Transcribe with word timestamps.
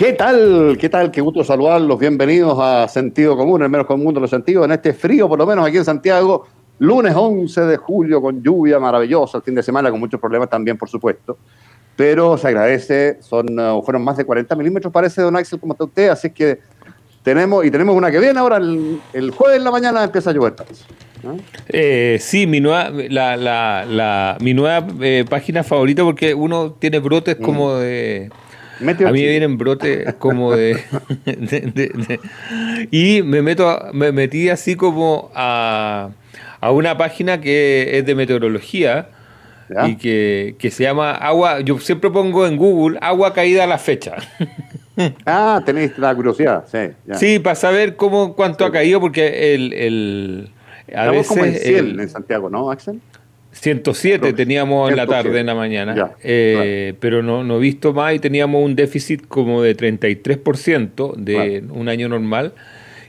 ¿Qué 0.00 0.14
tal? 0.14 0.78
¿Qué 0.80 0.88
tal? 0.88 1.10
Qué 1.10 1.20
gusto 1.20 1.44
saludarlos. 1.44 1.98
Bienvenidos 1.98 2.58
a 2.58 2.88
Sentido 2.88 3.36
Común, 3.36 3.62
el 3.62 3.68
menos 3.68 3.86
común 3.86 4.14
de 4.14 4.20
los 4.20 4.30
sentidos, 4.30 4.64
en 4.64 4.72
este 4.72 4.94
frío, 4.94 5.28
por 5.28 5.38
lo 5.38 5.46
menos 5.46 5.68
aquí 5.68 5.76
en 5.76 5.84
Santiago, 5.84 6.46
lunes 6.78 7.12
11 7.14 7.60
de 7.66 7.76
julio, 7.76 8.22
con 8.22 8.42
lluvia 8.42 8.80
maravillosa, 8.80 9.36
el 9.36 9.44
fin 9.44 9.54
de 9.54 9.62
semana 9.62 9.90
con 9.90 10.00
muchos 10.00 10.18
problemas 10.18 10.48
también, 10.48 10.78
por 10.78 10.88
supuesto. 10.88 11.36
Pero 11.96 12.38
se 12.38 12.48
agradece, 12.48 13.18
son, 13.20 13.60
uh, 13.60 13.82
fueron 13.82 14.02
más 14.02 14.16
de 14.16 14.24
40 14.24 14.56
milímetros, 14.56 14.90
parece, 14.90 15.20
don 15.20 15.36
Axel, 15.36 15.60
como 15.60 15.74
está 15.74 15.84
usted, 15.84 16.08
así 16.08 16.30
que 16.30 16.60
tenemos, 17.22 17.66
y 17.66 17.70
tenemos 17.70 17.94
una 17.94 18.10
que 18.10 18.20
viene 18.20 18.40
ahora, 18.40 18.56
el, 18.56 19.02
el 19.12 19.30
jueves 19.32 19.58
en 19.58 19.64
la 19.64 19.70
mañana 19.70 20.02
empieza 20.02 20.30
a 20.30 20.32
llover. 20.32 20.54
¿no? 21.22 21.36
Eh, 21.68 22.16
sí, 22.22 22.46
mi 22.46 22.60
nueva, 22.60 22.88
la, 22.88 23.36
la, 23.36 23.84
la, 23.84 24.38
mi 24.40 24.54
nueva 24.54 24.82
eh, 25.02 25.26
página 25.28 25.62
favorita 25.62 26.04
porque 26.04 26.32
uno 26.32 26.72
tiene 26.72 27.00
brotes 27.00 27.38
mm. 27.38 27.42
como 27.42 27.74
de 27.74 28.30
a 28.80 29.12
mí 29.12 29.22
me 29.22 29.28
vienen 29.28 29.58
brotes 29.58 30.14
como 30.14 30.54
de, 30.54 30.80
de, 31.26 31.60
de, 31.60 32.20
Y 32.90 33.22
me 33.22 33.42
meto 33.42 33.78
me 33.92 34.12
metí 34.12 34.48
así 34.48 34.76
como 34.76 35.30
a, 35.34 36.10
a 36.60 36.70
una 36.70 36.96
página 36.96 37.40
que 37.40 37.98
es 37.98 38.06
de 38.06 38.14
meteorología 38.14 39.08
¿Ya? 39.68 39.88
y 39.88 39.96
que, 39.96 40.56
que, 40.58 40.70
se 40.70 40.82
llama 40.82 41.12
agua. 41.12 41.60
Yo 41.60 41.78
siempre 41.78 42.10
pongo 42.10 42.46
en 42.46 42.56
Google 42.56 42.98
agua 43.00 43.32
caída 43.32 43.64
a 43.64 43.66
la 43.66 43.78
fecha. 43.78 44.16
Ah, 45.24 45.62
tenéis 45.64 45.96
la 45.96 46.14
curiosidad, 46.14 46.64
sí. 46.70 46.90
Ya. 47.06 47.14
Sí, 47.14 47.38
para 47.38 47.54
saber 47.54 47.96
cómo 47.96 48.34
cuánto 48.34 48.64
sí. 48.64 48.68
ha 48.68 48.72
caído, 48.72 49.00
porque 49.00 49.54
el. 49.54 49.72
el 49.72 50.50
a 50.88 51.06
Estamos 51.06 51.12
veces, 51.12 51.28
como 51.28 51.44
en 51.44 51.54
100 51.54 51.76
el, 51.76 52.00
en 52.00 52.08
Santiago, 52.08 52.50
¿no, 52.50 52.70
Axel? 52.70 53.00
107 53.60 54.32
teníamos 54.32 54.88
107. 54.88 54.90
en 54.90 54.96
la 54.96 55.06
tarde, 55.06 55.40
en 55.40 55.46
la 55.46 55.54
mañana, 55.54 55.94
ya, 55.94 56.16
eh, 56.22 56.92
claro. 56.92 56.98
pero 57.00 57.22
no, 57.22 57.44
no 57.44 57.58
he 57.58 57.60
visto 57.60 57.92
más 57.92 58.14
y 58.14 58.18
teníamos 58.18 58.64
un 58.64 58.74
déficit 58.74 59.26
como 59.28 59.62
de 59.62 59.76
33% 59.76 61.14
de 61.16 61.60
claro. 61.60 61.74
un 61.74 61.88
año 61.90 62.08
normal 62.08 62.54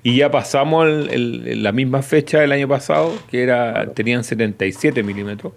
y 0.04 0.18
ya 0.18 0.30
pasamos 0.30 0.88
el, 0.88 1.10
el, 1.48 1.64
la 1.64 1.72
misma 1.72 2.02
fecha 2.02 2.40
del 2.42 2.52
año 2.52 2.68
pasado, 2.68 3.14
que 3.30 3.44
era 3.44 3.72
claro. 3.72 3.92
tenían 3.92 4.24
77 4.24 5.04
milímetros, 5.04 5.54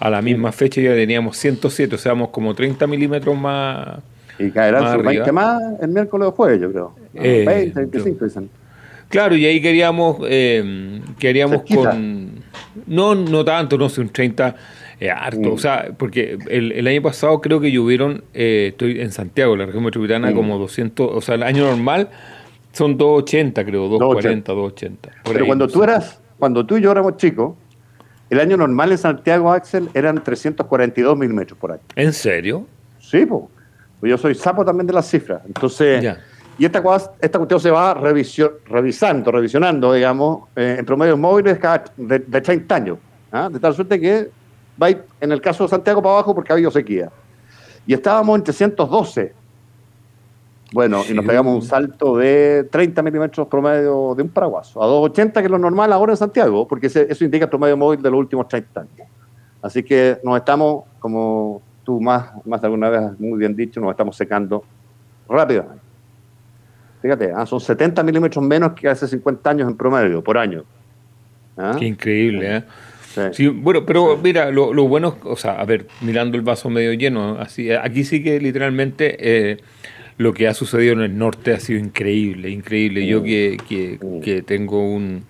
a 0.00 0.08
la 0.08 0.22
misma 0.22 0.50
fecha 0.52 0.80
ya 0.80 0.94
teníamos 0.94 1.36
107, 1.36 1.94
o 1.94 1.98
sea, 1.98 2.14
como 2.30 2.54
30 2.54 2.86
milímetros 2.86 3.36
más. 3.36 3.98
Y 4.38 4.50
caerán 4.50 4.84
más 4.84 5.02
20 5.02 5.32
más 5.32 5.60
el 5.80 5.88
miércoles 5.88 6.28
o 6.28 6.32
jueves, 6.32 6.60
yo 6.60 6.70
creo. 6.70 6.94
Eh, 7.14 7.44
20, 7.46 7.80
25 7.80 8.24
dicen. 8.24 8.50
Claro, 9.08 9.36
y 9.36 9.44
ahí 9.44 9.60
queríamos, 9.60 10.18
eh, 10.26 11.02
queríamos 11.18 11.64
con 11.64 12.31
no, 12.86 13.14
no 13.14 13.44
tanto, 13.44 13.78
no 13.78 13.88
sé, 13.88 14.00
un 14.00 14.08
30 14.08 14.54
eh, 15.00 15.10
harto. 15.10 15.50
Mm. 15.50 15.52
O 15.52 15.58
sea, 15.58 15.90
porque 15.96 16.38
el, 16.48 16.72
el, 16.72 16.86
año 16.86 17.02
pasado 17.02 17.40
creo 17.40 17.60
que 17.60 17.70
llovieron, 17.70 18.24
eh, 18.34 18.68
estoy 18.70 19.00
en 19.00 19.12
Santiago, 19.12 19.56
la 19.56 19.66
región 19.66 19.84
metropolitana, 19.84 20.30
mm. 20.30 20.34
como 20.34 20.58
200, 20.58 21.10
o 21.12 21.20
sea, 21.20 21.34
el 21.34 21.42
año 21.42 21.64
normal 21.64 22.08
son 22.72 22.96
280, 22.96 23.64
creo, 23.64 23.88
240, 23.88 24.52
280. 24.52 25.10
Pero 25.24 25.40
ahí, 25.40 25.46
cuando 25.46 25.68
tú 25.68 25.82
eras, 25.82 26.20
cuando 26.38 26.64
tú 26.64 26.76
y 26.76 26.82
yo 26.82 26.90
éramos 26.92 27.16
chicos, 27.16 27.54
el 28.30 28.40
año 28.40 28.56
normal 28.56 28.92
en 28.92 28.98
Santiago, 28.98 29.52
Axel, 29.52 29.90
eran 29.92 30.22
342 30.22 31.18
milímetros 31.18 31.58
por 31.58 31.72
año. 31.72 31.82
¿En 31.96 32.12
serio? 32.12 32.66
Sí, 32.98 33.26
pues. 33.26 33.42
Yo 34.02 34.18
soy 34.18 34.34
sapo 34.34 34.64
también 34.64 34.86
de 34.86 34.94
las 34.94 35.08
cifras. 35.08 35.42
Entonces. 35.46 36.02
Ya. 36.02 36.18
Y 36.58 36.66
esta, 36.66 36.82
esta 37.20 37.38
cuestión 37.38 37.60
se 37.60 37.70
va 37.70 37.94
revisio, 37.94 38.58
revisando, 38.66 39.30
revisionando, 39.30 39.92
digamos, 39.92 40.48
eh, 40.54 40.76
en 40.78 40.84
promedios 40.84 41.18
móviles 41.18 41.58
cada, 41.58 41.84
de, 41.96 42.18
de 42.18 42.40
30 42.40 42.74
años. 42.74 42.98
¿ah? 43.32 43.48
De 43.50 43.58
tal 43.58 43.74
suerte 43.74 43.98
que 43.98 44.30
va 44.80 44.88
a 44.88 44.90
ir, 44.90 45.04
en 45.20 45.32
el 45.32 45.40
caso 45.40 45.64
de 45.64 45.70
Santiago, 45.70 46.02
para 46.02 46.14
abajo 46.14 46.34
porque 46.34 46.52
ha 46.52 46.54
habido 46.54 46.70
sequía. 46.70 47.10
Y 47.86 47.94
estábamos 47.94 48.36
en 48.36 48.44
312. 48.44 49.34
Bueno, 50.72 51.02
sí. 51.02 51.12
y 51.12 51.16
nos 51.16 51.26
pegamos 51.26 51.54
un 51.54 51.62
salto 51.62 52.16
de 52.16 52.66
30 52.70 53.02
milímetros 53.02 53.46
promedio 53.46 54.14
de 54.14 54.22
un 54.22 54.30
paraguaso, 54.30 54.82
a 54.82 54.86
280, 54.86 55.40
que 55.40 55.46
es 55.46 55.50
lo 55.50 55.58
normal 55.58 55.92
ahora 55.92 56.12
en 56.12 56.16
Santiago, 56.16 56.66
porque 56.66 56.86
ese, 56.86 57.06
eso 57.10 57.24
indica 57.24 57.44
el 57.44 57.50
promedio 57.50 57.76
móvil 57.76 58.00
de 58.00 58.10
los 58.10 58.18
últimos 58.18 58.48
30 58.48 58.80
años. 58.80 59.08
Así 59.60 59.82
que 59.82 60.18
nos 60.24 60.36
estamos, 60.38 60.84
como 60.98 61.60
tú 61.84 62.00
más, 62.00 62.30
más 62.46 62.60
de 62.60 62.66
alguna 62.66 62.88
vez 62.88 63.00
has 63.00 63.20
muy 63.20 63.38
bien 63.38 63.54
dicho, 63.54 63.80
nos 63.80 63.90
estamos 63.90 64.16
secando 64.16 64.64
rápidamente. 65.28 65.91
Fíjate, 67.02 67.32
¿ah? 67.34 67.44
son 67.44 67.60
70 67.60 68.02
milímetros 68.04 68.44
menos 68.44 68.72
que 68.72 68.88
hace 68.88 69.08
50 69.08 69.50
años 69.50 69.68
en 69.68 69.76
promedio, 69.76 70.22
por 70.22 70.38
año. 70.38 70.64
¿Ah? 71.56 71.76
Qué 71.76 71.86
increíble, 71.86 72.56
¿eh? 72.56 72.62
Sí. 73.12 73.20
Sí, 73.32 73.48
bueno, 73.48 73.84
pero 73.84 74.14
sí. 74.14 74.20
mira, 74.22 74.50
lo, 74.50 74.72
lo, 74.72 74.88
bueno, 74.88 75.18
o 75.24 75.36
sea, 75.36 75.60
a 75.60 75.64
ver, 75.66 75.86
mirando 76.00 76.38
el 76.38 76.42
vaso 76.42 76.70
medio 76.70 76.94
lleno, 76.94 77.36
así, 77.38 77.70
aquí 77.70 78.04
sí 78.04 78.22
que 78.22 78.40
literalmente 78.40 79.16
eh, 79.18 79.58
lo 80.16 80.32
que 80.32 80.48
ha 80.48 80.54
sucedido 80.54 80.94
en 80.94 81.00
el 81.00 81.18
norte 81.18 81.52
ha 81.52 81.60
sido 81.60 81.78
increíble, 81.78 82.48
increíble. 82.48 83.06
Yo 83.06 83.22
que, 83.22 83.58
que, 83.68 83.98
que 84.22 84.42
tengo 84.42 84.88
un, 84.88 85.24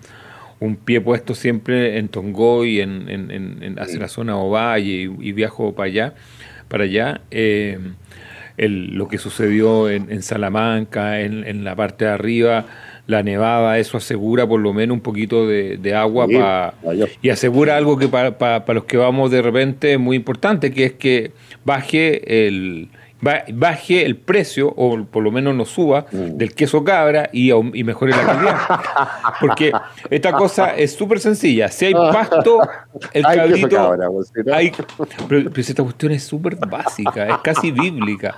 un, 0.59 0.75
pie 0.77 1.01
puesto 1.01 1.35
siempre 1.35 1.97
en 1.97 2.07
Tongoy, 2.07 2.79
en, 2.79 3.09
en, 3.09 3.31
en, 3.31 3.63
en 3.63 3.79
hacia 3.79 3.99
la 3.99 4.07
zona 4.07 4.37
Ovalle 4.37 4.91
y, 4.91 5.03
y, 5.19 5.31
viajo 5.33 5.73
para 5.73 5.87
allá, 5.87 6.13
para 6.69 6.83
allá. 6.85 7.21
Eh, 7.31 7.79
el, 8.57 8.95
lo 8.95 9.07
que 9.07 9.17
sucedió 9.17 9.89
en, 9.89 10.11
en 10.11 10.21
Salamanca, 10.21 11.21
en, 11.21 11.45
en, 11.45 11.63
la 11.63 11.75
parte 11.75 12.05
de 12.05 12.11
arriba, 12.11 12.65
la 13.07 13.23
nevada, 13.23 13.79
eso 13.79 13.97
asegura 13.97 14.47
por 14.47 14.59
lo 14.59 14.73
menos 14.73 14.95
un 14.95 15.01
poquito 15.01 15.47
de, 15.47 15.77
de 15.77 15.95
agua 15.95 16.27
sí, 16.27 16.35
pa, 16.35 16.73
y 17.21 17.29
asegura 17.29 17.75
algo 17.75 17.97
que 17.97 18.07
para 18.07 18.37
pa, 18.37 18.65
pa 18.65 18.73
los 18.73 18.85
que 18.85 18.97
vamos 18.97 19.31
de 19.31 19.41
repente 19.41 19.93
es 19.93 19.99
muy 19.99 20.15
importante, 20.15 20.71
que 20.71 20.85
es 20.85 20.93
que 20.93 21.31
baje 21.65 22.47
el, 22.47 22.89
baje 23.23 24.05
el 24.05 24.17
precio, 24.17 24.73
o 24.75 25.03
por 25.05 25.23
lo 25.23 25.31
menos 25.31 25.55
no 25.55 25.65
suba, 25.65 26.05
mm. 26.11 26.37
del 26.37 26.53
queso 26.53 26.83
cabra 26.83 27.29
y, 27.31 27.51
y, 27.51 27.83
mejore 27.83 28.11
la 28.11 28.25
calidad. 28.25 28.57
Porque 29.39 29.71
esta 30.09 30.33
cosa 30.33 30.75
es 30.75 30.93
súper 30.93 31.19
sencilla. 31.19 31.69
Si 31.69 31.85
hay 31.85 31.93
pasto, 31.93 32.61
el 33.13 33.25
hay 33.25 33.37
cabrito. 33.37 33.69
Cabra, 33.69 34.07
hay, 34.53 34.71
pero, 35.27 35.49
pero, 35.49 35.61
esta 35.61 35.83
cuestión 35.83 36.11
es 36.11 36.23
súper 36.23 36.55
básica, 36.55 37.27
es 37.27 37.37
casi 37.43 37.71
bíblica. 37.71 38.35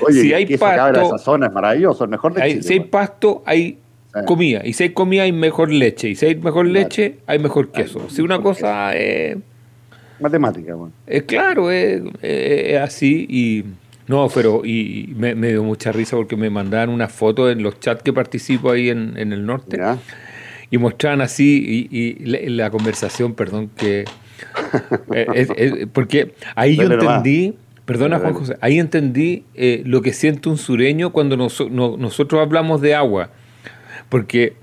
Oye, 0.00 0.20
si 0.20 0.34
hay 0.34 0.56
pasto, 0.56 0.76
cabra, 0.76 1.02
esa 1.02 1.18
zona 1.18 1.46
es 1.46 1.52
maravilloso, 1.52 2.04
el 2.04 2.10
mejor 2.10 2.34
leche. 2.34 2.44
Hay, 2.44 2.62
si 2.62 2.72
hay 2.74 2.80
pasto, 2.80 3.42
hay 3.46 3.78
comida. 4.26 4.62
Y 4.64 4.72
si 4.72 4.84
hay 4.84 4.90
comida, 4.90 5.22
hay 5.22 5.32
mejor 5.32 5.70
leche. 5.70 6.08
Y 6.08 6.14
si 6.16 6.26
hay 6.26 6.36
mejor 6.36 6.66
leche, 6.66 7.18
hay 7.26 7.38
mejor 7.38 7.70
queso. 7.70 8.00
Hay 8.02 8.10
si 8.10 8.22
una 8.22 8.40
cosa 8.40 8.94
es. 8.94 9.36
Eh, 9.36 9.38
Matemática, 10.20 10.74
bueno. 10.74 10.92
Es 11.06 11.24
claro, 11.24 11.70
es, 11.70 12.02
es 12.22 12.80
así. 12.80 13.26
Y 13.28 13.64
no, 14.06 14.28
pero 14.32 14.62
y 14.64 15.12
me, 15.16 15.34
me, 15.34 15.48
dio 15.48 15.62
mucha 15.62 15.92
risa 15.92 16.16
porque 16.16 16.36
me 16.36 16.50
mandaban 16.50 16.90
una 16.90 17.08
foto 17.08 17.50
en 17.50 17.62
los 17.62 17.80
chats 17.80 18.02
que 18.02 18.12
participo 18.12 18.70
ahí 18.70 18.90
en, 18.90 19.16
en 19.16 19.32
el 19.32 19.46
norte 19.46 19.78
¿Ya? 19.78 19.98
y 20.70 20.78
mostraban 20.78 21.20
así 21.20 21.88
y, 21.90 21.98
y 21.98 22.24
la, 22.26 22.38
la, 22.64 22.70
conversación, 22.70 23.34
perdón, 23.34 23.70
que... 23.76 24.04
Eh, 25.12 25.26
es, 25.34 25.48
es, 25.56 25.86
porque 25.92 26.34
ahí 26.54 26.76
yo 26.76 26.82
entendí, 26.82 27.54
Perdona, 27.84 28.18
Juan 28.18 28.32
José, 28.32 28.56
ahí 28.62 28.78
entendí 28.78 29.44
eh, 29.54 29.82
lo 29.84 30.00
que 30.00 30.14
siente 30.14 30.48
un 30.48 30.56
sureño 30.56 31.12
cuando 31.12 31.36
nosotros 31.36 32.40
hablamos 32.40 32.80
de 32.80 32.94
agua. 32.94 33.30
Porque 34.08 34.54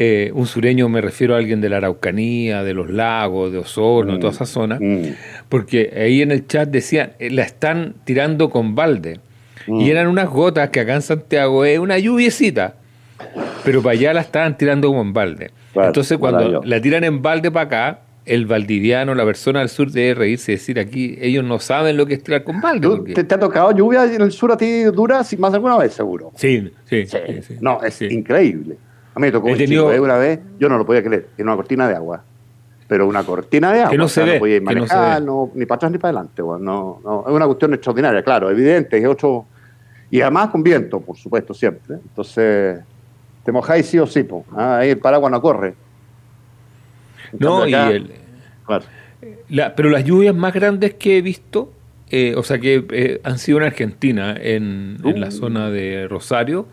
eh, 0.00 0.30
un 0.32 0.46
sureño 0.46 0.88
me 0.88 1.00
refiero 1.00 1.34
a 1.34 1.38
alguien 1.38 1.60
de 1.60 1.68
la 1.68 1.78
Araucanía, 1.78 2.62
de 2.62 2.72
los 2.72 2.88
lagos, 2.88 3.50
de 3.50 3.58
Osorno, 3.58 4.12
de 4.12 4.20
toda 4.20 4.32
esa 4.32 4.46
zona. 4.46 4.78
Mm. 4.80 5.16
Porque 5.48 5.92
ahí 5.96 6.22
en 6.22 6.30
el 6.30 6.46
chat 6.46 6.68
decían, 6.68 7.14
eh, 7.18 7.30
la 7.30 7.42
están 7.42 7.94
tirando 8.04 8.48
con 8.48 8.76
balde. 8.76 9.18
Y 9.66 9.72
mm. 9.72 9.90
eran 9.90 10.06
unas 10.06 10.28
gotas 10.28 10.70
que 10.70 10.78
acá 10.78 10.94
en 10.94 11.02
Santiago 11.02 11.64
es 11.64 11.80
una 11.80 11.98
lluviecita. 11.98 12.76
Pero 13.64 13.82
para 13.82 13.94
allá 13.94 14.12
la 14.12 14.20
estaban 14.20 14.56
tirando 14.56 14.92
con 14.92 15.12
balde. 15.12 15.50
Entonces, 15.74 16.16
cuando 16.16 16.62
la 16.62 16.80
tiran 16.80 17.02
en 17.02 17.20
balde 17.20 17.50
para 17.50 17.66
acá, 17.66 18.00
el 18.24 18.46
valdiviano, 18.46 19.16
la 19.16 19.24
persona 19.24 19.58
del 19.58 19.68
sur 19.68 19.90
debe 19.90 20.14
reírse 20.14 20.52
y 20.52 20.54
decir 20.54 20.78
aquí, 20.78 21.18
ellos 21.20 21.42
no 21.42 21.58
saben 21.58 21.96
lo 21.96 22.06
que 22.06 22.14
es 22.14 22.22
tirar 22.22 22.44
con 22.44 22.60
balde. 22.60 23.14
¿Te, 23.14 23.34
ha 23.34 23.40
tocado 23.40 23.72
lluvia 23.72 24.04
en 24.04 24.22
el 24.22 24.30
sur 24.30 24.52
a 24.52 24.56
ti 24.56 24.84
dura 24.84 25.24
más 25.38 25.50
de 25.50 25.56
alguna 25.56 25.76
vez, 25.76 25.92
seguro? 25.92 26.30
Sí, 26.36 26.70
sí. 26.84 27.04
no, 27.60 27.82
es 27.82 28.00
increíble. 28.02 28.76
A 29.18 29.20
mí 29.20 29.26
me 29.26 29.32
tocó 29.32 29.48
¿eh? 29.48 29.98
una 29.98 30.16
vez, 30.16 30.38
yo 30.60 30.68
no 30.68 30.78
lo 30.78 30.86
podía 30.86 31.02
creer, 31.02 31.26
en 31.36 31.46
una 31.48 31.56
cortina 31.56 31.88
de 31.88 31.96
agua. 31.96 32.22
Pero 32.86 33.08
una 33.08 33.24
cortina 33.24 33.72
de 33.72 33.80
agua. 33.80 33.90
Que 33.90 33.98
no 33.98 34.08
se 34.08 34.22
ve. 34.22 34.34
No 34.34 34.38
podía 34.38 34.60
manejar, 34.60 35.22
ni 35.54 35.66
para 35.66 35.74
atrás 35.74 35.90
ni 35.90 35.98
para 35.98 36.20
adelante. 36.20 36.40
No, 36.40 37.00
no, 37.02 37.24
es 37.26 37.32
una 37.32 37.46
cuestión 37.46 37.74
extraordinaria, 37.74 38.22
claro, 38.22 38.48
evidente. 38.48 38.96
Es 38.96 39.04
otro, 39.04 39.44
y 40.08 40.20
además 40.20 40.50
con 40.50 40.62
viento, 40.62 41.00
por 41.00 41.16
supuesto, 41.16 41.52
siempre. 41.52 41.96
Entonces, 41.96 42.78
te 43.44 43.50
mojáis 43.50 43.86
sí 43.86 43.98
o 43.98 44.06
sí, 44.06 44.24
¿ah? 44.52 44.76
ahí 44.76 44.90
el 44.90 44.98
paraguas 44.98 45.32
no 45.32 45.42
corre. 45.42 45.74
No, 47.40 47.66
y 47.66 47.74
el, 47.74 48.12
pero 49.74 49.90
las 49.90 50.04
lluvias 50.04 50.32
más 50.32 50.54
grandes 50.54 50.94
que 50.94 51.18
he 51.18 51.22
visto, 51.22 51.72
eh, 52.08 52.34
o 52.36 52.44
sea 52.44 52.60
que 52.60 52.86
eh, 52.92 53.20
han 53.24 53.40
sido 53.40 53.58
en 53.58 53.64
Argentina, 53.64 54.36
en, 54.40 54.98
la 55.02 55.26
uh. 55.26 55.32
zona 55.32 55.70
de 55.70 56.06
Rosario, 56.08 56.68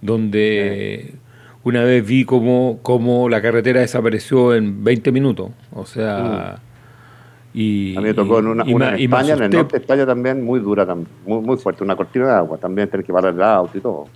donde 0.00 1.14
una 1.64 1.84
vez 1.84 2.06
vi 2.06 2.24
cómo, 2.24 2.78
cómo, 2.82 3.28
la 3.28 3.40
carretera 3.40 3.80
desapareció 3.80 4.54
en 4.54 4.82
20 4.84 5.12
minutos. 5.12 5.50
O 5.72 5.86
sea. 5.86 6.58
Uh. 6.58 6.72
Y, 7.54 7.94
a 7.96 8.00
mí 8.00 8.06
me 8.06 8.14
tocó 8.14 8.38
en 8.38 8.46
una, 8.46 8.64
en 8.64 9.02
España, 9.02 9.34
en 9.34 9.42
el 9.42 9.50
norte 9.50 9.76
de 9.76 9.82
España 9.82 10.06
también, 10.06 10.42
muy 10.42 10.58
dura, 10.58 10.86
muy, 11.26 11.40
muy 11.42 11.58
fuerte, 11.58 11.84
una 11.84 11.96
cortina 11.96 12.26
de 12.26 12.32
agua, 12.32 12.56
también 12.56 12.88
tener 12.88 13.04
que 13.04 13.12
parar 13.12 13.34
el 13.34 13.42
auto 13.42 13.76
y 13.76 13.80
todo. 13.82 14.06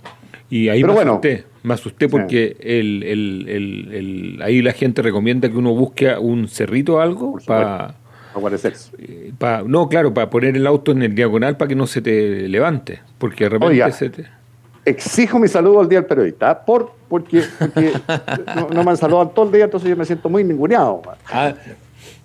Y 0.49 0.69
ahí 0.69 0.83
me 0.83 0.93
asusté, 0.93 1.43
me 1.61 1.73
asusté 1.73 2.09
porque 2.09 2.55
el, 2.59 3.03
el, 3.03 3.45
el, 3.91 4.41
ahí 4.41 4.61
la 4.61 4.71
gente 4.71 5.01
recomienda 5.01 5.49
que 5.49 5.57
uno 5.57 5.73
busque 5.73 6.15
un 6.17 6.47
cerrito 6.47 6.95
o 6.95 6.99
algo 6.99 7.37
para... 7.45 7.95
Eh, 8.99 9.33
no, 9.65 9.89
claro, 9.89 10.13
para 10.13 10.29
poner 10.29 10.55
el 10.55 10.65
auto 10.67 10.91
en 10.91 11.01
el 11.01 11.15
diagonal 11.15 11.57
para 11.57 11.69
que 11.69 11.75
no 11.75 11.87
se 11.87 12.01
te 12.01 12.47
levante, 12.47 13.01
porque 13.17 13.45
de 13.45 13.49
repente 13.49 13.91
se 13.91 14.09
te... 14.09 14.36
Exijo 14.87 15.37
mi 15.37 15.49
saludo 15.49 15.81
al 15.81 15.89
día 15.89 15.99
del 15.99 16.07
periodista, 16.07 16.63
por, 16.63 16.93
porque, 17.09 17.43
no, 18.73 18.83
me 18.83 18.91
han 18.91 18.95
saludado 18.95 19.27
todo 19.27 19.45
el 19.45 19.51
día, 19.51 19.65
entonces 19.65 19.89
yo 19.89 19.97
me 19.97 20.05
siento 20.05 20.29
muy 20.29 20.45
ninguneado. 20.45 21.01
Ah, 21.29 21.53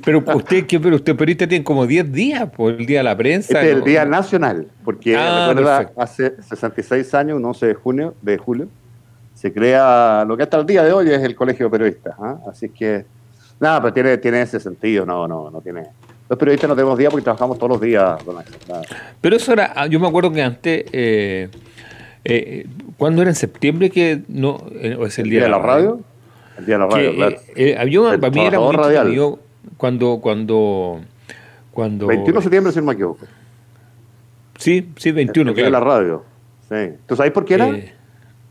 pero 0.04 0.22
usted, 0.34 0.64
¿qué, 0.66 0.78
pero 0.78 0.94
usted 0.94 1.16
periodista 1.16 1.48
tiene 1.48 1.64
como 1.64 1.88
10 1.88 2.12
días, 2.12 2.48
por 2.50 2.74
el 2.74 2.86
día 2.86 2.98
de 2.98 3.04
la 3.04 3.16
prensa. 3.16 3.54
Este 3.54 3.72
es 3.72 3.76
el 3.76 3.82
día 3.82 4.04
nacional, 4.04 4.68
porque 4.84 5.16
ah, 5.16 5.48
recuerda, 5.48 5.90
hace 5.96 6.40
66 6.40 7.12
años, 7.14 7.36
un 7.38 7.44
11 7.46 7.66
de 7.66 7.74
junio, 7.74 8.14
de 8.22 8.38
julio, 8.38 8.68
se 9.34 9.52
crea 9.52 10.24
lo 10.24 10.36
que 10.36 10.44
hasta 10.44 10.56
el 10.58 10.66
día 10.66 10.84
de 10.84 10.92
hoy 10.92 11.10
es 11.10 11.20
el 11.20 11.34
Colegio 11.34 11.66
de 11.66 11.70
Periodistas. 11.70 12.14
¿ah? 12.16 12.38
Así 12.48 12.68
que, 12.68 13.04
nada, 13.58 13.80
pero 13.80 13.92
tiene, 13.92 14.18
tiene 14.18 14.40
ese 14.40 14.60
sentido, 14.60 15.04
no, 15.04 15.26
no, 15.26 15.50
no 15.50 15.60
tiene. 15.60 15.82
Los 16.28 16.38
periodistas 16.38 16.68
no 16.68 16.76
tenemos 16.76 16.96
día 16.96 17.10
porque 17.10 17.24
trabajamos 17.24 17.58
todos 17.58 17.70
los 17.70 17.80
días, 17.80 18.22
Pero 19.20 19.36
eso 19.36 19.52
era, 19.52 19.72
ah, 19.74 19.86
yo 19.88 19.98
me 19.98 20.06
acuerdo 20.06 20.30
que 20.32 20.40
antes, 20.40 20.84
eh, 20.92 21.50
eh, 22.24 22.66
¿cuándo 22.96 23.22
era 23.22 23.30
en 23.30 23.34
septiembre 23.34 23.90
que 23.90 24.22
no, 24.28 24.64
eh, 24.72 24.96
es 25.06 25.18
el, 25.18 25.28
día, 25.28 25.42
de 25.42 25.48
la 25.48 25.58
radio? 25.58 26.00
El 26.58 26.66
día 26.66 26.76
de 26.76 26.78
la 26.78 26.86
radio, 26.86 27.14
claro. 27.14 27.36
Eh, 27.56 27.76
había, 27.78 28.18
para 28.20 28.30
mí 28.30 28.40
era 28.40 28.60
muy 28.60 28.76
radial 28.76 29.38
cuando, 29.76 30.18
cuando, 30.20 31.00
cuando... 31.72 32.06
21 32.06 32.38
de 32.38 32.42
septiembre, 32.42 32.72
si 32.72 32.78
no 32.78 32.86
me 32.86 32.92
equivoco. 32.92 33.26
Sí, 34.58 34.92
sí, 34.96 35.10
21, 35.10 35.54
claro. 35.54 35.70
la 35.70 35.80
radio. 35.80 36.24
Sí. 36.68 36.94
¿Tú 37.06 37.16
sabes 37.16 37.32
por 37.32 37.44
qué 37.44 37.54
era? 37.54 37.68
Eh, 37.68 37.92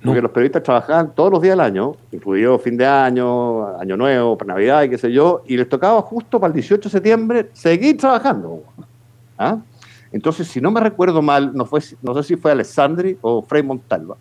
Porque 0.04 0.22
los 0.22 0.32
periodistas 0.32 0.64
trabajaban 0.64 1.14
todos 1.16 1.32
los 1.32 1.42
días 1.42 1.54
del 1.54 1.62
año, 1.62 1.94
incluido 2.12 2.60
fin 2.60 2.76
de 2.76 2.86
año, 2.86 3.78
año 3.78 3.96
nuevo, 3.96 4.38
para 4.38 4.56
Navidad 4.56 4.84
y 4.84 4.90
qué 4.90 4.98
sé 4.98 5.12
yo, 5.12 5.44
y 5.48 5.56
les 5.56 5.70
tocaba 5.70 6.02
justo 6.02 6.40
para 6.40 6.50
el 6.50 6.56
18 6.56 6.82
de 6.82 6.90
septiembre 6.90 7.50
seguir 7.54 7.98
trabajando. 7.98 8.64
¿Ah? 9.38 9.60
Entonces, 10.12 10.48
si 10.48 10.60
no 10.60 10.72
me 10.72 10.82
recuerdo 10.82 11.22
mal, 11.22 11.54
no, 11.54 11.66
fue, 11.66 11.80
no 12.02 12.14
sé 12.16 12.24
si 12.24 12.36
fue 12.36 12.52
Alessandri 12.52 13.18
o 13.22 13.42
Frei 13.42 13.64
Montalva, 13.64 14.18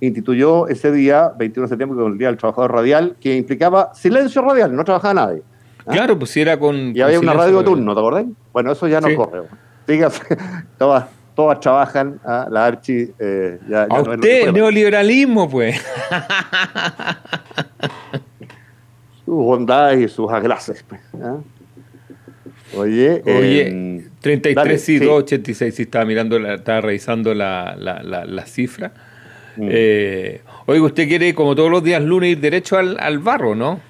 instituyó 0.00 0.68
ese 0.68 0.90
día, 0.92 1.32
21 1.36 1.66
de 1.66 1.68
septiembre, 1.68 1.96
como 1.98 2.12
el 2.12 2.18
Día 2.18 2.28
del 2.28 2.36
Trabajador 2.36 2.72
Radial, 2.72 3.16
que 3.20 3.36
implicaba 3.36 3.94
silencio 3.94 4.42
radial, 4.42 4.74
no 4.74 4.84
trabajaba 4.84 5.14
nadie. 5.14 5.42
¿Ah? 5.86 5.92
Claro, 5.92 6.18
pues 6.18 6.30
si 6.30 6.40
era 6.40 6.58
con. 6.58 6.96
Y 6.96 7.00
había 7.00 7.20
una 7.20 7.32
radio 7.34 7.58
de 7.58 7.64
turno, 7.64 7.94
¿te 7.94 8.00
acordás? 8.00 8.24
Bueno, 8.52 8.72
eso 8.72 8.88
ya 8.88 9.00
no 9.00 9.14
corre. 9.14 9.42
Fíjate, 9.86 10.36
todas, 10.78 11.06
todas 11.34 11.60
trabajan, 11.60 12.20
¿ah? 12.24 12.46
la 12.50 12.66
Archi. 12.66 13.12
Eh, 13.18 13.60
ya, 13.68 13.84
A 13.84 14.00
usted, 14.02 14.50
neoliberalismo, 14.52 15.48
pues. 15.48 15.80
sus 19.24 19.34
bondades 19.34 20.00
y 20.00 20.08
sus 20.08 20.30
agraces, 20.30 20.84
pues. 20.88 21.00
¿ah? 21.22 21.36
Oye, 22.74 23.22
Oye 23.24 24.04
33 24.20 24.88
y 24.88 24.98
286, 24.98 25.74
si 25.74 25.82
estaba 25.82 26.04
mirando, 26.04 26.36
estaba 26.52 26.80
revisando 26.80 27.32
la, 27.32 27.76
la, 27.78 28.02
la, 28.02 28.46
cifra. 28.46 28.92
Mm. 29.56 29.68
Eh, 29.70 30.40
oiga, 30.66 30.84
usted 30.84 31.06
quiere, 31.06 31.34
como 31.34 31.54
todos 31.54 31.70
los 31.70 31.84
días 31.84 32.02
lunes, 32.02 32.30
ir 32.30 32.40
derecho 32.40 32.76
al, 32.76 32.96
al 32.98 33.18
barro, 33.20 33.54
¿no? 33.54 33.80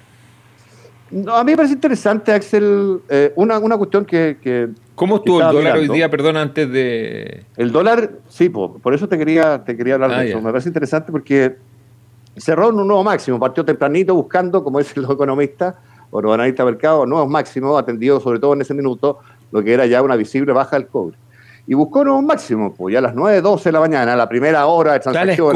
a 1.09 1.43
mí 1.43 1.51
me 1.51 1.55
parece 1.55 1.75
interesante, 1.75 2.31
Axel, 2.33 2.99
eh, 3.09 3.31
una, 3.35 3.59
una 3.59 3.77
cuestión 3.77 4.05
que, 4.05 4.69
¿Cómo 4.95 5.17
estuvo 5.17 5.41
el 5.41 5.53
dólar 5.53 5.77
hoy 5.77 5.87
día, 5.87 6.09
perdón, 6.09 6.37
antes 6.37 6.71
de...? 6.71 7.45
El 7.55 7.71
dólar, 7.71 8.11
sí, 8.27 8.49
por, 8.49 8.93
eso 8.93 9.07
te 9.07 9.17
quería, 9.17 9.63
te 9.63 9.77
quería 9.77 9.93
hablar 9.93 10.09
de 10.09 10.15
ah, 10.15 10.25
eso. 10.25 10.41
Me 10.41 10.51
parece 10.51 10.69
interesante 10.69 11.11
porque 11.11 11.55
cerró 12.35 12.69
en 12.69 12.75
un 12.75 12.87
nuevo 12.87 13.03
máximo, 13.03 13.39
partió 13.39 13.63
tempranito 13.63 14.15
buscando, 14.15 14.63
como 14.63 14.79
dicen 14.79 15.03
los 15.03 15.11
economistas 15.11 15.75
o 16.11 16.21
los 16.21 16.33
analistas 16.33 16.65
de 16.65 16.71
mercado, 16.71 17.05
nuevos 17.05 17.29
máximos, 17.29 17.79
atendido 17.79 18.19
sobre 18.19 18.39
todo 18.39 18.53
en 18.53 18.61
ese 18.61 18.73
minuto 18.73 19.19
lo 19.51 19.63
que 19.63 19.73
era 19.73 19.85
ya 19.85 20.01
una 20.01 20.15
visible 20.15 20.53
baja 20.53 20.77
del 20.77 20.87
cobre. 20.87 21.17
Y 21.67 21.73
buscó 21.73 22.03
nuevos 22.03 22.23
máximos, 22.23 22.73
pues 22.77 22.93
ya 22.93 22.99
a 22.99 23.01
las 23.01 23.13
9.12 23.13 23.63
de 23.63 23.71
la 23.73 23.79
mañana, 23.81 24.15
la 24.15 24.29
primera 24.29 24.65
hora 24.67 24.93
de 24.93 24.99
transacción, 25.01 25.55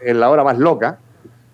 en, 0.00 0.20
la, 0.20 0.28
hora 0.28 0.44
más 0.44 0.58
loca, 0.58 0.98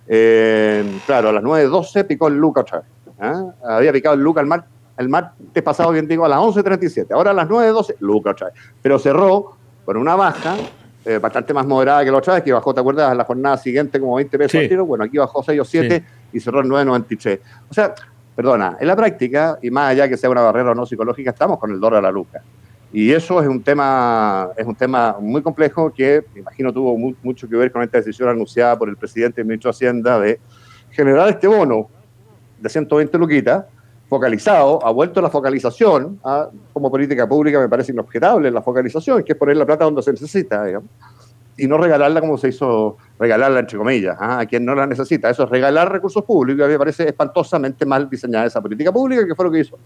eh, 0.09 0.85
claro, 1.07 1.29
a 1.29 1.33
las 1.33 1.45
9.12 1.45 2.07
picó 2.07 2.27
el 2.27 2.39
Luca 2.39 2.63
otra 2.63 2.79
vez. 2.79 2.89
¿ah? 3.21 3.53
Había 3.63 3.93
picado 3.93 4.17
el 4.17 4.21
Luca 4.21 4.41
el, 4.41 4.49
mar, 4.49 4.65
el 4.97 5.09
martes 5.09 5.63
pasado, 5.63 5.93
bien 5.93 6.09
digo, 6.09 6.25
a 6.25 6.29
las 6.29 6.41
11.37. 6.41 7.07
Ahora 7.13 7.31
a 7.31 7.35
las 7.35 7.49
9.12, 7.49 7.97
Luca 8.01 8.31
otra 8.31 8.49
vez. 8.49 8.57
Pero 8.83 8.99
cerró 8.99 9.55
con 9.85 9.97
una 9.97 10.17
baja 10.17 10.57
eh, 11.05 11.19
bastante 11.19 11.55
más 11.55 11.65
moderada 11.65 12.05
que 12.05 12.11
la 12.11 12.19
otra 12.19 12.35
vez, 12.35 12.43
que 12.43 12.53
bajó, 12.53 12.75
¿te 12.75 12.81
acuerdas? 12.81 13.17
La 13.17 13.25
jornada 13.25 13.57
siguiente 13.59 14.01
como 14.01 14.17
20 14.17 14.39
pesos 14.39 14.61
al 14.61 14.69
tiro. 14.69 14.87
Bueno, 14.87 15.05
aquí 15.05 15.19
bajó 15.19 15.43
6 15.43 15.61
o 15.61 15.65
7 15.65 16.05
y 16.33 16.41
cerró 16.41 16.61
en 16.61 16.69
9.93. 16.69 17.41
O 17.71 17.75
sea, 17.75 17.95
perdona, 18.35 18.77
en 18.81 18.87
la 18.87 18.97
práctica, 18.97 19.59
y 19.63 19.71
más 19.71 19.91
allá 19.91 20.09
que 20.09 20.17
sea 20.17 20.31
una 20.31 20.43
barrera 20.43 20.71
o 20.71 20.75
no 20.75 20.87
psicológica, 20.87 21.31
estamos 21.31 21.59
con 21.59 21.71
el 21.71 21.81
dólar 21.81 21.99
a 21.99 22.09
la 22.09 22.13
Luca. 22.13 22.43
Y 22.93 23.13
eso 23.13 23.43
es 23.43 23.49
un 23.49 23.63
tema, 23.63 24.49
es 24.57 24.67
un 24.67 24.75
tema 24.75 25.17
muy 25.21 25.43
complejo 25.43 25.93
que, 25.93 26.25
imagino, 26.35 26.73
tuvo 26.73 26.97
mucho 27.23 27.49
que 27.49 27.57
ver 27.57 27.71
con 27.71 27.83
esta 27.83 27.99
decisión 27.99 28.29
anunciada 28.29 28.79
por 28.79 28.89
el 28.89 28.97
presidente 28.97 29.41
y 29.41 29.45
ministro 29.45 29.71
de 29.71 29.77
Hacienda 29.77 30.19
de 30.19 30.41
generar 30.91 31.29
este 31.29 31.47
bono 31.47 31.89
de 32.59 32.69
120 32.69 33.19
luquitas, 33.19 33.65
focalizado, 34.09 34.85
ha 34.85 34.91
vuelto 34.91 35.21
la 35.21 35.29
focalización, 35.29 36.19
¿ah? 36.25 36.49
como 36.73 36.91
política 36.91 37.29
pública 37.29 37.61
me 37.61 37.69
parece 37.69 37.93
inobjetable 37.93 38.51
la 38.51 38.63
focalización, 38.63 39.23
que 39.23 39.33
es 39.33 39.39
poner 39.39 39.57
la 39.57 39.67
plata 39.67 39.85
donde 39.85 40.03
se 40.03 40.13
necesita, 40.13 40.65
y 41.59 41.67
no 41.67 41.77
regalarla 41.77 42.21
como 42.21 42.39
se 42.39 42.49
hizo 42.49 42.97
regalarla, 43.19 43.61
entre 43.61 43.77
comillas, 43.77 44.17
¿ah? 44.19 44.39
a 44.41 44.47
quien 44.47 44.65
no 44.65 44.75
la 44.75 44.87
necesita. 44.87 45.29
Eso 45.29 45.43
es 45.43 45.51
regalar 45.51 45.93
recursos 45.93 46.25
públicos, 46.25 46.65
a 46.65 46.67
mí 46.67 46.73
me 46.73 46.79
parece 46.79 47.09
espantosamente 47.09 47.85
mal 47.85 48.09
diseñada 48.09 48.47
esa 48.47 48.63
política 48.63 48.93
pública, 48.93 49.27
que 49.27 49.35
fue 49.35 49.45
lo 49.45 49.51
que 49.51 49.61
hizo 49.61 49.79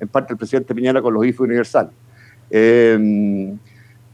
en 0.00 0.08
parte 0.08 0.32
el 0.32 0.36
presidente 0.36 0.74
Piñera 0.74 1.00
con 1.00 1.14
los 1.14 1.24
IFE 1.24 1.44
universales. 1.44 1.92
Em, 2.50 3.56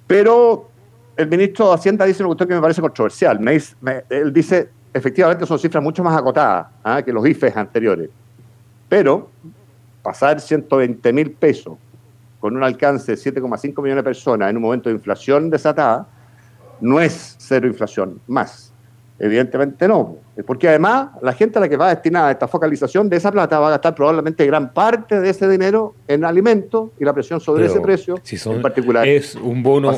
pero 0.06 0.68
el 1.16 1.26
ministro 1.26 1.68
de 1.68 1.74
Hacienda 1.74 2.04
dice 2.04 2.22
una 2.22 2.28
cuestión 2.28 2.48
que 2.50 2.54
me 2.54 2.60
parece 2.60 2.82
controversial. 2.82 3.40
él 4.10 4.32
dice, 4.32 4.68
efectivamente 4.92 5.46
son 5.46 5.58
cifras 5.58 5.82
mucho 5.82 6.04
más 6.04 6.16
acotadas 6.16 6.66
¿ah? 6.84 7.02
que 7.02 7.12
los 7.12 7.26
IFES 7.26 7.56
anteriores. 7.56 8.10
Pero 8.88 9.30
pasar 10.02 10.38
120 10.38 11.12
mil 11.14 11.30
pesos 11.32 11.78
con 12.38 12.54
un 12.56 12.62
alcance 12.62 13.16
de 13.16 13.18
7,5 13.18 13.82
millones 13.82 13.96
de 13.96 14.02
personas 14.02 14.50
en 14.50 14.56
un 14.56 14.62
momento 14.62 14.90
de 14.90 14.94
inflación 14.94 15.48
desatada, 15.48 16.06
no 16.80 17.00
es 17.00 17.36
cero 17.38 17.66
inflación, 17.66 18.20
más. 18.26 18.72
Evidentemente 19.18 19.88
no, 19.88 20.18
porque 20.46 20.68
además 20.68 21.08
la 21.22 21.32
gente 21.32 21.56
a 21.56 21.62
la 21.62 21.70
que 21.70 21.78
va 21.78 21.88
destinada 21.88 22.30
esta 22.30 22.46
focalización 22.46 23.08
de 23.08 23.16
esa 23.16 23.32
plata 23.32 23.58
va 23.58 23.68
a 23.68 23.70
gastar 23.70 23.94
probablemente 23.94 24.44
gran 24.44 24.74
parte 24.74 25.18
de 25.20 25.30
ese 25.30 25.48
dinero 25.48 25.94
en 26.06 26.22
alimentos 26.22 26.90
y 27.00 27.04
la 27.04 27.14
presión 27.14 27.40
sobre 27.40 27.64
ese 27.64 27.80
precio 27.80 28.20
en 28.44 28.60
particular 28.60 29.08
es 29.08 29.34
un 29.34 29.62
bono, 29.62 29.96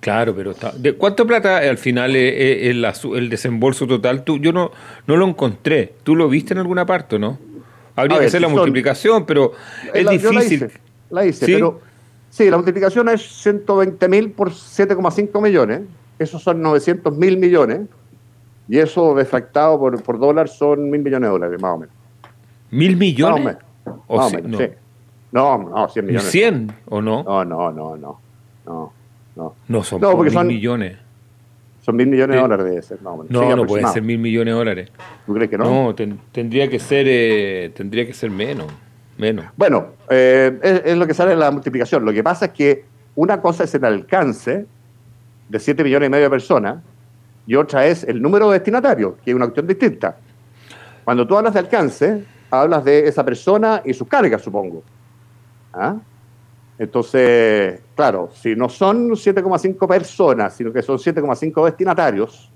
claro, 0.00 0.34
pero 0.34 0.54
¿de 0.78 0.94
cuánto 0.94 1.26
plata 1.26 1.58
al 1.58 1.76
final 1.76 2.16
es, 2.16 2.74
el, 3.14 3.28
desembolso 3.28 3.86
total? 3.86 4.24
Tú, 4.24 4.38
yo 4.38 4.54
no, 4.54 4.70
no 5.06 5.16
lo 5.16 5.28
encontré. 5.28 5.92
¿Tú 6.02 6.16
lo 6.16 6.30
viste 6.30 6.54
en 6.54 6.60
alguna 6.60 6.86
parte, 6.86 7.18
no? 7.18 7.38
Habría 7.94 8.20
que 8.20 8.26
hacer 8.26 8.40
la 8.40 8.48
multiplicación, 8.48 9.26
pero 9.26 9.52
es 9.92 10.08
difícil. 10.08 10.70
La 11.10 11.26
hice, 11.26 11.46
¿Sí? 11.46 11.52
pero 11.54 11.80
sí, 12.30 12.50
la 12.50 12.56
multiplicación 12.56 13.08
es 13.08 13.22
120 13.22 14.08
mil 14.08 14.30
por 14.30 14.50
7,5 14.50 15.42
millones. 15.42 15.82
Esos 16.18 16.42
son 16.42 16.60
900 16.62 17.16
mil 17.16 17.36
millones 17.36 17.82
y 18.68 18.78
eso 18.78 19.14
defractado 19.14 19.78
por, 19.78 20.02
por 20.02 20.18
dólar 20.18 20.48
son 20.48 20.90
mil 20.90 21.02
millones 21.02 21.28
de 21.28 21.32
dólares, 21.32 21.60
más 21.60 21.74
o 21.74 21.78
menos. 21.78 21.94
¿Mil 22.70 22.96
millones? 22.96 23.56
Más 23.84 23.96
o 24.06 24.30
menos. 24.30 24.50
no. 24.50 24.58
Sí. 24.58 24.68
no, 25.32 25.58
no, 25.58 25.88
100 25.88 26.06
millones. 26.06 26.34
¿100 26.34 26.74
o 26.86 27.00
no? 27.00 27.22
No, 27.22 27.44
no, 27.44 27.72
no, 27.72 27.96
no. 27.96 28.20
No, 28.66 28.92
no. 29.36 29.54
no 29.66 29.82
son 29.82 30.00
no, 30.00 30.16
mil 30.16 30.44
millones. 30.44 30.98
Son 31.80 31.96
mil 31.96 32.06
millones 32.06 32.36
de 32.36 32.42
dólares 32.42 32.66
de 32.66 32.82
ser, 32.82 33.00
más 33.00 33.14
o 33.14 33.16
menos. 33.18 33.30
No, 33.30 33.56
no 33.56 33.64
pueden 33.64 33.88
ser 33.88 34.02
mil 34.02 34.18
millones 34.18 34.52
de 34.52 34.58
dólares. 34.58 34.92
¿Tú 35.24 35.32
crees 35.32 35.48
que 35.48 35.56
no? 35.56 35.64
No, 35.64 35.94
tendría 35.94 36.68
que 36.68 36.78
ser 36.78 37.06
eh, 37.08 37.72
tendría 37.74 38.04
que 38.04 38.12
ser 38.12 38.30
menos. 38.30 38.66
Menos. 39.18 39.46
Bueno, 39.56 39.88
eh, 40.08 40.58
es, 40.62 40.82
es, 40.86 40.96
lo 40.96 41.06
que 41.06 41.14
sale 41.14 41.32
en 41.32 41.40
la 41.40 41.50
multiplicación. 41.50 42.04
Lo 42.04 42.12
que 42.12 42.22
pasa 42.22 42.46
es 42.46 42.52
que 42.52 42.84
una 43.14 43.40
cosa 43.40 43.64
es 43.64 43.74
el 43.74 43.84
alcance 43.84 44.66
de 45.48 45.58
7 45.58 45.84
millones 45.84 46.06
y 46.06 46.10
medio 46.10 46.24
de 46.24 46.30
personas 46.30 46.78
y 47.46 47.54
otra 47.54 47.86
es 47.86 48.04
el 48.04 48.20
número 48.20 48.50
de 48.50 48.58
destinatarios, 48.58 49.14
que 49.24 49.30
es 49.30 49.34
una 49.34 49.46
cuestión 49.46 49.66
distinta. 49.66 50.16
Cuando 51.04 51.26
tú 51.26 51.36
hablas 51.36 51.54
de 51.54 51.60
alcance, 51.60 52.24
hablas 52.50 52.84
de 52.84 53.08
esa 53.08 53.24
persona 53.24 53.80
y 53.84 53.94
sus 53.94 54.06
cargas, 54.06 54.42
supongo. 54.42 54.82
¿Ah? 55.72 55.96
Entonces, 56.78 57.80
claro, 57.96 58.30
si 58.34 58.54
no 58.54 58.68
son 58.68 59.10
7,5 59.10 59.88
personas, 59.88 60.54
sino 60.54 60.72
que 60.72 60.82
son 60.82 60.98
7,5 60.98 61.64
destinatarios, 61.64 62.52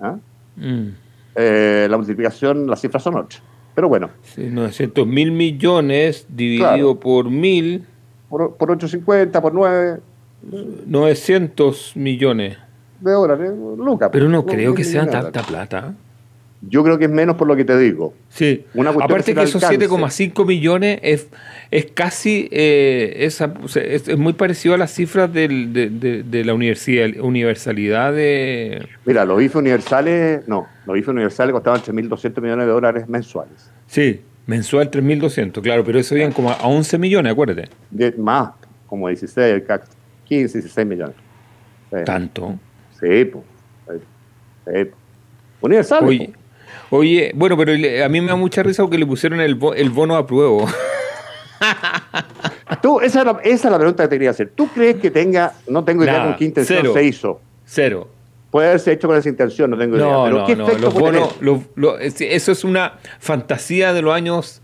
¿ah? 0.00 0.16
mm. 0.56 0.88
eh, 1.36 1.86
la 1.88 1.96
multiplicación, 1.96 2.66
las 2.66 2.80
cifras 2.80 3.02
son 3.02 3.14
8. 3.14 3.40
Pero 3.74 3.88
bueno. 3.88 4.10
900 4.36 5.06
mil 5.06 5.32
millones 5.32 6.26
dividido 6.28 6.98
por 6.98 7.30
mil. 7.30 7.86
Por, 8.28 8.54
por 8.56 8.70
850, 8.70 9.40
por 9.40 9.54
9. 9.54 10.00
900 10.86 11.96
millones 11.96 12.58
de 13.04 13.12
dólares, 13.12 13.52
Lucas. 13.76 14.08
Pero 14.12 14.28
no 14.28 14.44
creo 14.44 14.74
que 14.74 14.84
sea 14.84 15.08
tanta 15.08 15.42
plata. 15.42 15.94
Yo 16.68 16.84
creo 16.84 16.98
que 16.98 17.06
es 17.06 17.10
menos 17.10 17.36
por 17.36 17.48
lo 17.48 17.56
que 17.56 17.64
te 17.64 17.76
digo. 17.78 18.14
Sí. 18.28 18.64
Aparte 19.00 19.34
que 19.34 19.42
esos 19.42 19.62
7,5 19.62 20.46
millones 20.46 20.98
es, 21.02 21.28
es 21.70 21.86
casi, 21.86 22.48
eh, 22.50 23.14
es, 23.18 23.40
es, 23.76 24.18
muy 24.18 24.32
parecido 24.34 24.74
a 24.74 24.78
las 24.78 24.92
cifras 24.92 25.32
del, 25.32 25.72
de, 25.72 26.22
de, 26.22 26.44
la 26.44 26.54
universidad, 26.54 27.08
universalidad 27.20 28.12
de... 28.12 28.86
Mira, 29.04 29.24
los 29.24 29.42
IFE 29.42 29.58
universales, 29.58 30.46
no, 30.48 30.66
los 30.86 30.96
IFE 30.96 31.10
universales 31.10 31.52
costaban 31.52 31.80
3.200 31.80 32.40
millones 32.40 32.66
de 32.66 32.72
dólares 32.72 33.08
mensuales. 33.08 33.70
Sí, 33.86 34.20
mensual 34.46 34.90
3.200, 34.90 35.60
claro, 35.62 35.84
pero 35.84 35.98
eso 35.98 36.16
iban 36.16 36.32
como 36.32 36.50
a 36.50 36.66
11 36.66 36.98
millones, 36.98 37.32
acuérdate. 37.32 37.68
más, 38.18 38.50
como 38.86 39.08
16, 39.08 39.62
15, 40.24 40.58
16 40.58 40.86
millones. 40.86 41.16
¿Tanto? 42.04 42.58
Sí, 43.00 43.24
pues. 43.24 43.44
Universal. 45.60 46.04
Oye, 46.04 46.32
oye, 46.94 47.32
bueno, 47.34 47.56
pero 47.56 47.72
a 47.72 48.08
mí 48.08 48.20
me 48.20 48.28
da 48.28 48.36
mucha 48.36 48.62
risa 48.62 48.82
porque 48.82 48.98
le 48.98 49.06
pusieron 49.06 49.40
el, 49.40 49.58
el 49.76 49.90
bono 49.90 50.16
a 50.16 50.26
prueba. 50.26 50.66
Tú, 52.82 53.00
esa, 53.00 53.20
es 53.20 53.26
la, 53.26 53.38
esa 53.42 53.68
es 53.68 53.72
la 53.72 53.78
pregunta 53.78 54.02
que 54.04 54.08
te 54.08 54.14
quería 54.16 54.30
hacer. 54.30 54.52
¿Tú 54.54 54.68
crees 54.68 54.96
que 54.96 55.10
tenga, 55.10 55.54
no 55.68 55.84
tengo 55.84 56.04
idea 56.04 56.24
con 56.24 56.36
qué 56.36 56.44
intención 56.44 56.92
se 56.92 57.04
hizo? 57.04 57.40
Cero. 57.64 58.08
Puede 58.50 58.68
haberse 58.68 58.92
hecho 58.92 59.08
con 59.08 59.16
esa 59.16 59.28
intención, 59.28 59.70
no 59.70 59.78
tengo 59.78 59.96
idea. 59.96 60.06
No, 60.06 60.30
no, 60.30 60.46
¿qué 60.46 60.54
no, 60.54 60.68
los 60.78 60.94
bonos, 60.94 61.34
eso 62.00 62.52
es 62.52 62.64
una 62.64 62.94
fantasía 63.18 63.92
de 63.92 64.02
los 64.02 64.14
años 64.14 64.60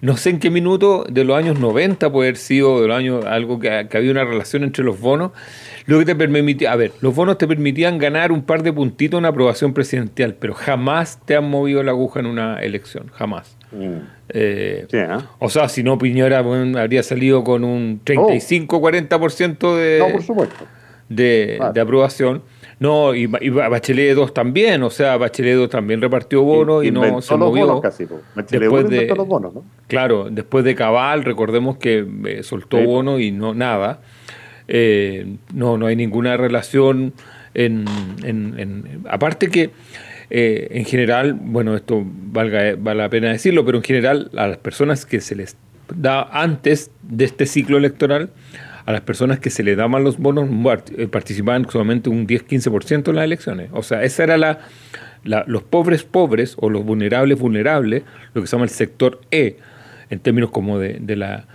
no 0.00 0.16
sé 0.16 0.30
en 0.30 0.38
qué 0.38 0.50
minuto 0.50 1.04
de 1.08 1.24
los 1.24 1.36
años 1.36 1.58
90 1.58 2.12
puede 2.12 2.28
haber 2.28 2.36
sido 2.36 2.80
de 2.80 2.86
los 2.86 2.96
años 2.96 3.24
algo 3.24 3.58
que, 3.58 3.88
que, 3.90 3.96
había 3.96 4.12
una 4.12 4.24
relación 4.24 4.62
entre 4.62 4.84
los 4.84 5.00
bonos 5.00 5.32
lo 5.88 5.98
que 5.98 6.04
te 6.04 6.14
permitía, 6.14 6.70
a 6.70 6.76
ver, 6.76 6.92
los 7.00 7.14
bonos 7.14 7.38
te 7.38 7.48
permitían 7.48 7.96
ganar 7.96 8.30
un 8.30 8.42
par 8.42 8.62
de 8.62 8.74
puntitos 8.74 9.16
en 9.16 9.20
una 9.20 9.28
aprobación 9.28 9.72
presidencial, 9.72 10.34
pero 10.34 10.52
jamás 10.52 11.18
te 11.24 11.34
han 11.34 11.48
movido 11.48 11.82
la 11.82 11.92
aguja 11.92 12.20
en 12.20 12.26
una 12.26 12.60
elección, 12.62 13.10
jamás. 13.14 13.56
Mm. 13.72 13.96
Eh, 14.28 14.86
¿eh? 14.92 15.08
O 15.38 15.48
sea, 15.48 15.70
si 15.70 15.82
no, 15.82 15.96
Piñera 15.96 16.40
habría 16.40 17.02
salido 17.02 17.42
con 17.42 17.64
un 17.64 18.02
35-40% 18.04 19.76
de, 19.76 19.98
no, 20.00 20.12
por 20.12 20.22
supuesto. 20.22 20.66
de, 21.08 21.58
aprobación. 21.80 22.42
No, 22.80 23.14
y, 23.14 23.24
Bachelet 23.26 24.14
2 24.14 24.34
también, 24.34 24.82
o 24.82 24.90
sea, 24.90 25.16
Bachelet 25.16 25.56
2 25.56 25.70
también 25.70 26.02
repartió 26.02 26.42
bonos 26.42 26.84
y, 26.84 26.90
no 26.90 27.22
se 27.22 27.34
movió. 27.34 27.80
Casi, 27.80 28.06
después 28.34 28.90
de, 28.90 29.06
los 29.06 29.26
bonos, 29.26 29.54
¿no? 29.54 29.64
Claro, 29.86 30.28
después 30.30 30.66
de 30.66 30.74
Cabal, 30.74 31.24
recordemos 31.24 31.78
que 31.78 32.06
eh, 32.26 32.42
soltó 32.42 32.76
bonos 32.76 33.22
y 33.22 33.32
no 33.32 33.54
nada. 33.54 34.00
Eh, 34.68 35.36
no, 35.54 35.78
no 35.78 35.86
hay 35.86 35.96
ninguna 35.96 36.36
relación 36.36 37.14
en, 37.54 37.84
aparte 39.08 39.48
que 39.48 39.70
eh, 40.30 40.68
en 40.70 40.84
general, 40.84 41.34
bueno, 41.34 41.74
esto 41.74 42.04
valga, 42.04 42.74
vale 42.78 42.98
la 42.98 43.08
pena 43.08 43.28
decirlo, 43.30 43.64
pero 43.64 43.78
en 43.78 43.84
general 43.84 44.30
a 44.36 44.46
las 44.46 44.58
personas 44.58 45.06
que 45.06 45.20
se 45.20 45.34
les 45.34 45.56
da 45.94 46.28
antes 46.30 46.90
de 47.02 47.24
este 47.24 47.46
ciclo 47.46 47.78
electoral, 47.78 48.30
a 48.84 48.92
las 48.92 49.00
personas 49.02 49.38
que 49.38 49.50
se 49.50 49.62
les 49.62 49.76
daban 49.76 50.02
los 50.02 50.18
bonos 50.18 50.48
eh, 50.96 51.08
participaban 51.08 51.68
solamente 51.68 52.08
un 52.08 52.26
10-15% 52.26 53.08
en 53.08 53.16
las 53.16 53.24
elecciones. 53.24 53.70
O 53.72 53.82
sea, 53.82 54.02
esa 54.02 54.24
era 54.24 54.38
la, 54.38 54.60
los 55.46 55.62
pobres 55.62 56.04
pobres 56.04 56.56
o 56.58 56.70
los 56.70 56.84
vulnerables 56.84 57.38
vulnerables, 57.38 58.04
lo 58.32 58.40
que 58.40 58.46
se 58.46 58.56
llama 58.56 58.64
el 58.64 58.70
sector 58.70 59.20
E, 59.30 59.58
en 60.10 60.20
términos 60.20 60.50
como 60.50 60.78
de, 60.78 60.98
de 61.00 61.16
la 61.16 61.46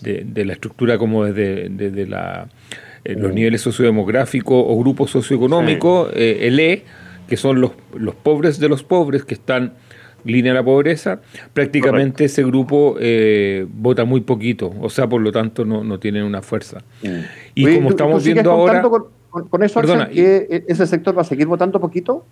de, 0.00 0.44
la 0.44 0.52
estructura 0.52 0.98
como 0.98 1.24
desde, 1.24 1.68
de 1.68 2.06
la, 2.06 2.48
eh, 3.04 3.14
los 3.16 3.30
mm. 3.30 3.34
niveles 3.34 3.60
sociodemográficos 3.60 4.64
o 4.66 4.78
grupos 4.78 5.10
socioeconómicos, 5.10 6.10
eh, 6.14 6.38
el 6.42 6.58
E, 6.58 6.84
que 7.28 7.36
son 7.36 7.60
los, 7.60 7.72
los 7.94 8.14
pobres 8.14 8.58
de 8.58 8.68
los 8.68 8.82
pobres 8.82 9.24
que 9.24 9.34
están 9.34 9.74
línea 10.24 10.52
de 10.52 10.58
la 10.58 10.64
pobreza, 10.64 11.20
prácticamente 11.52 12.24
ese 12.24 12.42
grupo 12.42 12.96
eh, 12.98 13.64
vota 13.72 14.04
muy 14.04 14.22
poquito, 14.22 14.74
o 14.80 14.90
sea, 14.90 15.08
por 15.08 15.20
lo 15.20 15.30
tanto 15.30 15.64
no, 15.64 15.84
no 15.84 16.00
tienen 16.00 16.24
una 16.24 16.42
fuerza. 16.42 16.82
Mm. 17.02 17.08
Y 17.54 17.74
como 17.76 17.90
estamos 17.90 18.24
viendo 18.24 18.50
ahora... 18.50 18.82
Con, 19.30 19.62
eso, 19.62 19.82
que 19.82 20.64
ese 20.66 20.86
sector 20.86 21.16
va 21.16 21.20
a 21.20 21.24
seguir 21.24 21.46
votando 21.46 21.78
poquito? 21.78 22.24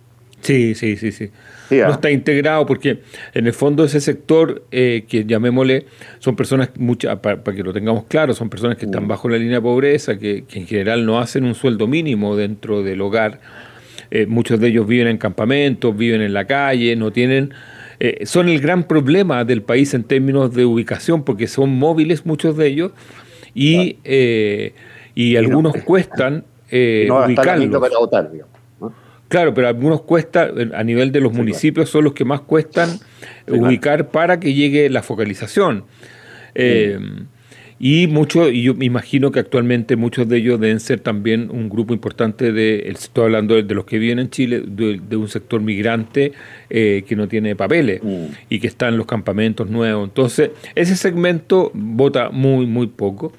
Sí, 0.45 0.75
sí, 0.75 0.95
sí, 0.95 1.11
sí. 1.11 1.31
no 1.71 1.93
está 1.93 2.11
integrado 2.11 2.67
porque 2.67 2.99
en 3.33 3.47
el 3.47 3.53
fondo 3.53 3.83
ese 3.83 3.99
sector 3.99 4.63
eh, 4.69 5.05
que 5.07 5.25
llamémosle 5.25 5.87
son 6.19 6.35
personas, 6.35 6.69
para, 7.19 7.41
que 7.41 7.63
lo 7.63 7.73
tengamos 7.73 8.03
claro, 8.03 8.35
son 8.35 8.51
personas 8.51 8.77
que 8.77 8.85
están 8.85 9.05
mm. 9.05 9.07
bajo 9.07 9.27
la 9.27 9.39
línea 9.39 9.55
de 9.55 9.61
pobreza, 9.63 10.19
que, 10.19 10.43
en 10.53 10.67
general 10.67 11.03
no 11.03 11.19
hacen 11.19 11.45
un 11.45 11.55
sueldo 11.55 11.87
mínimo 11.87 12.35
dentro 12.35 12.83
del 12.83 13.01
hogar. 13.01 13.39
Eh, 14.11 14.27
muchos 14.27 14.59
de 14.59 14.67
ellos 14.67 14.85
viven 14.85 15.07
en 15.07 15.17
campamentos, 15.17 15.97
viven 15.97 16.21
en 16.21 16.33
la 16.33 16.45
calle, 16.45 16.95
no 16.95 17.11
tienen... 17.11 17.51
Eh, 17.99 18.27
son 18.27 18.47
el 18.47 18.59
gran 18.59 18.83
problema 18.83 19.45
del 19.45 19.63
país 19.63 19.95
en 19.95 20.03
términos 20.03 20.53
de 20.53 20.63
ubicación 20.63 21.23
porque 21.23 21.47
son 21.47 21.71
móviles 21.71 22.23
muchos 22.23 22.55
de 22.55 22.67
ellos 22.67 22.91
y, 23.55 23.97
y 25.15 25.35
algunos 25.37 25.75
cuestan 25.77 26.43
ubicarlos. 26.69 27.81
Para 27.81 27.97
votar, 27.97 28.31
digamos. 28.31 28.54
Claro, 29.35 29.53
pero 29.53 29.67
algunos 29.67 30.03
cuesta, 30.03 30.49
a 30.73 30.83
nivel 30.85 31.11
de 31.11 31.19
los 31.19 31.33
municipios, 31.33 31.89
son 31.89 32.05
los 32.05 32.13
que 32.13 32.23
más 32.23 32.39
cuestan 32.39 33.01
ubicar 33.49 34.07
para 34.07 34.39
que 34.39 34.53
llegue 34.53 34.89
la 34.89 35.03
focalización. 35.03 35.83
Eh, 36.53 36.97
y 37.77 38.07
mucho, 38.07 38.49
y 38.49 38.61
yo 38.61 38.75
me 38.75 38.85
imagino 38.85 39.31
que 39.33 39.41
actualmente 39.41 39.97
muchos 39.97 40.29
de 40.29 40.37
ellos 40.37 40.57
deben 40.57 40.79
ser 40.79 41.01
también 41.01 41.49
un 41.51 41.67
grupo 41.67 41.93
importante 41.93 42.53
de, 42.53 42.87
estoy 42.87 43.25
hablando 43.25 43.61
de, 43.61 43.75
los 43.75 43.83
que 43.83 43.99
viven 43.99 44.19
en 44.19 44.29
Chile, 44.29 44.63
de, 44.65 45.17
un 45.17 45.27
sector 45.27 45.59
migrante 45.59 46.31
eh, 46.69 47.03
que 47.05 47.17
no 47.17 47.27
tiene 47.27 47.57
papeles 47.57 48.01
mm. 48.01 48.27
y 48.49 48.61
que 48.61 48.67
está 48.67 48.87
en 48.87 48.95
los 48.95 49.05
campamentos 49.05 49.69
nuevos. 49.69 50.07
Entonces, 50.07 50.51
ese 50.75 50.95
segmento 50.95 51.71
vota 51.73 52.29
muy, 52.29 52.67
muy 52.67 52.87
poco. 52.87 53.33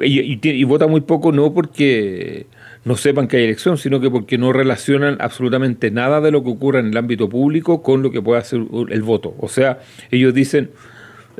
y 0.00 0.64
vota 0.64 0.88
muy 0.88 1.02
poco 1.02 1.30
no 1.30 1.54
porque 1.54 2.46
no 2.84 2.96
sepan 2.96 3.28
que 3.28 3.38
hay 3.38 3.44
elección, 3.44 3.78
sino 3.78 4.00
que 4.00 4.10
porque 4.10 4.38
no 4.38 4.52
relacionan 4.52 5.16
absolutamente 5.20 5.90
nada 5.90 6.20
de 6.20 6.30
lo 6.30 6.42
que 6.42 6.50
ocurre 6.50 6.80
en 6.80 6.86
el 6.86 6.96
ámbito 6.96 7.28
público 7.28 7.82
con 7.82 8.02
lo 8.02 8.10
que 8.10 8.22
puede 8.22 8.40
hacer 8.40 8.60
el 8.88 9.02
voto. 9.02 9.34
O 9.38 9.48
sea, 9.48 9.80
ellos 10.10 10.34
dicen, 10.34 10.70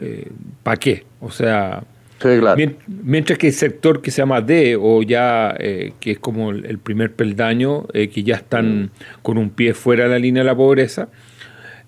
eh, 0.00 0.28
¿para 0.62 0.76
qué? 0.76 1.04
O 1.21 1.30
sea, 1.30 1.83
Mientras 3.04 3.38
que 3.38 3.49
el 3.49 3.52
sector 3.52 4.02
que 4.02 4.11
se 4.11 4.23
llama 4.23 4.40
D, 4.40 4.76
o 4.80 5.02
ya 5.02 5.54
eh, 5.59 5.92
que 6.00 6.12
es 6.12 6.18
como 6.18 6.50
el 6.50 6.78
primer 6.78 7.12
peldaño, 7.12 7.87
eh, 7.92 8.09
que 8.09 8.25
ya 8.25 8.37
están 8.37 8.83
mm. 8.83 8.90
con 9.23 9.38
un 9.38 9.50
pie 9.50 9.73
fuera 9.73 10.04
de 10.04 10.11
la 10.11 10.18
línea 10.18 10.42
de 10.42 10.47
la 10.47 10.57
pobreza, 10.57 11.09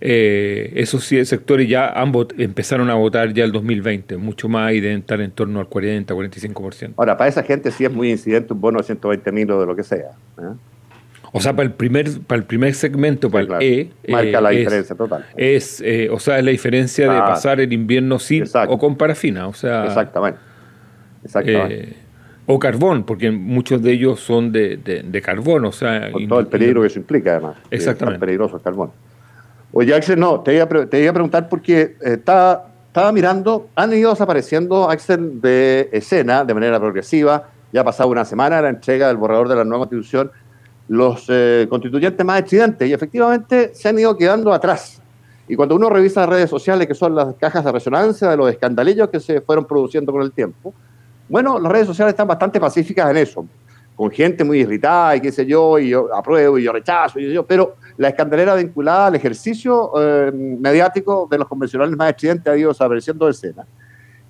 eh, 0.03 0.73
esos 0.77 1.05
sectores 1.05 1.69
ya 1.69 1.91
ambos 1.91 2.29
empezaron 2.39 2.89
a 2.89 2.95
votar 2.95 3.35
ya 3.35 3.45
el 3.45 3.53
2020, 3.53 4.17
mucho 4.17 4.49
más 4.49 4.73
y 4.73 4.81
deben 4.81 5.01
estar 5.01 5.21
en 5.21 5.31
torno 5.31 5.61
al 5.61 5.69
40, 5.69 6.15
45%. 6.15 6.95
Ahora, 6.97 7.17
para 7.17 7.29
esa 7.29 7.43
gente 7.43 7.71
sí 7.71 7.85
es 7.85 7.93
muy 7.93 8.11
incidente 8.11 8.55
un 8.55 8.61
bono 8.61 8.79
de 8.79 8.85
120 8.85 9.33
mil 9.33 9.51
o 9.51 9.61
de 9.61 9.67
lo 9.67 9.77
que 9.77 9.83
sea. 9.83 10.13
O 11.33 11.41
sea, 11.41 11.55
para 11.55 11.67
el 11.69 11.75
primer, 11.75 12.21
para 12.23 12.39
el 12.39 12.47
primer 12.47 12.75
segmento, 12.75 13.31
para 13.31 13.59
el 13.59 13.63
E. 13.63 13.91
Marca 14.09 14.41
la 14.41 14.51
diferencia 14.51 14.97
total. 14.97 15.27
Es, 15.37 15.85
o 16.11 16.19
sea, 16.19 16.39
es 16.39 16.45
la 16.45 16.51
diferencia 16.51 17.13
de 17.13 17.19
pasar 17.21 17.61
el 17.61 17.73
invierno 17.73 18.19
sin 18.19 18.45
o 18.69 18.79
con 18.79 18.97
parafina. 18.97 19.49
O 19.49 19.53
sea, 19.53 19.85
Exactamente. 19.85 20.41
Exactamente. 21.23 21.97
o 22.47 22.59
carbón, 22.59 23.05
porque 23.05 23.31
muchos 23.31 23.83
de 23.83 23.93
ellos 23.93 24.21
son 24.21 24.51
de, 24.51 24.79
de, 24.79 25.23
carbón, 25.23 25.67
o 25.67 25.73
sea... 25.73 26.11
Con 26.11 26.27
todo 26.27 26.41
el 26.41 26.47
peligro 26.47 26.81
que 26.81 26.87
eso 26.87 26.99
implica, 26.99 27.33
además. 27.33 27.57
Exactamente. 27.71 28.17
Es 28.17 28.21
peligroso 28.21 28.57
el 28.57 28.63
carbón. 28.63 28.91
Oye, 29.73 29.95
Axel, 29.95 30.19
no, 30.19 30.41
te 30.41 30.55
iba, 30.55 30.67
te 30.67 31.01
iba 31.01 31.11
a 31.11 31.15
preguntar 31.15 31.49
porque 31.49 31.81
eh, 31.81 31.97
estaba, 32.15 32.67
estaba 32.89 33.13
mirando, 33.13 33.69
han 33.77 33.93
ido 33.93 34.11
desapareciendo, 34.11 34.91
Axel, 34.91 35.41
de 35.41 35.89
escena 35.93 36.45
de 36.45 36.55
manera 36.55 36.81
progresiva. 36.81 37.49
Ya 37.73 37.83
ha 37.83 37.85
pasado 37.85 38.09
una 38.09 38.25
semana 38.25 38.61
la 38.61 38.69
entrega 38.69 39.07
del 39.07 39.17
borrador 39.17 39.49
de 39.49 39.55
la 39.55 39.65
nueva 39.65 39.87
constitución. 39.87 40.33
Los 40.89 41.27
eh, 41.29 41.69
constituyentes 41.71 42.27
más 42.27 42.41
excidentes 42.41 42.89
y 42.89 42.93
efectivamente 42.93 43.71
se 43.73 43.89
han 43.89 43.99
ido 43.99 44.17
quedando 44.17 44.53
atrás. 44.53 45.01
Y 45.47 45.55
cuando 45.55 45.77
uno 45.77 45.89
revisa 45.89 46.21
las 46.23 46.31
redes 46.31 46.51
sociales, 46.51 46.89
que 46.89 46.95
son 46.95 47.15
las 47.15 47.35
cajas 47.35 47.65
de 47.65 47.71
resonancia 47.71 48.29
de 48.29 48.37
los 48.37 48.51
escandalillos 48.51 49.09
que 49.09 49.21
se 49.21 49.41
fueron 49.41 49.67
produciendo 49.67 50.11
con 50.11 50.23
el 50.23 50.33
tiempo, 50.33 50.75
bueno, 51.29 51.61
las 51.61 51.71
redes 51.71 51.87
sociales 51.87 52.13
están 52.13 52.27
bastante 52.27 52.59
pacíficas 52.59 53.09
en 53.09 53.17
eso, 53.19 53.47
con 54.01 54.11
gente 54.11 54.45
muy 54.45 54.61
irritada 54.61 55.15
y 55.15 55.21
qué 55.21 55.31
sé 55.31 55.45
yo, 55.45 55.79
y 55.79 55.91
yo 55.91 56.09
apruebo 56.15 56.59
y 56.59 56.63
yo 56.63 56.73
rechazo, 56.73 57.21
y 57.21 57.31
yo, 57.35 57.45
pero 57.45 57.77
la 57.99 58.09
escandalera 58.09 58.55
vinculada 58.55 59.09
al 59.09 59.15
ejercicio 59.15 59.93
eh, 60.01 60.33
mediático 60.33 61.29
de 61.31 61.37
los 61.37 61.47
convencionales 61.47 61.95
más 61.99 62.09
estridentes 62.09 62.51
ha 62.51 62.57
ido 62.57 62.71
desapareciendo 62.71 63.27
de 63.27 63.33
escena. 63.33 63.67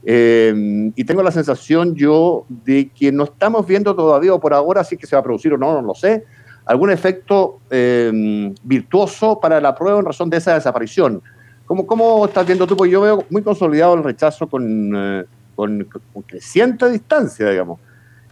Eh, 0.03 0.91
y 0.97 1.05
tengo 1.05 1.23
la 1.23 1.31
sensación 1.31 1.95
yo 1.95 2.47
de 2.49 2.89
que 2.89 3.13
no 3.13 3.23
estamos 3.23 3.65
viendo 3.65 3.95
todavía, 3.95 4.35
o 4.35 4.41
por 4.41 4.55
ahora 4.55 4.83
sí 4.83 4.97
que 4.97 5.07
se 5.07 5.15
va 5.15 5.21
a 5.21 5.23
producir 5.23 5.53
o 5.53 5.57
no, 5.57 5.81
no 5.81 5.87
lo 5.87 5.95
sé, 5.95 6.25
algún 6.65 6.91
efecto 6.91 7.61
eh, 7.71 8.53
virtuoso 8.65 9.39
para 9.39 9.61
la 9.61 9.73
prueba 9.77 10.01
en 10.01 10.05
razón 10.05 10.29
de 10.31 10.39
esa 10.39 10.55
desaparición. 10.55 11.23
¿Cómo, 11.65 11.87
¿Cómo 11.87 12.27
estás 12.27 12.45
viendo 12.45 12.67
tú? 12.67 12.77
Porque 12.77 12.91
yo 12.91 13.03
veo 13.03 13.25
muy 13.31 13.43
consolidado 13.43 13.95
el 13.95 14.03
rechazo 14.03 14.49
con 14.49 15.29
con, 15.61 16.25
creciente 16.27 16.89
distancia, 16.89 17.51
digamos. 17.51 17.79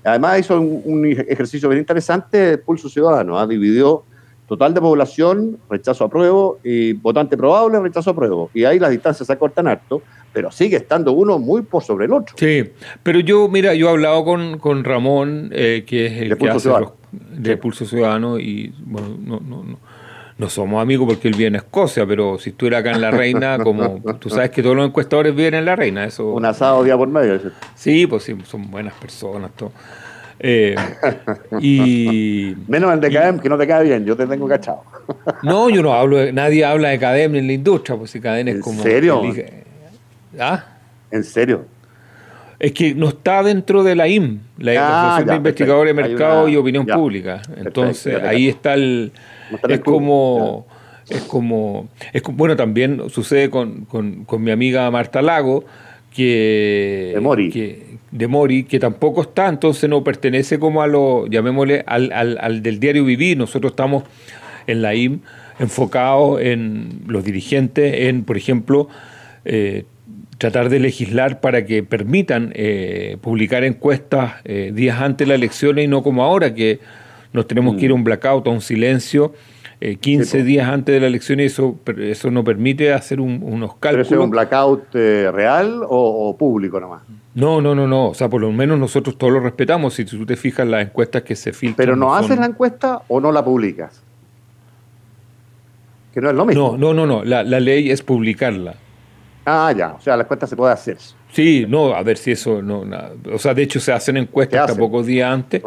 Además 0.04 0.40
hizo 0.40 0.60
un, 0.60 1.04
ejercicio 1.06 1.68
bien 1.68 1.80
interesante, 1.80 2.58
Pulso 2.58 2.88
Ciudadano, 2.88 3.38
¿ah? 3.38 3.46
dividió 3.46 4.04
total 4.46 4.72
de 4.72 4.80
población, 4.80 5.58
rechazo 5.68 6.04
a 6.04 6.08
pruebo, 6.08 6.58
y 6.64 6.94
votante 6.94 7.36
probable, 7.36 7.80
rechazo 7.80 8.10
a 8.10 8.14
pruebo. 8.14 8.50
Y 8.54 8.64
ahí 8.64 8.78
las 8.78 8.90
distancias 8.90 9.26
se 9.26 9.32
acortan 9.32 9.68
harto, 9.68 10.02
pero 10.32 10.50
sigue 10.50 10.76
estando 10.76 11.12
uno 11.12 11.38
muy 11.38 11.62
por 11.62 11.82
sobre 11.82 12.06
el 12.06 12.12
otro. 12.12 12.34
Sí, 12.38 12.70
pero 13.02 13.20
yo, 13.20 13.48
mira, 13.48 13.74
yo 13.74 13.88
he 13.88 13.90
hablado 13.90 14.24
con, 14.24 14.58
con 14.58 14.84
Ramón, 14.84 15.50
eh, 15.52 15.84
que 15.86 16.06
es 16.06 16.22
el 16.22 16.28
de 16.30 16.36
que 16.36 16.48
hace 16.48 16.70
de 17.12 17.56
Pulso 17.56 17.84
Ciudadano, 17.84 18.38
y 18.38 18.72
bueno, 18.84 19.16
no, 19.20 19.40
no, 19.40 19.64
no 19.64 19.78
no 20.38 20.48
somos 20.48 20.80
amigos 20.80 21.08
porque 21.08 21.28
él 21.28 21.34
vive 21.34 21.48
en 21.48 21.56
Escocia, 21.56 22.06
pero 22.06 22.38
si 22.38 22.50
estuviera 22.50 22.78
acá 22.78 22.92
en 22.92 23.00
La 23.00 23.10
Reina, 23.10 23.58
como 23.62 24.00
tú 24.18 24.30
sabes 24.30 24.50
que 24.50 24.62
todos 24.62 24.76
los 24.76 24.86
encuestadores 24.86 25.34
viven 25.34 25.54
en 25.54 25.64
La 25.64 25.74
Reina, 25.74 26.04
eso... 26.04 26.32
Un 26.32 26.44
asado 26.44 26.84
día 26.84 26.96
por 26.96 27.08
medio. 27.08 27.40
Sí, 27.74 28.06
pues 28.06 28.22
sí, 28.22 28.36
son 28.44 28.70
buenas 28.70 28.94
personas, 28.94 29.50
todo. 29.56 29.72
Eh, 30.38 30.76
y, 31.60 32.54
Menos 32.68 32.94
el 32.94 33.00
de 33.00 33.10
CADEM, 33.10 33.40
que 33.40 33.48
no 33.48 33.58
te 33.58 33.66
cae 33.66 33.82
bien, 33.82 34.04
yo 34.04 34.16
te 34.16 34.26
tengo 34.26 34.46
cachado. 34.46 34.84
no, 35.42 35.68
yo 35.70 35.82
no 35.82 35.92
hablo, 35.92 36.32
nadie 36.32 36.64
habla 36.64 36.90
de 36.90 37.00
CADEM 37.00 37.34
en 37.34 37.46
la 37.48 37.52
industria, 37.54 37.98
pues 37.98 38.12
si 38.12 38.20
CADEM 38.20 38.48
es 38.48 38.60
como... 38.60 38.78
¿En 38.78 38.84
serio? 38.84 39.22
¿Ah? 40.38 40.64
¿En 41.10 41.24
serio? 41.24 41.64
Es 42.60 42.72
que 42.72 42.94
no 42.94 43.08
está 43.08 43.42
dentro 43.42 43.82
de 43.82 43.96
la 43.96 44.06
IM, 44.06 44.40
la 44.58 44.72
ah, 44.72 45.16
Asociación 45.16 45.28
de 45.28 45.36
Investigadores 45.36 45.96
de 45.96 46.02
Mercado 46.02 46.48
y 46.48 46.56
Opinión 46.56 46.86
Pública. 46.86 47.42
Entonces, 47.56 48.20
ahí 48.22 48.48
está 48.48 48.74
el 48.74 49.12
es 49.68 49.80
como, 49.80 50.66
es 51.08 51.22
como, 51.22 51.88
es 52.12 52.22
como, 52.22 52.38
bueno, 52.38 52.56
también 52.56 53.10
sucede 53.10 53.50
con, 53.50 53.86
mi 54.38 54.50
amiga 54.50 54.90
Marta 54.90 55.22
Lago, 55.22 55.64
que 56.14 57.12
de 57.14 57.20
Mori. 57.20 57.50
que 57.50 57.98
de 58.10 58.26
Mori, 58.26 58.64
que 58.64 58.78
tampoco 58.78 59.22
está, 59.22 59.48
entonces 59.48 59.88
no 59.88 60.02
pertenece 60.02 60.58
como 60.58 60.82
a 60.82 60.86
lo, 60.86 61.26
llamémosle, 61.26 61.84
al, 61.86 62.12
al, 62.12 62.62
del 62.62 62.80
diario 62.80 63.04
vivir. 63.04 63.36
Nosotros 63.36 63.72
estamos 63.72 64.04
en 64.66 64.82
la 64.82 64.94
IM 64.94 65.20
enfocados 65.58 66.40
en 66.40 67.02
los 67.06 67.24
dirigentes, 67.24 68.08
en, 68.08 68.24
por 68.24 68.36
ejemplo, 68.36 68.88
eh, 69.44 69.84
tratar 70.38 70.68
de 70.68 70.78
legislar 70.78 71.40
para 71.40 71.66
que 71.66 71.82
permitan 71.82 72.52
eh, 72.54 73.16
publicar 73.20 73.64
encuestas 73.64 74.34
eh, 74.44 74.70
días 74.72 75.00
antes 75.00 75.26
de 75.26 75.30
la 75.30 75.34
elección 75.34 75.78
y 75.78 75.88
no 75.88 76.02
como 76.02 76.22
ahora, 76.22 76.54
que 76.54 76.78
nos 77.32 77.46
tenemos 77.46 77.76
que 77.76 77.86
ir 77.86 77.90
a 77.90 77.94
un 77.94 78.04
blackout, 78.04 78.46
a 78.46 78.50
un 78.50 78.60
silencio, 78.60 79.34
15 79.80 80.38
eh, 80.38 80.42
días 80.42 80.68
antes 80.68 80.92
de 80.92 81.00
la 81.00 81.06
elección 81.06 81.38
y 81.38 81.44
eso, 81.44 81.78
eso 81.98 82.30
no 82.30 82.42
permite 82.42 82.92
hacer 82.92 83.20
unos 83.20 83.76
cálculos. 83.76 84.08
¿Pero 84.08 84.20
es 84.20 84.24
un 84.24 84.30
blackout 84.30 84.94
eh, 84.94 85.30
real 85.32 85.82
o, 85.88 86.36
público 86.36 86.80
nomás? 86.80 87.02
No, 87.34 87.60
no, 87.60 87.74
no, 87.74 87.86
no. 87.86 88.08
O 88.08 88.14
sea, 88.14 88.28
por 88.28 88.40
lo 88.40 88.50
menos 88.50 88.78
nosotros 88.78 89.16
todos 89.16 89.32
lo 89.32 89.40
respetamos. 89.40 89.94
Si 89.94 90.04
tú 90.04 90.26
te 90.26 90.36
fijas 90.36 90.66
las 90.66 90.82
encuestas 90.82 91.22
que 91.22 91.36
se 91.36 91.52
filtran. 91.52 91.76
¿Pero 91.76 91.96
no, 91.96 92.14
haces 92.14 92.38
la 92.38 92.46
encuesta 92.46 93.02
o 93.06 93.20
no 93.20 93.30
la 93.30 93.44
publicas? 93.44 94.02
Que 96.12 96.20
no 96.20 96.30
es 96.30 96.34
lo 96.34 96.44
mismo. 96.44 96.76
No, 96.76 96.92
no, 96.92 97.06
no, 97.06 97.06
no. 97.06 97.24
La, 97.24 97.42
ley 97.44 97.90
es 97.90 98.02
publicarla. 98.02 98.74
Ah, 99.50 99.72
ya. 99.72 99.94
O 99.94 100.00
sea, 100.00 100.16
la 100.16 100.24
encuesta 100.24 100.46
se 100.46 100.56
puede 100.56 100.72
hacer. 100.72 100.98
Sí, 101.32 101.64
no, 101.66 101.94
a 101.94 102.02
ver 102.02 102.18
si 102.18 102.32
eso 102.32 102.60
no. 102.60 102.84
O 103.32 103.38
sea, 103.38 103.54
de 103.54 103.62
hecho 103.62 103.80
se 103.80 103.92
hacen 103.92 104.18
encuestas 104.18 104.60
hasta 104.60 104.78
pocos 104.78 105.06
días 105.06 105.32
antes. 105.32 105.62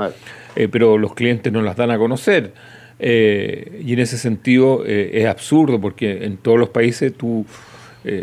Eh, 0.56 0.68
pero 0.68 0.98
los 0.98 1.16
clientes 1.16 1.52
no 1.52 1.62
las 1.62 1.76
dan 1.76 1.90
a 1.90 1.98
conocer. 1.98 2.54
Eh, 3.00 3.82
y 3.84 3.94
en 3.94 4.00
ese 4.00 4.20
sentido 4.20 4.84
eh, 4.86 5.12
es 5.14 5.26
absurdo 5.26 5.82
porque 5.82 6.26
en 6.26 6.38
todos 6.38 6.60
los 6.60 6.70
países 6.70 7.14
tú, 7.16 7.46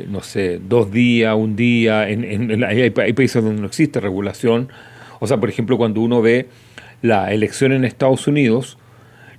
no 0.08 0.22
sé, 0.22 0.60
dos 0.60 0.92
días, 0.92 1.34
un 1.36 1.56
día, 1.56 2.08
en, 2.08 2.62
hay, 2.62 2.90
países 2.90 3.42
donde 3.42 3.60
no 3.60 3.66
existe 3.66 3.98
regulación. 3.98 4.68
O 5.18 5.26
sea, 5.26 5.38
por 5.38 5.48
ejemplo, 5.48 5.76
cuando 5.76 6.00
uno 6.00 6.22
ve 6.22 6.48
la 7.02 7.32
elección 7.32 7.72
en 7.72 7.84
Estados 7.84 8.28
Unidos, 8.28 8.78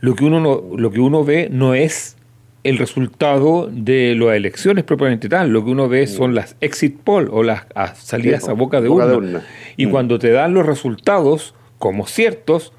lo 0.01 0.15
que 0.15 0.25
uno, 0.25 0.41
no, 0.41 0.77
lo 0.77 0.91
que 0.91 0.99
uno 0.99 1.23
ve 1.23 1.47
no 1.51 1.73
es 1.73 2.17
el 2.63 2.77
resultado 2.77 3.69
de 3.71 4.15
las 4.15 4.35
elecciones 4.35 4.83
propiamente 4.83 5.29
tal. 5.29 5.49
Lo 5.49 5.63
que 5.63 5.71
uno 5.71 5.87
ve 5.87 6.07
son 6.07 6.35
las 6.35 6.55
exit 6.61 6.97
poll 6.99 7.29
o 7.31 7.43
las 7.43 7.65
salidas 7.95 8.49
a 8.49 8.53
boca 8.53 8.81
de, 8.81 8.89
urna. 8.89 9.43
Y 9.77 9.87
mm. 9.87 9.91
cuando 9.91 10.19
te 10.19 10.31
dan 10.31 10.53
los 10.53 10.65
resultados 10.65 11.55
como 11.77 12.05
ciertos, 12.05 12.73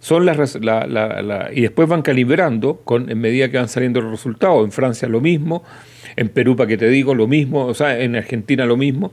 son 0.00 0.24
las 0.24 0.58
y 1.52 1.60
después 1.60 1.88
van 1.88 2.02
calibrando 2.02 2.80
con, 2.84 3.10
en 3.10 3.20
medida 3.20 3.50
que 3.50 3.58
van 3.58 3.68
saliendo 3.68 4.00
los 4.00 4.10
resultados. 4.10 4.64
En 4.64 4.72
Francia 4.72 5.08
lo 5.08 5.20
mismo, 5.20 5.62
en 6.16 6.28
Perú, 6.30 6.56
para 6.56 6.68
que 6.68 6.78
te 6.78 6.88
digo, 6.88 7.14
lo 7.14 7.26
mismo, 7.26 7.66
o 7.66 7.74
sea, 7.74 8.00
en 8.00 8.16
Argentina 8.16 8.64
lo 8.64 8.76
mismo. 8.76 9.12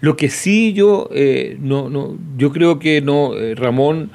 Lo 0.00 0.16
que 0.16 0.28
sí 0.28 0.74
yo, 0.74 1.08
eh, 1.12 1.56
no, 1.60 1.88
no, 1.88 2.18
yo 2.36 2.52
creo 2.52 2.78
que 2.78 3.00
no, 3.00 3.34
eh, 3.36 3.54
Ramón, 3.54 4.10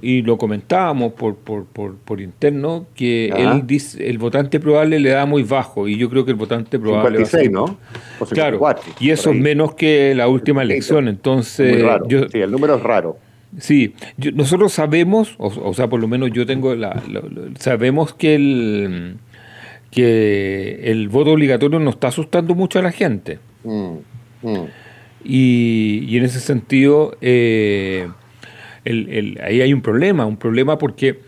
y 0.00 0.22
lo 0.22 0.38
comentábamos 0.38 1.12
por, 1.14 1.36
por, 1.36 1.64
por, 1.64 2.20
interno, 2.20 2.86
que 2.94 3.28
él 3.28 3.66
dice, 3.66 4.08
el 4.08 4.18
votante 4.18 4.60
probable 4.60 5.00
le 5.00 5.10
da 5.10 5.26
muy 5.26 5.42
bajo, 5.42 5.88
y 5.88 5.96
yo 5.96 6.08
creo 6.08 6.24
que 6.24 6.30
el 6.30 6.36
votante 6.36 6.78
probable... 6.78 7.24
56, 7.24 7.50
¿no? 7.50 7.78
claro, 8.30 8.60
y 9.00 9.10
eso 9.10 9.30
es 9.30 9.36
menos 9.36 9.74
que 9.74 10.14
la 10.14 10.28
última 10.28 10.62
elección, 10.62 11.08
entonces... 11.08 11.84
sí, 12.30 12.40
el 12.40 12.50
número 12.50 12.76
es 12.76 12.82
raro. 12.82 13.18
Sí, 13.58 13.94
nosotros 14.34 14.72
sabemos, 14.72 15.34
o, 15.38 15.74
sea, 15.74 15.88
por 15.88 16.00
lo 16.00 16.08
menos 16.08 16.30
yo 16.32 16.46
tengo 16.46 16.74
la, 16.74 17.02
sabemos 17.58 18.14
que 18.14 18.34
el 18.34 19.16
que 19.90 20.80
el 20.90 21.10
voto 21.10 21.32
obligatorio 21.32 21.78
no 21.78 21.90
está 21.90 22.08
asustando 22.08 22.54
mucho 22.54 22.78
a 22.78 22.82
la 22.82 22.92
gente. 22.92 23.38
Mm, 23.62 23.96
mm. 24.42 24.64
Y, 25.24 26.16
en 26.16 26.24
ese 26.24 26.40
sentido, 26.40 27.16
eh, 27.20 28.08
ahí 28.84 29.60
hay 29.60 29.72
un 29.72 29.82
problema, 29.82 30.26
un 30.26 30.36
problema 30.36 30.78
porque 30.78 31.20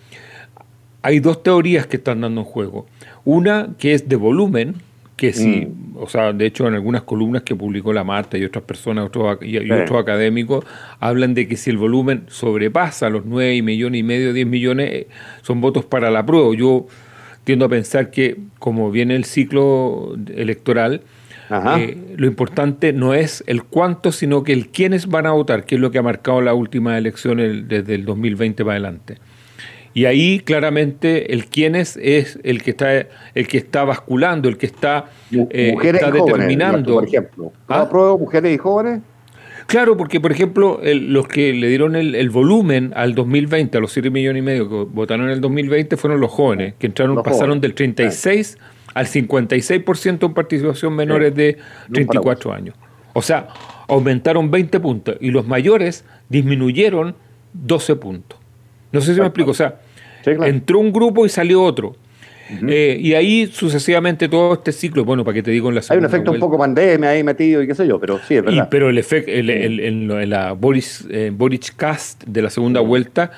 hay 1.02 1.20
dos 1.20 1.42
teorías 1.42 1.86
que 1.86 1.98
están 1.98 2.22
dando 2.22 2.40
en 2.40 2.46
juego. 2.46 2.86
Una 3.24 3.74
que 3.78 3.92
es 3.92 4.08
de 4.08 4.16
volumen, 4.16 4.76
que 5.16 5.32
sí, 5.32 5.66
mm. 5.66 5.96
o 5.96 6.08
sea, 6.08 6.32
de 6.32 6.46
hecho 6.46 6.66
en 6.66 6.74
algunas 6.74 7.02
columnas 7.02 7.42
que 7.42 7.54
publicó 7.54 7.92
la 7.92 8.04
Marta 8.04 8.36
y 8.36 8.44
otras 8.44 8.64
personas 8.64 9.06
otros, 9.06 9.38
y, 9.42 9.58
otros 9.70 10.00
académicos 10.00 10.64
hablan 11.00 11.34
de 11.34 11.46
que 11.46 11.56
si 11.56 11.70
el 11.70 11.76
volumen 11.76 12.24
sobrepasa 12.28 13.10
los 13.10 13.24
9 13.26 13.62
millones 13.62 14.00
y 14.00 14.02
medio, 14.02 14.32
10 14.32 14.46
millones, 14.46 14.90
eh, 14.92 15.08
son 15.42 15.60
votos 15.60 15.84
para 15.84 16.10
la 16.10 16.24
prueba. 16.24 16.54
Yo 16.56 16.86
tiendo 17.44 17.66
a 17.66 17.68
pensar 17.68 18.10
que 18.10 18.38
como 18.58 18.90
viene 18.90 19.14
el 19.14 19.24
ciclo 19.24 20.16
electoral, 20.34 21.02
Eh, 21.50 22.14
lo 22.16 22.26
importante 22.26 22.92
no 22.92 23.14
es 23.14 23.44
el 23.46 23.64
cuánto, 23.64 24.12
sino 24.12 24.44
que 24.44 24.52
el 24.52 24.68
quiénes 24.68 25.06
van 25.06 25.26
a 25.26 25.32
votar, 25.32 25.64
que 25.64 25.74
es 25.74 25.80
lo 25.80 25.90
que 25.90 25.98
ha 25.98 26.02
marcado 26.02 26.40
la 26.40 26.54
última 26.54 26.96
elección 26.96 27.68
desde 27.68 27.94
el 27.94 28.04
2020 28.04 28.64
para 28.64 28.74
adelante. 28.74 29.18
Y 29.92 30.06
ahí 30.06 30.40
claramente 30.40 31.32
el 31.32 31.46
quiénes 31.46 31.96
es 32.02 32.38
el 32.42 32.62
que 32.62 32.70
está 32.70 33.06
el 33.34 33.46
que 33.46 33.58
está 33.58 33.84
basculando, 33.84 34.48
el 34.48 34.56
que 34.56 34.66
está, 34.66 35.04
eh, 35.30 35.76
está 35.80 36.10
determinando. 36.10 36.94
por 36.94 37.04
ejemplo, 37.04 37.52
¿Ah? 37.68 37.88
mujeres 38.18 38.54
y 38.54 38.58
jóvenes? 38.58 39.02
Claro, 39.66 39.96
porque 39.96 40.20
por 40.20 40.32
ejemplo, 40.32 40.80
los 40.82 41.28
que 41.28 41.52
le 41.52 41.68
dieron 41.68 41.94
el, 41.94 42.30
volumen 42.30 42.92
al 42.96 43.14
2020, 43.14 43.78
a 43.78 43.80
los 43.80 43.92
7 43.92 44.10
millones 44.10 44.40
y 44.40 44.44
medio 44.44 44.68
que 44.68 44.74
votaron 44.92 45.26
en 45.26 45.32
el 45.32 45.40
2020, 45.40 45.96
fueron 45.96 46.20
los 46.20 46.30
jóvenes, 46.30 46.74
que 46.78 46.86
entraron, 46.86 47.22
pasaron 47.22 47.60
del 47.60 47.74
36 47.74 48.58
al 48.94 49.06
56% 49.06 50.26
en 50.26 50.34
participación 50.34 50.94
menores 50.94 51.34
de 51.34 51.58
34 51.92 52.52
años. 52.52 52.74
O 53.12 53.22
sea, 53.22 53.48
aumentaron 53.88 54.50
20 54.50 54.80
puntos 54.80 55.16
y 55.20 55.30
los 55.30 55.46
mayores 55.46 56.04
disminuyeron 56.28 57.14
12 57.52 57.96
puntos. 57.96 58.38
No 58.92 59.00
sé 59.00 59.14
si 59.14 59.20
me 59.20 59.26
explico. 59.26 59.50
O 59.50 59.54
sea, 59.54 59.80
entró 60.24 60.78
un 60.78 60.92
grupo 60.92 61.26
y 61.26 61.28
salió 61.28 61.62
otro. 61.62 61.96
Eh, 62.68 62.98
y 63.00 63.14
ahí 63.14 63.46
sucesivamente 63.46 64.28
todo 64.28 64.54
este 64.54 64.70
ciclo, 64.70 65.04
bueno, 65.04 65.24
para 65.24 65.34
que 65.34 65.42
te 65.42 65.50
digo 65.50 65.70
en 65.70 65.76
la 65.76 65.82
Hay 65.88 65.96
un 65.96 66.04
efecto 66.04 66.30
un 66.30 66.38
poco 66.38 66.58
pandemia 66.58 67.10
ahí 67.10 67.24
metido 67.24 67.62
y 67.62 67.66
qué 67.66 67.74
sé 67.74 67.86
yo, 67.86 67.98
pero 67.98 68.18
sí, 68.18 68.36
es 68.36 68.44
verdad. 68.44 68.68
pero 68.70 68.90
el 68.90 68.98
efecto, 68.98 69.30
en 69.32 70.30
la 70.30 70.52
Boris, 70.52 71.06
eh, 71.10 71.32
Boris 71.34 71.72
Cast 71.72 72.24
de 72.24 72.42
la 72.42 72.50
segunda 72.50 72.80
vuelta, 72.80 73.30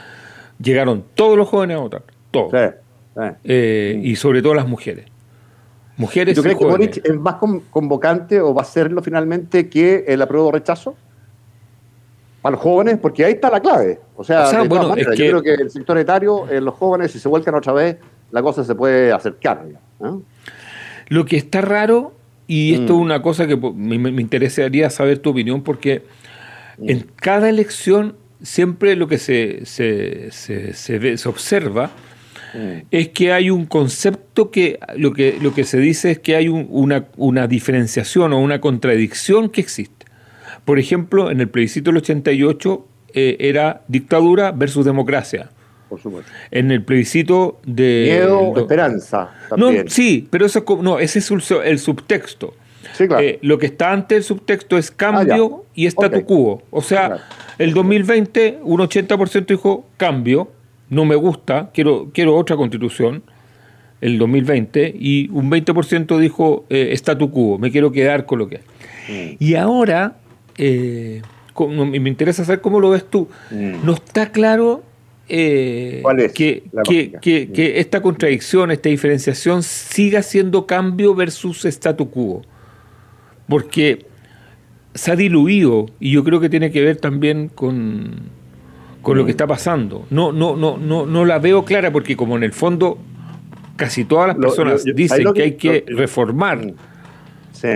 llegaron 0.60 1.04
todos 1.14 1.36
los 1.36 1.48
jóvenes 1.48 1.76
a 1.76 1.80
votar, 1.80 2.02
todos. 2.32 2.52
Eh, 3.44 4.00
y 4.02 4.16
sobre 4.16 4.42
todo 4.42 4.54
las 4.54 4.66
mujeres. 4.66 5.06
Mujeres 5.96 6.34
¿Tú 6.34 6.42
crees 6.42 6.58
que 6.58 6.64
Boric 6.64 7.00
es 7.02 7.16
más 7.18 7.36
convocante 7.70 8.40
o 8.40 8.52
va 8.52 8.62
a 8.62 8.66
serlo 8.66 9.02
finalmente 9.02 9.68
que 9.68 10.04
el 10.06 10.20
apruebo 10.20 10.52
rechazo? 10.52 10.94
Para 12.42 12.56
los 12.56 12.62
jóvenes, 12.62 12.98
porque 13.00 13.24
ahí 13.24 13.32
está 13.32 13.50
la 13.50 13.60
clave. 13.60 13.98
O 14.14 14.22
sea, 14.22 14.62
bueno, 14.64 14.94
yo 14.96 15.12
creo 15.14 15.42
que 15.42 15.54
el 15.54 15.70
sector 15.70 15.96
etario, 15.98 16.46
los 16.60 16.74
jóvenes, 16.74 17.12
si 17.12 17.18
se 17.18 17.28
vuelcan 17.28 17.54
otra 17.54 17.72
vez, 17.72 17.96
la 18.30 18.42
cosa 18.42 18.62
se 18.62 18.74
puede 18.74 19.10
acercar. 19.10 19.64
Lo 21.08 21.24
que 21.24 21.36
está 21.36 21.62
raro, 21.62 22.12
y 22.46 22.74
esto 22.74 22.92
es 22.92 22.98
mm. 22.98 23.02
una 23.02 23.22
cosa 23.22 23.46
que 23.46 23.56
me, 23.56 24.20
interesaría 24.20 24.90
saber 24.90 25.18
tu 25.18 25.30
opinión, 25.30 25.62
porque 25.62 26.02
mm. 26.78 26.90
en 26.90 27.06
cada 27.16 27.48
elección 27.48 28.16
siempre 28.42 28.96
lo 28.96 29.08
que 29.08 29.16
se, 29.16 29.64
se, 29.64 30.30
se, 30.30 30.74
se 31.16 31.28
observa 31.28 31.90
mm. 32.56 32.86
es 32.90 33.08
que 33.08 33.32
hay 33.32 33.50
un 33.50 33.66
concepto 33.66 34.50
que 34.50 34.78
lo 34.96 35.12
que, 35.12 35.38
lo 35.40 35.54
que 35.54 35.64
se 35.64 35.78
dice 35.78 36.12
es 36.12 36.18
que 36.18 36.36
hay 36.36 36.48
una, 36.48 37.06
una 37.16 37.46
diferenciación 37.46 38.32
o 38.32 38.40
una 38.40 38.60
contradicción 38.60 39.48
que 39.50 39.60
existe. 39.60 40.06
Por 40.64 40.78
ejemplo, 40.78 41.30
en 41.30 41.40
el 41.40 41.48
plebiscito 41.48 41.90
del 41.90 41.98
88 41.98 42.86
eh, 43.14 43.36
era 43.40 43.82
dictadura 43.88 44.52
versus 44.52 44.84
democracia 44.84 45.50
por 45.88 46.00
supuesto. 46.00 46.30
En 46.50 46.70
el 46.70 46.82
plebiscito 46.82 47.60
de... 47.64 48.18
Miedo, 48.18 48.54
esperanza. 48.56 49.30
No, 49.56 49.70
sí, 49.86 50.26
pero 50.30 50.46
eso 50.46 50.64
no, 50.82 50.98
ese 50.98 51.20
es 51.20 51.30
el 51.30 51.78
subtexto. 51.78 52.54
Sí, 52.92 53.06
claro. 53.06 53.22
Eh, 53.22 53.38
lo 53.42 53.58
que 53.58 53.66
está 53.66 53.92
antes 53.92 54.16
del 54.16 54.24
subtexto 54.24 54.78
es 54.78 54.90
cambio 54.90 55.64
ah, 55.64 55.70
y 55.74 55.86
statu 55.86 56.24
quo. 56.24 56.62
O 56.70 56.82
sea, 56.82 57.24
el 57.58 57.74
2020 57.74 58.60
un 58.62 58.80
80% 58.80 59.46
dijo 59.46 59.86
cambio, 59.96 60.50
no 60.88 61.04
me 61.04 61.16
gusta, 61.16 61.70
quiero, 61.72 62.10
quiero 62.12 62.36
otra 62.36 62.56
constitución, 62.56 63.22
el 64.00 64.18
2020, 64.18 64.94
y 64.98 65.28
un 65.30 65.50
20% 65.50 66.18
dijo 66.18 66.64
eh, 66.68 66.90
statu 66.92 67.30
quo, 67.30 67.58
me 67.58 67.70
quiero 67.70 67.92
quedar 67.92 68.26
con 68.26 68.38
lo 68.38 68.48
que 68.48 68.56
hay. 68.56 68.62
Mm. 69.08 69.36
Y 69.38 69.54
ahora, 69.54 70.18
eh, 70.58 71.22
me 71.58 72.08
interesa 72.08 72.44
saber 72.44 72.60
cómo 72.60 72.80
lo 72.80 72.90
ves 72.90 73.04
tú, 73.08 73.28
mm. 73.50 73.84
no 73.84 73.94
está 73.94 74.30
claro 74.30 74.82
eh, 75.28 76.02
que, 76.34 76.62
que, 77.20 77.80
esta 77.80 78.00
contradicción, 78.00 78.70
esta 78.70 78.88
diferenciación 78.88 79.62
siga 79.62 80.22
siendo 80.22 80.66
cambio 80.66 81.14
versus 81.14 81.64
statu 81.64 82.10
quo. 82.10 82.42
Porque 83.48 84.06
se 84.94 85.12
ha 85.12 85.16
diluido 85.16 85.86
y 86.00 86.12
yo 86.12 86.24
creo 86.24 86.40
que 86.40 86.48
tiene 86.48 86.70
que 86.70 86.82
ver 86.82 86.96
también 86.96 87.48
con, 87.48 88.30
con 89.06 89.16
lo 89.16 89.24
que 89.24 89.30
está 89.30 89.46
pasando. 89.46 90.04
No, 90.10 90.32
no, 90.32 90.56
no, 90.56 90.76
no, 90.76 91.06
no 91.06 91.24
la 91.24 91.38
veo 91.38 91.64
clara 91.64 91.92
porque 91.92 92.16
como 92.16 92.36
en 92.36 92.42
el 92.42 92.52
fondo 92.52 92.98
casi 93.76 94.04
todas 94.04 94.26
las 94.26 94.36
personas 94.36 94.82
dicen 94.82 95.32
que, 95.32 95.42
hay 95.42 95.52
que 95.52 95.84
reformar. 95.86 96.58
Mm. 96.58 96.74
Sí. 97.52 97.68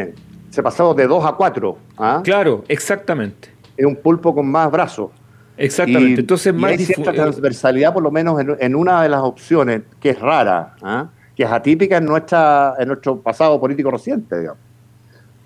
Se 0.51 0.61
ha 0.61 0.65
pasado 0.65 0.93
de 0.93 1.07
2 1.07 1.25
a 1.25 1.33
4. 1.35 1.79
¿ah? 1.99 2.21
Claro, 2.25 2.65
exactamente. 2.67 3.49
Es 3.77 3.87
un 3.87 3.95
pulpo 3.95 4.35
con 4.35 4.51
más 4.51 4.73
brazos. 4.73 5.13
Exactamente. 5.57 6.23
Entonces, 6.23 6.53
más 6.53 6.73
hay 6.73 6.79
cierta 6.79 7.13
transversalidad, 7.13 7.93
por 7.93 8.03
lo 8.03 8.11
menos 8.11 8.43
en, 8.59 8.75
una 8.75 9.01
de 9.05 9.09
las 9.09 9.21
opciones, 9.21 9.83
que 10.01 10.11
es 10.11 10.19
rara, 10.19 10.75
¿ah? 10.83 11.11
que 11.37 11.45
es 11.45 11.51
atípica 11.51 11.99
en, 11.99 12.07
nuestra, 12.07 12.75
en 12.77 12.89
nuestro 12.89 13.21
pasado 13.21 13.61
político 13.61 13.93
reciente, 13.93 14.37
digamos. 14.37 14.59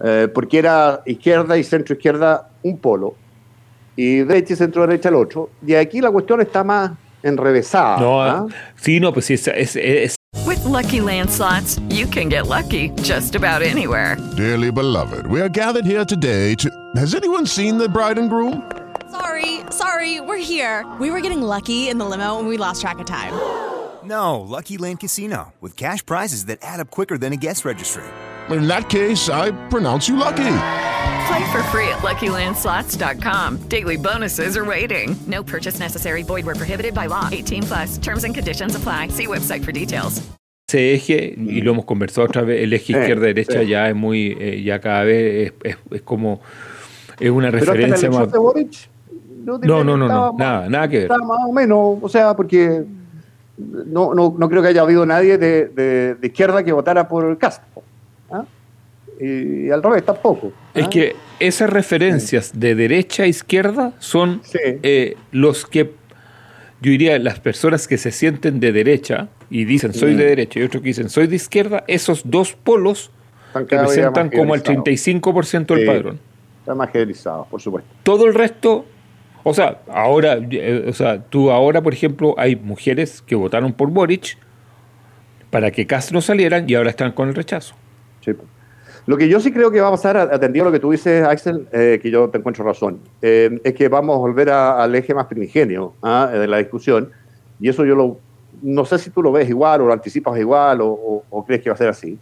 Eh, 0.02 0.28
porque 0.32 0.60
era 0.60 1.02
izquierda 1.04 1.58
y 1.58 1.62
centro 1.62 1.94
izquierda 1.94 2.48
un 2.62 2.78
polo, 2.78 3.16
y 3.96 4.18
derecha 4.18 4.54
y 4.54 4.56
centro 4.56 4.86
derecha 4.86 5.08
el 5.08 5.16
otro. 5.16 5.50
Y 5.66 5.74
aquí 5.74 6.00
la 6.00 6.10
cuestión 6.10 6.40
está 6.40 6.64
más 6.64 6.92
enrevesada. 7.22 7.98
No, 7.98 8.22
¿ah? 8.22 8.46
sí, 8.76 9.00
no, 9.00 9.12
pues 9.12 9.26
sí, 9.26 9.34
es, 9.34 9.48
es, 9.48 9.76
es. 9.76 10.16
With 10.46 10.64
lucky 10.64 11.00
landslots, 11.00 11.80
you 11.88 12.06
can 12.06 12.28
get 12.28 12.46
lucky 12.46 12.90
just 13.02 13.34
about 13.34 13.62
anywhere. 13.62 14.16
Dearly 14.36 14.70
beloved, 14.70 15.26
we 15.26 15.40
are 15.40 15.48
gathered 15.48 15.86
here 15.86 16.04
today 16.04 16.54
to. 16.56 16.70
Has 16.96 17.14
anyone 17.14 17.46
seen 17.46 17.78
the 17.78 17.88
bride 17.88 18.18
and 18.18 18.28
groom? 18.28 18.62
Sorry, 19.10 19.60
sorry, 19.70 20.20
we're 20.20 20.42
here. 20.42 20.84
We 20.98 21.10
were 21.10 21.20
getting 21.20 21.40
lucky 21.40 21.88
in 21.88 21.98
the 21.98 22.04
limo 22.04 22.38
and 22.38 22.48
we 22.48 22.56
lost 22.56 22.80
track 22.80 22.98
of 22.98 23.06
time. 23.06 23.32
No, 24.04 24.40
Lucky 24.40 24.76
Land 24.76 25.00
Casino, 25.00 25.54
with 25.60 25.76
cash 25.76 26.04
prizes 26.04 26.44
that 26.46 26.58
add 26.62 26.80
up 26.80 26.90
quicker 26.90 27.16
than 27.16 27.32
a 27.32 27.36
guest 27.36 27.64
registry. 27.64 28.04
In 28.50 28.66
that 28.66 28.90
case, 28.90 29.30
I 29.30 29.52
pronounce 29.68 30.08
you 30.08 30.16
lucky. 30.16 30.44
Play 31.34 31.52
for 31.52 31.62
free 31.64 31.88
at 31.88 31.98
LuckyLandSlots.com. 32.02 33.68
Daily 33.68 33.96
bonuses 33.96 34.56
are 34.56 34.64
waiting. 34.64 35.16
No 35.26 35.42
purchase 35.42 35.80
necessary. 35.80 36.22
Void 36.22 36.46
where 36.46 36.54
prohibited 36.54 36.94
by 36.94 37.06
law. 37.06 37.28
18 37.32 37.62
plus. 37.64 37.98
Terms 37.98 38.22
and 38.22 38.32
conditions 38.32 38.76
apply. 38.76 39.08
See 39.08 39.26
website 39.26 39.64
for 39.64 39.72
details. 39.72 40.22
Ese 40.68 40.94
eje, 40.94 41.34
y 41.36 41.60
lo 41.60 41.72
hemos 41.72 41.84
conversado 41.86 42.26
otra 42.28 42.42
vez, 42.42 42.62
el 42.62 42.72
eje 42.72 42.92
izquierda-derecha 42.92 43.64
ya 43.64 43.88
es 43.88 43.96
muy, 43.96 44.36
eh, 44.40 44.62
ya 44.62 44.80
cada 44.80 45.02
vez 45.02 45.52
es, 45.62 45.72
es, 45.72 45.76
es 45.90 46.02
como, 46.02 46.40
es 47.18 47.30
una 47.30 47.50
referencia 47.50 48.08
más... 48.10 48.28
No, 48.32 49.58
no, 49.58 49.84
no, 49.84 49.96
no, 49.96 50.34
nada, 50.38 50.68
nada 50.68 50.88
que 50.88 50.98
ver. 50.98 51.10
Está 51.10 51.18
más 51.18 51.38
o 51.46 51.52
menos, 51.52 51.98
o 52.00 52.08
sea, 52.08 52.34
porque 52.34 52.84
no, 53.58 54.14
no, 54.14 54.34
no 54.38 54.48
creo 54.48 54.62
que 54.62 54.68
haya 54.68 54.82
habido 54.82 55.04
nadie 55.04 55.36
de, 55.36 55.66
de, 55.68 56.26
izquierda 56.26 56.62
que 56.62 56.72
votara 56.72 57.08
por 57.08 57.28
el 57.28 57.36
Castro. 57.38 57.82
¿ah? 58.30 58.44
Y, 59.20 59.70
al 59.70 59.82
revés 59.82 60.04
tampoco. 60.04 60.52
Es 60.74 60.86
¿ah? 60.86 60.90
que 60.90 61.16
esas 61.40 61.70
referencias 61.70 62.58
de 62.58 62.74
derecha 62.74 63.24
a 63.24 63.26
izquierda 63.26 63.92
son 63.98 64.42
eh, 64.54 65.16
los 65.32 65.66
que, 65.66 65.92
yo 66.80 66.90
diría, 66.90 67.18
las 67.18 67.40
personas 67.40 67.86
que 67.88 67.98
se 67.98 68.10
sienten 68.10 68.60
de 68.60 68.72
derecha 68.72 69.28
y 69.50 69.64
dicen 69.64 69.94
soy 69.94 70.14
de 70.14 70.26
derecha 70.26 70.60
y 70.60 70.62
otros 70.62 70.82
que 70.82 70.88
dicen 70.88 71.08
soy 71.08 71.26
de 71.26 71.36
izquierda, 71.36 71.84
esos 71.86 72.22
dos 72.24 72.54
polos 72.54 73.10
representan 73.54 74.30
como 74.30 74.54
el 74.54 74.62
35% 74.62 75.74
del 75.74 75.86
padrón. 75.86 76.20
Están 76.60 76.78
más 76.78 76.90
generalizados, 76.90 77.46
por 77.48 77.60
supuesto. 77.60 77.90
Todo 78.02 78.26
el 78.26 78.34
resto 78.34 78.86
o 79.46 79.52
sea, 79.52 79.82
ahora, 79.88 80.38
eh, 80.50 80.86
o 80.88 80.92
sea, 80.94 81.22
tú 81.22 81.50
ahora, 81.50 81.82
por 81.82 81.92
ejemplo, 81.92 82.34
hay 82.38 82.56
mujeres 82.56 83.20
que 83.20 83.34
votaron 83.34 83.74
por 83.74 83.90
Boric 83.90 84.38
para 85.50 85.70
que 85.70 85.86
Castro 85.86 86.22
salieran 86.22 86.64
y 86.68 86.74
ahora 86.74 86.88
están 86.88 87.12
con 87.12 87.28
el 87.28 87.34
rechazo. 87.34 87.74
Sí. 88.22 88.32
Lo 89.06 89.16
que 89.16 89.28
yo 89.28 89.38
sí 89.38 89.52
creo 89.52 89.70
que 89.70 89.80
va 89.80 89.88
a 89.88 89.90
pasar, 89.90 90.16
atendiendo 90.16 90.68
a 90.68 90.70
lo 90.70 90.72
que 90.72 90.80
tú 90.80 90.90
dices, 90.90 91.26
Axel, 91.26 91.68
eh, 91.72 91.98
que 92.02 92.10
yo 92.10 92.30
te 92.30 92.38
encuentro 92.38 92.64
razón, 92.64 93.00
eh, 93.20 93.60
es 93.62 93.74
que 93.74 93.88
vamos 93.88 94.16
a 94.16 94.18
volver 94.18 94.48
al 94.48 94.94
eje 94.94 95.14
más 95.14 95.26
primigenio 95.26 95.92
¿ah? 96.02 96.30
de 96.32 96.46
la 96.46 96.56
discusión, 96.56 97.10
y 97.60 97.68
eso 97.68 97.84
yo 97.84 97.94
lo, 97.94 98.18
no 98.62 98.84
sé 98.86 98.98
si 98.98 99.10
tú 99.10 99.22
lo 99.22 99.30
ves 99.30 99.48
igual 99.48 99.82
o 99.82 99.86
lo 99.86 99.92
anticipas 99.92 100.38
igual 100.38 100.80
o, 100.80 101.22
o 101.28 101.44
crees 101.44 101.62
que 101.62 101.70
va 101.70 101.74
a 101.74 101.78
ser 101.78 101.88
así. 101.88 102.18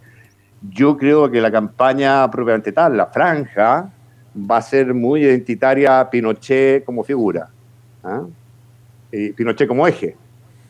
Yo 0.69 0.97
creo 0.97 1.29
que 1.31 1.39
la 1.41 1.51
campaña 1.51 2.29
propiamente 2.29 2.71
tal, 2.71 2.97
la 2.97 3.07
franja, 3.07 3.89
va 4.35 4.57
a 4.57 4.61
ser 4.61 4.93
muy 4.93 5.21
identitaria 5.21 6.09
Pinochet 6.09 6.83
como 6.83 7.03
figura. 7.03 7.49
¿ah? 8.03 8.23
Y 9.11 9.31
Pinochet 9.31 9.67
como 9.67 9.87
eje. 9.87 10.15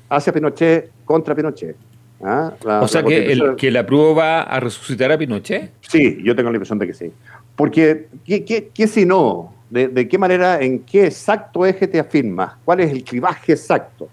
Hacia 0.10 0.34
Pinochet 0.34 0.92
contra 1.06 1.34
Pinochet. 1.34 1.76
¿Ah? 2.24 2.54
o 2.82 2.88
sea, 2.88 3.04
que, 3.04 3.32
el, 3.32 3.56
que 3.56 3.72
la 3.72 3.86
prueba 3.86 4.14
va 4.14 4.42
a 4.44 4.60
resucitar 4.60 5.12
a 5.12 5.18
Pinochet. 5.18 5.72
Sí, 5.82 6.20
yo 6.24 6.36
tengo 6.36 6.50
la 6.50 6.58
impresión 6.58 6.80
de 6.80 6.88
que 6.88 6.94
sí. 6.94 7.12
Porque, 7.56 8.08
¿qué, 8.26 8.70
qué, 8.74 8.88
si 8.88 9.06
no? 9.06 9.54
De, 9.70 10.08
qué 10.08 10.18
manera, 10.18 10.62
en 10.62 10.80
qué 10.80 11.06
exacto 11.06 11.66
eje 11.66 11.88
te 11.88 12.00
afirmas? 12.00 12.54
¿Cuál 12.64 12.82
es 12.82 12.92
el 12.92 13.04
clivaje 13.04 13.54
exacto? 13.54 14.10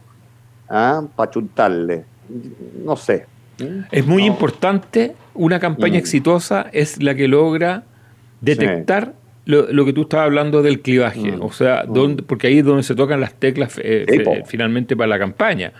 ¿Ah? 0.68 1.02
Para 1.16 1.30
chuntarle. 1.30 2.04
No 2.84 2.96
sé. 2.96 3.26
Es 3.90 4.06
muy 4.06 4.24
importante, 4.24 5.14
una 5.34 5.60
campaña 5.60 5.94
mm. 5.94 5.98
exitosa 5.98 6.66
es 6.72 7.02
la 7.02 7.14
que 7.14 7.28
logra 7.28 7.84
detectar 8.40 9.14
lo, 9.44 9.84
que 9.84 9.92
tú 9.92 10.02
estabas 10.02 10.26
hablando 10.26 10.62
del 10.62 10.80
clivaje, 10.80 11.32
mm. 11.32 11.42
o 11.42 11.52
sea, 11.52 11.84
donde, 11.84 12.22
porque 12.22 12.46
ahí 12.46 12.58
es 12.58 12.64
donde 12.64 12.82
se 12.82 12.94
tocan 12.94 13.20
las 13.20 13.34
teclas 13.34 13.78
eh, 13.82 14.06
finalmente 14.46 14.96
para 14.96 15.08
la 15.08 15.18
campaña. 15.18 15.72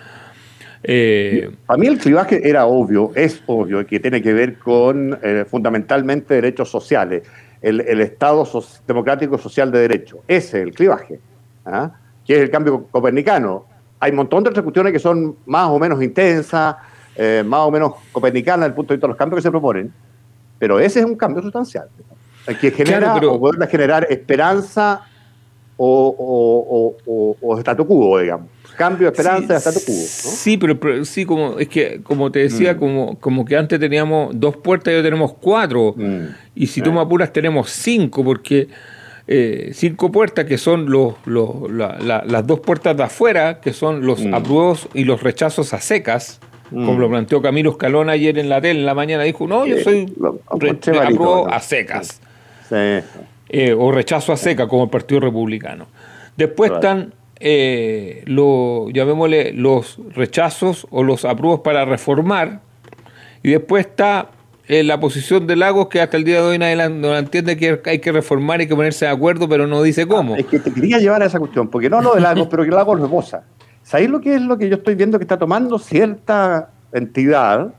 Eh, 0.82 1.50
para 1.66 1.78
mí 1.78 1.86
el 1.86 1.98
clivaje 1.98 2.48
era 2.48 2.66
obvio, 2.66 3.12
es 3.14 3.42
obvio, 3.46 3.86
que 3.86 4.00
tiene 4.00 4.22
que 4.22 4.32
ver 4.32 4.58
con 4.58 5.18
eh, 5.22 5.44
fundamentalmente 5.48 6.34
derechos 6.34 6.70
sociales, 6.70 7.22
el, 7.60 8.00
Estado 8.00 8.48
democrático 8.86 9.36
social 9.36 9.70
de 9.70 9.80
derecho. 9.80 10.20
Ese 10.26 10.58
es 10.58 10.66
el 10.66 10.74
clivaje, 10.74 11.20
¿ah? 11.66 11.90
que 12.26 12.34
es 12.34 12.40
el 12.40 12.50
cambio 12.50 12.86
copernicano. 12.90 13.66
Hay 13.98 14.12
un 14.12 14.16
montón 14.16 14.42
de 14.42 14.50
otras 14.50 14.62
cuestiones 14.62 14.92
que 14.94 14.98
son 14.98 15.36
más 15.44 15.68
o 15.68 15.78
menos 15.78 16.02
intensas, 16.02 16.76
eh, 17.14 17.42
más 17.44 17.60
o 17.60 17.70
menos 17.70 17.92
copernicanas 18.12 18.60
desde 18.60 18.68
el 18.68 18.74
punto 18.74 18.94
de 18.94 18.96
vista 18.96 19.06
de 19.06 19.10
los 19.10 19.18
cambios 19.18 19.38
que 19.38 19.42
se 19.42 19.50
proponen, 19.50 19.92
pero 20.58 20.80
ese 20.80 21.00
es 21.00 21.04
un 21.04 21.16
cambio 21.16 21.42
sustancial, 21.42 21.88
que 22.58 22.70
genera 22.70 23.16
o 23.16 23.38
puede 23.38 23.66
generar 23.66 24.06
esperanza 24.08 25.02
o, 25.76 26.96
o, 27.06 27.36
o, 27.40 27.58
statu 27.58 27.86
quo, 27.86 28.18
digamos 28.18 28.48
cambio, 28.76 29.08
esperanza, 29.08 29.56
hasta 29.56 29.72
tu 29.72 29.80
cubo. 29.80 30.04
Sí, 30.04 30.56
pero, 30.56 31.04
sí, 31.04 31.24
como 31.24 31.58
es 31.58 31.68
que, 31.68 32.00
como 32.02 32.30
te 32.30 32.40
decía, 32.40 32.74
mm. 32.74 32.78
como, 32.78 33.18
como 33.18 33.44
que 33.44 33.56
antes 33.56 33.78
teníamos 33.78 34.38
dos 34.38 34.56
puertas 34.56 34.92
y 34.92 34.96
hoy 34.96 35.02
tenemos 35.02 35.34
cuatro. 35.34 35.94
Mm. 35.96 36.26
Y 36.54 36.66
si 36.66 36.80
tú 36.80 36.92
me 36.92 37.00
apuras, 37.00 37.32
tenemos 37.32 37.70
cinco, 37.70 38.24
porque 38.24 38.68
eh, 39.26 39.70
cinco 39.74 40.10
puertas 40.10 40.44
que 40.44 40.58
son 40.58 40.90
los, 40.90 41.14
las 41.26 42.46
dos 42.46 42.60
puertas 42.60 42.96
de 42.96 43.04
afuera, 43.04 43.60
que 43.60 43.72
son 43.72 44.04
los 44.04 44.24
mm. 44.24 44.34
apruebos 44.34 44.88
y 44.94 45.04
los 45.04 45.22
rechazos 45.22 45.72
a 45.74 45.80
secas. 45.80 46.40
Como 46.70 47.00
lo 47.00 47.08
planteó 47.08 47.42
Camilo 47.42 47.70
Escalón 47.70 48.10
ayer 48.10 48.38
en 48.38 48.48
la 48.48 48.60
tele 48.60 48.78
en 48.78 48.86
la 48.86 48.94
mañana, 48.94 49.24
dijo, 49.24 49.44
no, 49.48 49.66
yo 49.66 49.78
soy 49.78 50.12
apruebo 50.48 51.48
a 51.48 51.58
secas. 51.58 52.20
Eh, 53.52 53.74
o 53.76 53.90
rechazo 53.90 54.32
a 54.32 54.36
seca 54.36 54.68
como 54.68 54.84
el 54.84 54.90
Partido 54.90 55.18
Republicano. 55.18 55.88
Después 56.36 56.70
están 56.70 57.12
eh, 57.40 58.22
lo, 58.26 58.90
llamémosle 58.90 59.52
los 59.52 59.98
rechazos 60.14 60.86
o 60.90 61.02
los 61.02 61.24
apruebos 61.24 61.60
para 61.60 61.84
reformar, 61.84 62.60
y 63.42 63.50
después 63.50 63.86
está 63.86 64.30
eh, 64.68 64.84
la 64.84 65.00
posición 65.00 65.46
de 65.46 65.56
Lagos 65.56 65.88
que 65.88 66.00
hasta 66.00 66.16
el 66.16 66.24
día 66.24 66.36
de 66.36 66.42
hoy 66.42 66.58
nadie 66.58 66.88
no 66.90 67.16
entiende 67.16 67.56
que 67.56 67.80
hay 67.86 67.98
que 67.98 68.12
reformar 68.12 68.60
y 68.60 68.68
que 68.68 68.76
ponerse 68.76 69.06
de 69.06 69.10
acuerdo, 69.10 69.48
pero 69.48 69.66
no 69.66 69.82
dice 69.82 70.06
cómo. 70.06 70.36
es 70.36 70.46
que 70.46 70.58
te 70.58 70.72
quería 70.72 70.98
llevar 70.98 71.22
a 71.22 71.26
esa 71.26 71.38
cuestión, 71.38 71.68
porque 71.68 71.90
no 71.90 72.00
lo 72.00 72.14
de 72.14 72.20
Lagos, 72.20 72.46
pero 72.50 72.64
que 72.64 72.70
Lagos 72.70 72.98
lo 72.98 73.06
esboza. 73.06 73.42
¿Sabéis 73.82 74.10
lo 74.10 74.20
que 74.20 74.34
es 74.34 74.42
lo 74.42 74.58
que 74.58 74.68
yo 74.68 74.76
estoy 74.76 74.94
viendo 74.94 75.18
que 75.18 75.24
está 75.24 75.38
tomando 75.38 75.78
cierta 75.78 76.70
entidad 76.92 77.72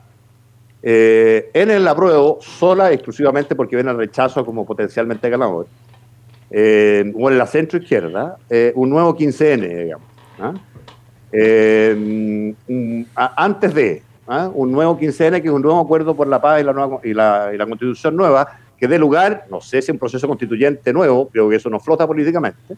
eh, 0.83 1.49
en 1.53 1.69
el 1.69 1.87
apruebo 1.87 2.39
sola 2.41 2.91
exclusivamente 2.91 3.55
porque 3.55 3.75
ven 3.75 3.87
el 3.87 3.95
rechazo 3.95 4.43
como 4.43 4.65
potencialmente 4.65 5.29
ganador? 5.29 5.67
Eh, 6.51 7.11
o 7.15 7.29
en 7.29 7.37
la 7.37 7.47
centro 7.47 7.79
izquierda, 7.79 8.37
eh, 8.49 8.73
un 8.75 8.89
nuevo 8.89 9.15
15N, 9.15 9.83
digamos. 9.83 10.07
¿ah? 10.39 10.53
Eh, 11.31 12.53
antes 13.15 13.73
de 13.73 14.03
¿ah? 14.27 14.51
un 14.53 14.71
nuevo 14.71 14.99
15N, 14.99 15.41
que 15.41 15.47
es 15.47 15.53
un 15.53 15.61
nuevo 15.61 15.79
acuerdo 15.79 16.13
por 16.13 16.27
la 16.27 16.41
paz 16.41 16.59
y 16.59 16.63
la, 16.65 16.73
nueva, 16.73 16.99
y 17.03 17.13
la, 17.13 17.51
y 17.53 17.57
la 17.57 17.65
constitución 17.65 18.17
nueva, 18.17 18.47
que 18.77 18.87
dé 18.87 18.99
lugar, 18.99 19.45
no 19.49 19.61
sé 19.61 19.81
si 19.81 19.91
un 19.91 19.97
proceso 19.97 20.27
constituyente 20.27 20.91
nuevo, 20.91 21.29
creo 21.29 21.49
que 21.49 21.55
eso 21.55 21.69
no 21.69 21.79
flota 21.79 22.05
políticamente, 22.05 22.75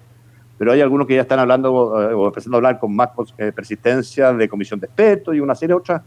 pero 0.58 0.72
hay 0.72 0.82
algunos 0.82 1.08
que 1.08 1.16
ya 1.16 1.22
están 1.22 1.40
hablando 1.40 2.00
eh, 2.00 2.14
o 2.14 2.28
empezando 2.28 2.58
a 2.58 2.60
hablar 2.60 2.80
con 2.80 2.96
más 2.96 3.10
persistencia 3.56 4.34
de 4.34 4.48
comisión 4.48 4.80
de 4.80 4.86
expertos 4.86 5.34
y 5.34 5.40
una 5.40 5.56
serie 5.56 5.74
de 5.74 5.80
otras 5.80 6.02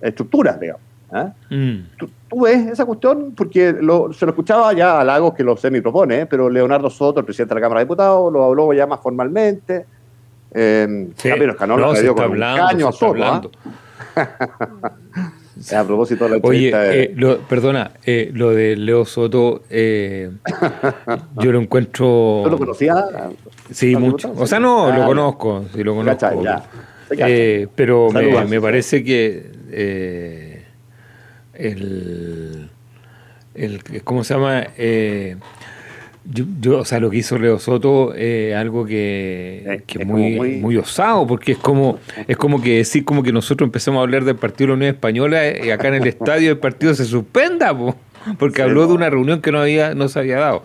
estructuras, 0.00 0.60
digamos. 0.60 0.87
¿Ah? 1.10 1.32
Mm. 1.50 1.76
¿Tú, 1.98 2.10
ves 2.42 2.66
esa 2.66 2.84
cuestión? 2.84 3.32
Porque 3.34 3.74
se 3.74 3.82
lo 3.82 4.10
escuchaba 4.10 4.72
ya 4.72 5.00
a 5.00 5.04
Lagos, 5.04 5.34
que 5.34 5.42
lo 5.42 5.56
semi 5.56 5.80
propone, 5.80 6.20
¿eh? 6.20 6.26
pero 6.26 6.50
Leonardo 6.50 6.90
Soto, 6.90 7.20
el 7.20 7.26
presidente 7.26 7.54
de 7.54 7.60
la 7.60 7.64
Cámara 7.64 7.80
de 7.80 7.84
Diputados, 7.86 8.32
lo 8.32 8.44
habló 8.44 8.72
ya 8.72 8.86
más 8.86 9.00
formalmente. 9.00 9.86
Eh, 10.52 11.08
sí. 11.16 11.28
No, 11.66 11.94
dio 11.94 12.14
con 12.14 12.24
hablando, 12.24 12.62
un 12.62 12.68
caño 12.68 12.88
a 12.88 12.92
Soto. 12.92 13.22
¿ah? 13.24 13.40
a 15.76 15.84
propósito 15.84 16.24
de 16.24 16.30
la 16.30 16.40
Oye, 16.42 16.72
eh, 16.74 17.38
perdona, 17.48 17.92
eh, 18.04 18.30
lo 18.32 18.50
de 18.50 18.76
Leo 18.76 19.04
Soto, 19.04 19.62
yo 19.70 21.52
lo 21.52 21.60
encuentro. 21.60 22.42
¿Tú 22.44 22.50
lo 22.50 22.58
conocías? 22.58 23.04
Sí, 23.70 23.96
mucho. 23.96 24.32
O 24.36 24.46
sea, 24.46 24.60
no, 24.60 24.92
lo 24.92 25.02
ah, 25.02 25.06
conozco, 25.06 25.64
sí 25.74 25.82
lo 25.82 25.94
conozco. 25.94 26.42
Ya, 26.42 26.62
pero 27.74 28.10
me, 28.10 28.44
me, 28.44 28.60
parece 28.60 29.02
que 29.02 30.47
el, 31.58 32.70
el 33.54 33.82
¿cómo 34.04 34.24
se 34.24 34.34
llama? 34.34 34.66
Eh, 34.76 35.36
yo, 36.30 36.78
o 36.78 36.84
sea, 36.84 37.00
lo 37.00 37.08
que 37.10 37.18
hizo 37.18 37.38
Leo 37.38 37.58
Soto 37.58 38.12
es 38.14 38.54
algo 38.54 38.84
que, 38.84 39.82
es, 39.88 40.06
muy, 40.06 40.58
muy, 40.60 40.76
osado, 40.76 41.26
porque 41.26 41.52
es 41.52 41.58
como, 41.58 41.98
es 42.26 42.36
como 42.36 42.60
que 42.60 42.78
decir 42.78 43.04
como 43.04 43.22
que 43.22 43.32
nosotros 43.32 43.66
empezamos 43.66 44.00
a 44.00 44.02
hablar 44.02 44.24
del 44.24 44.36
partido 44.36 44.66
de 44.66 44.68
la 44.68 44.74
Unión 44.74 44.94
Española 44.94 45.42
y 45.64 45.70
acá 45.70 45.88
en 45.88 45.94
el 45.94 46.06
estadio 46.06 46.50
el 46.50 46.58
partido 46.58 46.94
se 46.94 47.06
suspenda, 47.06 47.74
porque 48.38 48.60
habló 48.60 48.86
de 48.86 48.92
una 48.92 49.08
reunión 49.08 49.40
que 49.40 49.52
no 49.52 49.60
había, 49.60 49.94
no 49.94 50.08
se 50.08 50.18
había 50.18 50.38
dado. 50.38 50.62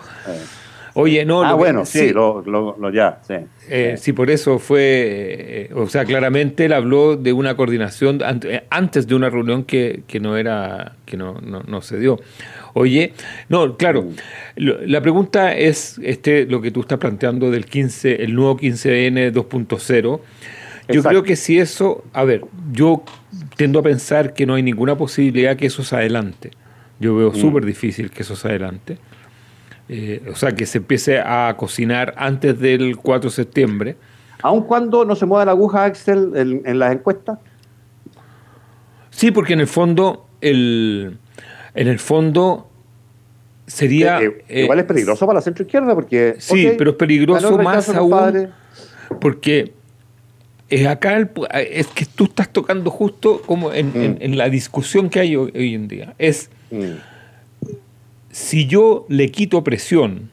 Oye, 0.96 1.26
no. 1.26 1.44
Ah, 1.44 1.54
bueno, 1.54 1.86
sí, 1.86 2.12
lo, 2.12 2.92
ya, 2.92 3.20
sí. 3.28 3.34
Eh, 3.68 3.96
sí, 3.98 4.14
por 4.14 4.30
eso 4.30 4.60
fue, 4.60 4.82
eh, 4.82 5.70
o 5.74 5.88
sea, 5.88 6.06
claramente 6.06 6.66
él 6.66 6.74
habló 6.74 7.16
de 7.16 7.34
una 7.34 7.56
coordinación 7.56 8.20
antes 8.70 9.08
de 9.08 9.16
una 9.16 9.30
reunión 9.30 9.64
que, 9.64 10.04
no 10.22 10.38
era, 10.38 10.96
que 11.06 11.18
no, 11.18 11.40
no, 11.42 11.82
se 11.82 11.98
dio. 11.98 12.20
Oye, 12.74 13.14
no, 13.50 13.76
claro, 13.76 14.04
mm. 14.04 14.14
la 14.86 15.02
pregunta 15.02 15.56
es 15.56 16.00
este, 16.04 16.46
lo 16.46 16.62
que 16.62 16.70
tú 16.70 16.82
estás 16.82 17.00
planteando 17.00 17.50
del 17.50 17.66
15, 17.66 18.24
el 18.24 18.36
nuevo 18.36 18.58
15N 18.58 19.34
2.0. 19.34 20.20
Yo 20.90 21.02
creo 21.02 21.24
que 21.24 21.36
si 21.36 21.60
eso, 21.60 22.04
a 22.14 22.24
ver, 22.24 22.42
yo 22.72 23.04
tiendo 23.56 23.80
a 23.80 23.84
pensar 23.84 24.34
que 24.34 24.46
no 24.46 24.56
hay 24.56 24.64
ninguna 24.64 24.98
posibilidad 24.98 25.56
que 25.56 25.68
eso 25.68 25.84
se 25.84 25.96
adelante. 25.96 26.52
Yo 27.00 27.16
veo 27.16 27.32
mm. 27.32 27.36
súper 27.36 27.66
difícil 27.66 28.12
que 28.12 28.22
eso 28.22 28.36
se 28.36 28.50
adelante. 28.50 28.98
Eh, 29.96 30.24
o 30.32 30.36
sea, 30.36 30.54
que 30.54 30.66
se 30.66 30.80
empiece 30.80 31.20
a 31.20 31.54
cocinar 31.56 32.16
antes 32.18 32.60
del 32.60 32.98
4 32.98 33.30
de 33.30 33.36
septiembre. 33.36 33.96
¿Aun 34.42 34.64
cuando 34.64 35.06
no 35.06 35.16
se 35.16 35.28
mueva 35.28 35.46
la 35.46 35.52
aguja, 35.52 35.86
Axel, 35.86 36.32
en, 36.66 36.80
las 36.80 36.94
encuestas? 36.94 37.38
Sí, 39.12 39.30
porque 39.30 39.54
en 39.54 39.60
el 39.60 39.68
fondo, 39.68 40.26
el, 40.42 41.20
en 41.76 41.88
el 41.88 42.00
fondo 42.00 42.68
sería... 43.68 44.20
Eh, 44.20 44.44
eh, 44.50 44.64
igual 44.64 44.80
es 44.80 44.86
peligroso 44.86 45.28
para 45.28 45.38
la 45.38 45.42
centro 45.44 45.64
izquierda 45.64 45.94
porque... 45.94 46.38
Sí, 46.40 46.72
pero 46.76 46.92
es 46.92 46.98
peligroso 46.98 47.56
más 47.60 47.88
aún 47.90 48.50
porque 49.22 49.74
acá 50.90 51.20
es 51.20 51.86
que 51.86 52.08
tú 52.08 52.24
estás 52.24 52.52
tocando 52.52 52.90
justo 52.90 53.44
como 53.46 53.72
en, 53.72 54.18
mm. 54.20 54.34
la 54.34 54.50
discusión 54.50 55.12
que 55.12 55.20
hay 55.20 55.36
hoy, 55.36 55.76
en 55.76 55.88
día. 55.88 56.16
Es... 56.18 56.50
Mm 56.72 57.13
si 58.34 58.66
yo 58.66 59.06
le 59.10 59.30
quito 59.30 59.64
presión 59.64 60.32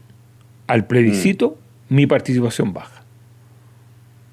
al 0.66 0.86
plebiscito, 0.86 1.58
mm. 1.88 1.94
mi 1.94 2.06
participación 2.06 2.72
baja. 2.72 3.02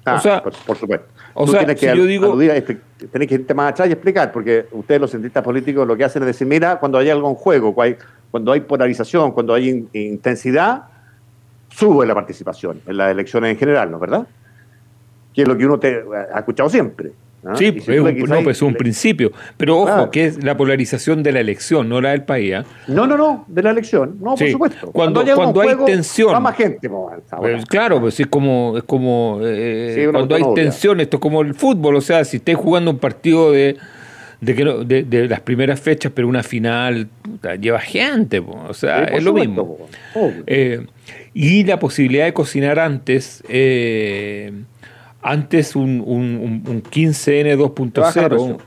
Ah, 0.06 0.14
o 0.14 0.20
sea, 0.20 0.42
por, 0.42 0.54
supuesto. 0.54 1.06
O 1.34 1.46
sea, 1.46 1.60
tienes 1.60 1.78
que 1.78 1.90
si 1.90 1.96
yo 1.96 2.06
digo, 2.06 2.38
que 2.38 3.34
irte 3.34 3.52
más 3.52 3.72
atrás 3.72 3.88
y 3.88 3.92
explicar, 3.92 4.32
porque 4.32 4.66
ustedes 4.72 4.98
los 5.02 5.10
cientistas 5.10 5.44
políticos 5.44 5.86
lo 5.86 5.98
que 5.98 6.04
hacen 6.04 6.22
es 6.22 6.28
decir, 6.28 6.46
mira, 6.46 6.80
cuando 6.80 6.96
hay 6.96 7.10
algo 7.10 7.28
en 7.28 7.34
juego, 7.34 7.74
cuando 8.30 8.52
hay 8.52 8.60
polarización, 8.60 9.32
cuando 9.32 9.52
hay 9.52 9.86
intensidad, 9.92 10.84
sube 11.68 12.06
la 12.06 12.14
participación 12.14 12.80
en 12.86 12.96
las 12.96 13.10
elecciones 13.10 13.52
en 13.52 13.58
general, 13.58 13.90
¿no 13.90 13.98
es 13.98 14.00
verdad? 14.00 14.26
Que 15.34 15.42
es 15.42 15.48
lo 15.48 15.58
que 15.58 15.66
uno 15.66 15.78
te 15.78 16.02
ha 16.32 16.38
escuchado 16.38 16.70
siempre. 16.70 17.12
¿Ah? 17.44 17.54
Sí, 17.56 17.66
es 17.66 17.88
un, 17.88 18.18
no, 18.18 18.42
pues 18.42 18.56
es 18.56 18.62
un 18.62 18.74
principio. 18.74 19.32
Pero 19.56 19.78
ojo, 19.78 20.10
que 20.10 20.26
es 20.26 20.42
la 20.42 20.56
polarización 20.56 21.22
de 21.22 21.32
la 21.32 21.40
elección, 21.40 21.88
no 21.88 22.00
la 22.00 22.10
del 22.10 22.22
país. 22.22 22.54
¿ah? 22.56 22.64
No, 22.88 23.06
no, 23.06 23.16
no, 23.16 23.44
de 23.46 23.62
la 23.62 23.70
elección. 23.70 24.16
No, 24.20 24.34
por 24.34 24.50
supuesto. 24.50 24.90
Cuando, 24.92 25.24
cuando, 25.34 25.60
hay 25.60 25.76
tensión. 25.86 26.42
más 26.42 26.56
gente. 26.56 26.90
Pues, 27.36 27.64
claro, 27.66 28.00
pues 28.00 28.18
es 28.18 28.26
como, 28.26 28.76
es 28.78 28.84
como 28.84 29.40
eh, 29.42 30.08
cuando 30.10 30.34
hay 30.34 30.42
tensión, 30.54 31.00
esto 31.00 31.18
es 31.18 31.20
como 31.20 31.42
el 31.42 31.54
fútbol. 31.54 31.96
O 31.96 32.00
sea, 32.00 32.24
si 32.24 32.38
estés 32.38 32.56
jugando 32.56 32.90
un 32.90 32.98
partido 32.98 33.52
de, 33.52 33.76
de, 34.40 34.54
que 34.54 34.64
de, 34.64 35.02
de, 35.04 35.28
las 35.28 35.40
primeras 35.40 35.80
fechas, 35.80 36.10
pero 36.14 36.26
una 36.26 36.42
final 36.42 37.08
lleva 37.60 37.80
gente. 37.80 38.40
o 38.40 38.74
sea, 38.74 39.04
es 39.04 39.22
lo 39.22 39.32
mismo. 39.32 39.78
Eh, 40.46 40.84
y 41.34 41.64
la 41.64 41.78
posibilidad 41.78 42.24
de 42.24 42.32
cocinar 42.32 42.80
antes. 42.80 43.44
Eh, 43.48 44.52
antes 45.22 45.76
un, 45.76 46.02
un, 46.04 46.62
un 46.66 46.82
15N 46.82 47.56
2.0 47.56 48.58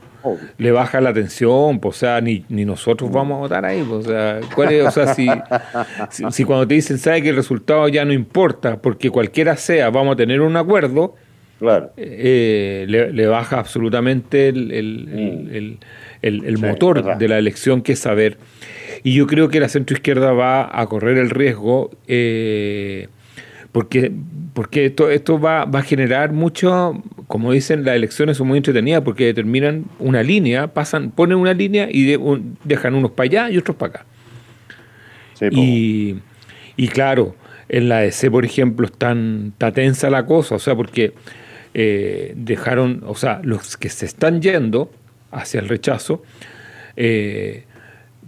le 0.58 0.70
baja 0.70 1.00
la 1.00 1.12
tensión, 1.12 1.80
pues, 1.80 1.96
o 1.96 1.98
sea, 2.00 2.20
ni, 2.20 2.44
ni 2.48 2.64
nosotros 2.64 3.10
mm. 3.10 3.12
vamos 3.12 3.36
a 3.36 3.38
votar 3.40 3.64
ahí. 3.64 3.82
Pues, 3.82 4.06
o 4.06 4.10
sea, 4.10 4.40
¿cuál 4.54 4.72
es? 4.72 4.86
o 4.86 4.90
sea 4.90 5.14
si, 5.14 5.28
si, 6.30 6.44
cuando 6.44 6.66
te 6.66 6.74
dicen, 6.74 6.98
sabe 6.98 7.22
que 7.22 7.30
el 7.30 7.36
resultado 7.36 7.88
ya 7.88 8.04
no 8.04 8.12
importa, 8.12 8.80
porque 8.80 9.10
cualquiera 9.10 9.56
sea, 9.56 9.90
vamos 9.90 10.14
a 10.14 10.16
tener 10.16 10.40
un 10.40 10.56
acuerdo, 10.56 11.14
claro. 11.58 11.92
Eh, 11.96 12.86
le, 12.88 13.26
baja 13.26 13.58
absolutamente 13.58 14.48
el, 14.48 14.70
el, 14.72 15.78
el, 16.22 16.58
motor 16.58 17.18
de 17.18 17.28
la 17.28 17.38
elección, 17.38 17.82
que 17.82 17.92
es 17.92 17.98
saber. 17.98 18.38
Y 19.04 19.14
yo 19.14 19.26
creo 19.26 19.48
que 19.48 19.58
la 19.58 19.68
centroizquierda 19.68 20.32
va 20.32 20.80
a 20.80 20.86
correr 20.86 21.18
el 21.18 21.30
riesgo, 21.30 21.90
eh, 22.06 23.08
porque, 23.72 24.12
porque 24.54 24.86
esto, 24.86 25.10
esto 25.10 25.40
va, 25.40 25.64
va, 25.64 25.80
a 25.80 25.82
generar 25.82 26.32
mucho, 26.32 27.02
como 27.26 27.52
dicen, 27.52 27.84
las 27.84 27.96
elecciones 27.96 28.36
son 28.36 28.48
muy 28.48 28.58
entretenidas 28.58 29.02
porque 29.02 29.24
determinan 29.26 29.86
una 29.98 30.22
línea, 30.22 30.68
pasan, 30.68 31.10
ponen 31.10 31.38
una 31.38 31.54
línea 31.54 31.88
y 31.90 32.16
dejan 32.64 32.94
unos 32.94 33.12
para 33.12 33.24
allá 33.24 33.50
y 33.50 33.58
otros 33.58 33.76
para 33.76 33.90
acá. 33.90 34.06
y, 35.50 36.16
y 36.76 36.88
claro, 36.88 37.34
en 37.68 37.88
la 37.88 38.04
EC, 38.04 38.30
por 38.30 38.44
ejemplo, 38.44 38.86
está 38.86 39.72
tensa 39.72 40.10
la 40.10 40.26
cosa, 40.26 40.56
o 40.56 40.58
sea, 40.58 40.76
porque 40.76 41.14
eh, 41.72 42.34
dejaron, 42.36 43.02
o 43.06 43.14
sea, 43.14 43.40
los 43.42 43.78
que 43.78 43.88
se 43.88 44.04
están 44.04 44.42
yendo 44.42 44.90
hacia 45.30 45.60
el 45.60 45.68
rechazo, 45.70 46.22
eh, 46.96 47.64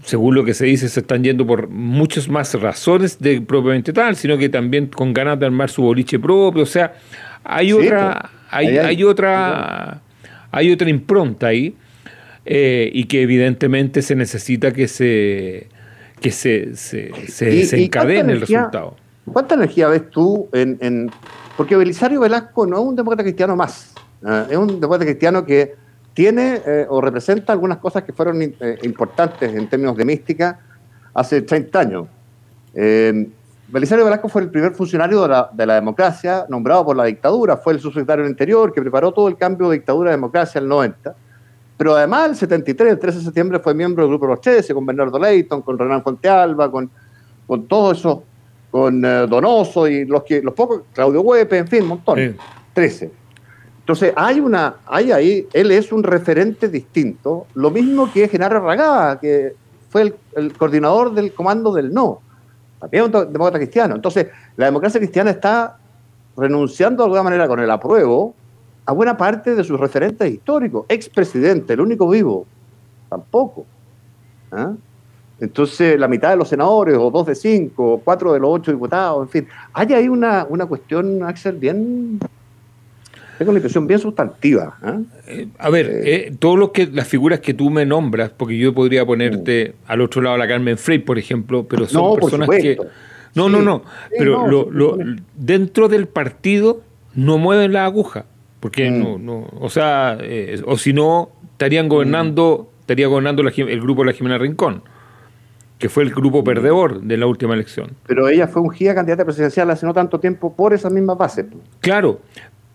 según 0.04 0.34
lo 0.34 0.44
que 0.44 0.52
se 0.52 0.66
dice, 0.66 0.88
se 0.88 1.00
están 1.00 1.24
yendo 1.24 1.46
por 1.46 1.68
muchas 1.68 2.28
más 2.28 2.54
razones 2.54 3.18
de 3.18 3.40
propiamente 3.40 3.92
tal, 3.92 4.16
sino 4.16 4.36
que 4.36 4.50
también 4.50 4.86
con 4.88 5.14
ganas 5.14 5.40
de 5.40 5.46
armar 5.46 5.70
su 5.70 5.82
boliche 5.82 6.18
propio, 6.18 6.62
o 6.62 6.66
sea, 6.66 6.94
hay 7.42 7.72
otra, 7.72 8.30
pues, 8.50 8.78
hay, 8.78 9.02
otra, 9.02 10.02
hay 10.50 10.72
otra 10.72 10.90
impronta 10.90 11.48
ahí, 11.48 11.74
eh, 12.44 12.90
y 12.92 13.04
que 13.04 13.22
evidentemente 13.22 14.02
se 14.02 14.14
necesita 14.14 14.72
que 14.72 14.88
se 14.88 15.68
que 16.20 16.30
se, 16.30 16.76
se, 16.76 17.10
desencadene 17.44 18.32
el 18.32 18.40
resultado. 18.40 18.96
¿Cuánta 19.30 19.54
energía 19.56 19.88
ves 19.88 20.08
tú 20.10 20.48
en, 20.52 21.10
Porque 21.56 21.76
Belisario 21.76 22.20
Velasco 22.20 22.66
no 22.66 22.76
es 22.76 22.82
un 22.82 22.96
demócrata 22.96 23.22
cristiano 23.22 23.56
más, 23.56 23.94
¿eh? 24.26 24.44
es 24.50 24.56
un 24.56 24.80
demócrata 24.80 25.04
cristiano 25.04 25.44
que 25.44 25.74
tiene 26.14 26.62
eh, 26.64 26.87
o 26.88 27.00
representa 27.00 27.53
algunas 27.53 27.79
cosas 27.79 28.05
que 28.05 28.12
fueron 28.12 28.40
eh, 28.40 28.79
importantes 28.83 29.53
en 29.53 29.68
términos 29.68 29.96
de 29.96 30.05
mística 30.05 30.59
hace 31.12 31.42
30 31.42 31.79
años. 31.79 32.07
Belisario 33.66 34.05
Velasco 34.05 34.29
fue 34.29 34.42
el 34.42 34.50
primer 34.50 34.74
funcionario 34.74 35.22
de 35.22 35.29
la, 35.29 35.50
de 35.53 35.66
la, 35.66 35.74
democracia 35.74 36.44
nombrado 36.48 36.85
por 36.85 36.96
la 36.96 37.05
dictadura, 37.05 37.57
fue 37.57 37.72
el 37.72 37.81
subsecretario 37.81 38.24
del 38.24 38.31
Interior 38.31 38.72
que 38.72 38.81
preparó 38.81 39.12
todo 39.12 39.29
el 39.29 39.37
cambio 39.37 39.68
de 39.70 39.77
dictadura 39.79 40.11
a 40.11 40.12
democracia 40.12 40.59
en 40.59 40.64
el 40.64 40.68
90. 40.68 41.14
Pero 41.77 41.96
además, 41.96 42.31
el 42.31 42.37
73, 42.37 42.92
el 42.92 42.98
13 42.98 43.18
de 43.18 43.24
septiembre, 43.24 43.59
fue 43.59 43.74
miembro 43.74 44.05
del 44.05 44.11
Grupo 44.11 44.27
Los 44.27 44.40
13, 44.40 44.74
con 44.74 44.87
Bernardo 44.87 45.18
Leighton, 45.18 45.62
con 45.62 45.79
Renan 45.79 46.03
Fontealba, 46.03 46.70
con, 46.70 46.90
con 47.46 47.66
todos 47.66 47.98
esos 47.98 48.18
con 48.70 49.05
eh, 49.05 49.27
Donoso 49.29 49.87
y 49.87 50.05
los 50.05 50.24
que 50.24 50.42
los 50.42 50.53
pocos, 50.53 50.83
Claudio 50.92 51.20
Huepe, 51.20 51.59
en 51.59 51.68
fin, 51.68 51.83
un 51.83 51.90
montón. 51.90 52.37
13. 52.72 53.11
Entonces, 53.85 54.14
hay 54.16 54.40
una, 54.40 54.77
hay 54.87 55.12
ahí, 55.12 55.47
él 55.53 55.70
es 55.70 55.92
un 55.92 56.03
referente 56.03 56.70
distinto, 56.70 57.47
lo 57.53 57.70
mismo 57.70 58.11
que 58.11 58.29
Genaro 58.29 58.61
Ragada, 58.61 59.20
que 59.20 59.55
fue 59.90 60.14
el, 60.35 60.53
coordinador 60.55 61.12
del 61.12 61.35
comando 61.35 61.70
del 61.70 61.92
no, 61.92 62.23
también 62.81 63.05
un 63.05 63.11
demócrata 63.12 63.59
cristiano. 63.59 63.94
Entonces, 63.94 64.29
la 64.57 64.64
democracia 64.64 64.99
cristiana 64.99 65.31
está 65.31 65.77
renunciando 66.35 67.03
de 67.03 67.09
alguna 67.09 67.25
manera 67.25 67.47
con 67.47 67.61
el 67.61 67.70
apruebo 67.70 68.35
a 68.87 68.92
buena 68.92 69.18
parte 69.18 69.55
de 69.55 69.62
sus 69.62 69.79
referentes 69.79 70.33
históricos. 70.33 70.87
Expresidente, 70.88 71.75
el 71.75 71.83
único 71.83 72.09
vivo, 72.09 72.47
tampoco. 73.11 73.66
¿Ah? 74.51 74.73
Entonces, 75.40 76.01
la 76.01 76.09
mitad 76.09 76.31
de 76.31 76.37
los 76.37 76.49
senadores, 76.49 76.97
o 76.97 77.11
dos 77.11 77.27
de 77.27 77.35
cinco, 77.35 77.92
o 77.92 77.99
cuatro 77.99 78.33
de 78.33 78.40
los 78.40 78.49
ocho 78.51 78.70
diputados, 78.70 79.25
en 79.25 79.29
fin. 79.29 79.49
Hay 79.75 79.92
ahí 79.92 80.09
una, 80.09 80.47
una 80.49 80.64
cuestión, 80.64 81.23
Axel, 81.23 81.57
bien. 81.57 82.18
Tengo 83.38 83.53
la 83.53 83.59
impresión 83.59 83.87
bien 83.87 83.99
sustantiva. 83.99 84.77
¿ah? 84.83 84.99
Eh, 85.27 85.49
a 85.59 85.70
ver, 85.70 85.87
eh, 85.87 86.03
eh, 86.05 86.35
todos 86.38 86.59
los 86.59 86.70
que, 86.70 86.87
las 86.87 87.09
figuras 87.09 87.40
que 87.40 87.55
tú 87.55 87.70
me 87.70 87.85
nombras, 87.85 88.31
porque 88.31 88.57
yo 88.57 88.73
podría 88.75 89.05
ponerte 89.05 89.75
mm. 89.75 89.90
al 89.90 90.01
otro 90.01 90.23
lado 90.23 90.37
a 90.37 90.38
la 90.38 90.49
Carmen 90.49 90.79
Frey, 90.79 90.99
por 90.99 91.18
ejemplo, 91.18 91.66
pero 91.68 91.87
son 91.87 92.18
personas 92.18 92.49
que. 92.49 92.79
No, 93.35 93.49
no, 93.49 93.62
no. 93.62 93.83
Pero 94.16 94.70
lo, 94.70 94.99
dentro 95.35 95.88
del 95.88 96.07
partido 96.07 96.83
no 97.14 97.38
mueven 97.38 97.73
la 97.73 97.85
aguja. 97.85 98.27
Porque 98.61 98.90
mm. 98.90 99.03
no, 99.03 99.18
no. 99.18 99.49
O 99.59 99.68
sea, 99.68 100.18
o 100.64 100.79
si 100.79 100.92
no, 100.92 101.31
estarían 101.53 101.88
gobernando, 101.88 102.68
mm. 102.70 102.81
estaría 102.81 103.09
gobernando 103.09 103.42
el 103.42 103.81
grupo 103.81 104.03
de 104.03 104.07
la 104.07 104.12
Jimena 104.12 104.38
Rincón 104.38 104.83
que 105.79 105.88
fue 105.88 106.05
el 106.05 106.14
grupo 106.14 106.42
perdedor 106.44 107.03
de 107.03 107.16
la 107.16 107.27
última 107.27 107.53
elección. 107.53 107.90
Pero 108.07 108.29
ella 108.29 108.47
fue 108.47 108.62
ungida 108.62 108.94
candidata 108.94 109.25
presidencial 109.25 109.70
hace 109.70 109.85
no 109.85 109.92
tanto 109.92 110.20
tiempo 110.20 110.55
por 110.55 110.73
esas 110.73 110.92
mismas 110.92 111.18
bases. 111.18 111.47
Claro, 111.81 112.20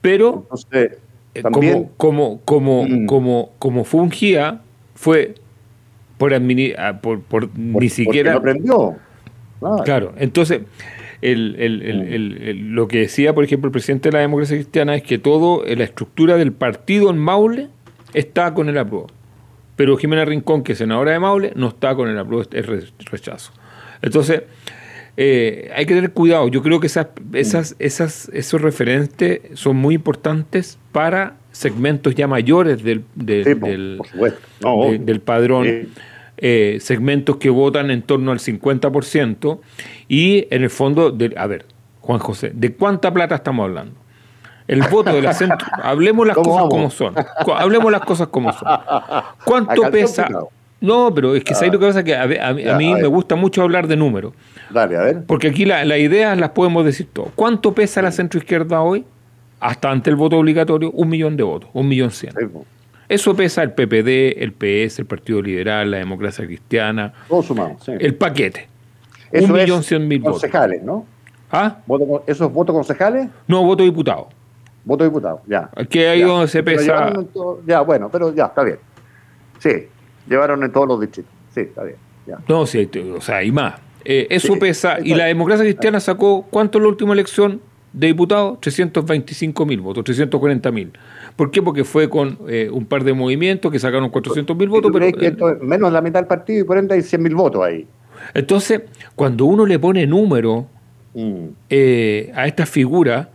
pero 0.02 0.48
eh, 0.72 0.98
como, 1.52 1.92
como, 1.98 2.42
como, 2.46 2.84
mm. 2.86 3.06
como, 3.06 3.52
como 3.60 3.84
fue 3.84 4.10
fue 4.96 5.36
por, 6.18 6.34
ah, 6.34 7.00
por, 7.02 7.22
por, 7.22 7.58
ni 7.58 7.90
siquiera... 7.90 8.34
Lo 8.34 8.40
aprendió. 8.40 8.96
Claro. 9.84 10.14
entonces... 10.18 10.62
El, 11.22 11.58
el, 11.60 11.82
el, 11.82 12.70
lo 12.70 12.88
que 12.88 13.00
decía, 13.00 13.36
por 13.36 13.44
ejemplo, 13.44 13.68
el 13.68 13.74
presidente 13.74 14.08
de 14.08 14.14
la 14.14 14.20
democracia 14.22 14.56
cristiana 14.56 14.96
es 14.96 15.04
que 15.04 15.18
todo, 15.18 15.66
la 15.66 15.84
estructura 15.84 16.38
del 16.38 16.54
partido 16.54 17.10
en 17.10 17.18
Maule 17.18 17.68
está 18.14 18.54
con 18.54 18.70
el 18.70 18.78
apruebo 18.78 19.08
pero 19.80 19.96
Jimena 19.96 20.26
Rincón, 20.26 20.62
que 20.62 20.74
es 20.74 20.78
senadora 20.78 21.14
de 21.14 21.20
Maule, 21.20 21.54
no 21.56 21.70
está 21.70 21.96
con 21.96 22.10
el 22.10 22.20
apruebo, 22.20 22.44
es 22.52 22.94
rechazo. 23.10 23.54
Entonces, 24.02 24.44
eh, 25.22 25.70
hay 25.76 25.86
que 25.86 25.94
tener 25.94 26.14
cuidado. 26.14 26.48
Yo 26.48 26.64
creo 26.64 26.80
que 26.80 26.88
esas, 26.88 27.08
esas, 27.34 27.76
esas, 27.78 28.30
esos 28.32 28.62
referentes 28.62 29.42
son 29.54 29.76
muy 29.76 29.96
importantes 29.96 30.80
para 30.94 31.36
segmentos 31.52 32.16
ya 32.16 32.26
mayores 32.26 32.82
del, 32.84 33.04
del, 33.16 34.00
del, 34.64 35.20
padrón. 35.20 35.90
Eh, 36.38 36.78
segmentos 36.80 37.36
que 37.36 37.50
votan 37.50 37.92
en 37.92 38.02
torno 38.02 38.32
al 38.32 38.40
50% 38.40 39.60
y 40.08 40.48
en 40.52 40.64
el 40.64 40.70
fondo, 40.70 41.12
de, 41.12 41.34
a 41.36 41.48
ver, 41.48 41.66
Juan 42.00 42.20
José, 42.20 42.54
¿de 42.56 42.72
cuánta 42.72 43.14
plata 43.14 43.36
estamos 43.36 43.66
hablando? 43.66 43.96
el 44.70 44.84
voto 44.84 45.12
del 45.12 45.26
acento. 45.26 45.66
Hablemos 45.84 46.28
las 46.28 46.38
cosas 46.38 46.64
como 46.70 46.92
son. 46.92 47.16
Hablemos 47.58 47.92
las 47.92 48.02
cosas 48.02 48.28
como 48.28 48.54
son. 48.54 48.70
¿Cuánto 49.44 49.90
pesa? 49.92 50.30
No, 50.82 51.14
pero 51.14 51.36
es 51.36 51.44
que 51.44 51.54
ah. 51.54 51.66
lo 51.66 51.80
que 51.80 51.86
pasa? 51.86 52.04
Que 52.04 52.16
a, 52.16 52.54
mí, 52.54 52.94
me 52.94 53.08
gusta 53.08 53.36
mucho 53.36 53.62
hablar 53.62 53.88
de 53.88 53.98
números. 53.98 54.34
Dale, 54.70 54.98
a 54.98 55.02
ver. 55.02 55.24
Porque 55.26 55.50
aquí 55.50 55.66
las 55.66 55.86
ideas 55.86 56.38
las 56.38 56.52
podemos 56.52 56.86
decir 56.86 57.08
todo. 57.12 57.32
¿Cuánto 57.36 57.74
pesa 57.74 58.02
la 58.02 58.12
centroizquierda 58.12 58.82
hoy? 58.82 59.06
Hasta 59.60 59.92
ante 59.92 60.10
el 60.10 60.16
voto 60.16 60.38
obligatorio, 60.38 60.92
un 60.92 61.10
millón 61.10 61.36
de 61.36 61.44
votos, 61.44 61.70
un 61.74 61.88
millón 61.88 62.12
cien. 62.12 62.34
Eso 63.10 63.36
pesa 63.36 63.64
el 63.64 63.72
PPD, 63.72 64.42
el 64.42 64.54
PS, 64.54 65.00
el 65.00 65.06
Partido 65.06 65.42
Liberal, 65.42 65.92
la 65.92 65.98
Democracia 65.98 66.46
Cristiana. 66.46 67.12
Todos 67.28 67.48
sumados, 67.48 67.90
El 67.90 68.16
paquete. 68.16 68.70
un 69.34 69.52
millón 69.52 69.84
cien 69.84 70.08
mil 70.08 70.20
votos. 70.20 70.42
Concejales, 70.42 70.82
¿no? 70.82 71.06
¿Ah? 71.52 71.78
¿Esos 72.28 72.54
votos 72.54 72.76
concejales? 72.76 73.28
No, 73.48 73.64
voto 73.64 73.84
diputado. 73.84 74.30
Voto 74.86 75.04
diputado, 75.04 75.42
ya. 75.48 75.70
Que 75.90 76.08
ahí 76.08 76.22
donde 76.22 76.48
se 76.48 76.64
pesa. 76.64 77.12
ya, 77.66 77.82
bueno, 77.82 78.10
pero 78.10 78.34
ya, 78.34 78.46
está 78.46 78.64
bien. 78.64 78.78
Sí, 79.58 79.88
llevaron 80.30 80.64
en 80.64 80.72
todos 80.72 80.88
los 80.88 81.02
distritos. 81.02 81.32
Sí, 81.54 81.62
está 81.62 81.84
bien. 81.84 81.98
No, 82.48 82.66
sí, 82.66 82.90
o 83.16 83.22
sea, 83.22 83.44
y 83.44 83.52
más. 83.52 83.76
Eh, 84.06 84.28
eso 84.30 84.58
pesa. 84.58 84.98
Y 85.04 85.14
la 85.16 85.26
democracia 85.26 85.66
cristiana 85.66 86.00
sacó, 86.00 86.46
¿cuánto 86.50 86.78
en 86.78 86.84
la 86.84 86.90
última 86.90 87.14
elección 87.14 87.62
de 87.92 88.08
diputados? 88.08 88.60
325 88.62 89.66
mil 89.66 89.82
votos, 89.82 90.04
340 90.04 90.72
mil. 90.72 90.92
¿Por 91.36 91.52
qué? 91.52 91.62
Porque 91.62 91.84
fue 91.84 92.10
con 92.10 92.38
eh, 92.48 92.70
un 92.72 92.86
par 92.86 93.04
de 93.04 93.14
movimientos 93.14 93.72
que 93.72 93.80
sacaron 93.80 94.10
400 94.10 94.56
mil 94.56 94.70
votos. 94.70 94.92
Pero, 94.94 95.06
eh, 95.06 95.58
menos 95.62 95.90
de 95.90 95.94
la 95.94 96.02
mitad 96.02 96.20
del 96.20 96.28
partido 96.28 96.62
y 96.62 96.64
por 96.64 96.78
ende 96.78 96.96
hay 96.96 97.02
100 97.02 97.22
mil 97.22 97.36
votos 97.36 97.64
ahí. 97.64 97.88
Entonces, 98.34 98.82
cuando 99.16 99.46
uno 99.46 99.66
le 99.66 99.80
pone 99.80 100.06
número 100.06 100.68
mm. 101.14 101.46
a 102.36 102.48
esta 102.48 102.66
figura, 102.66 103.30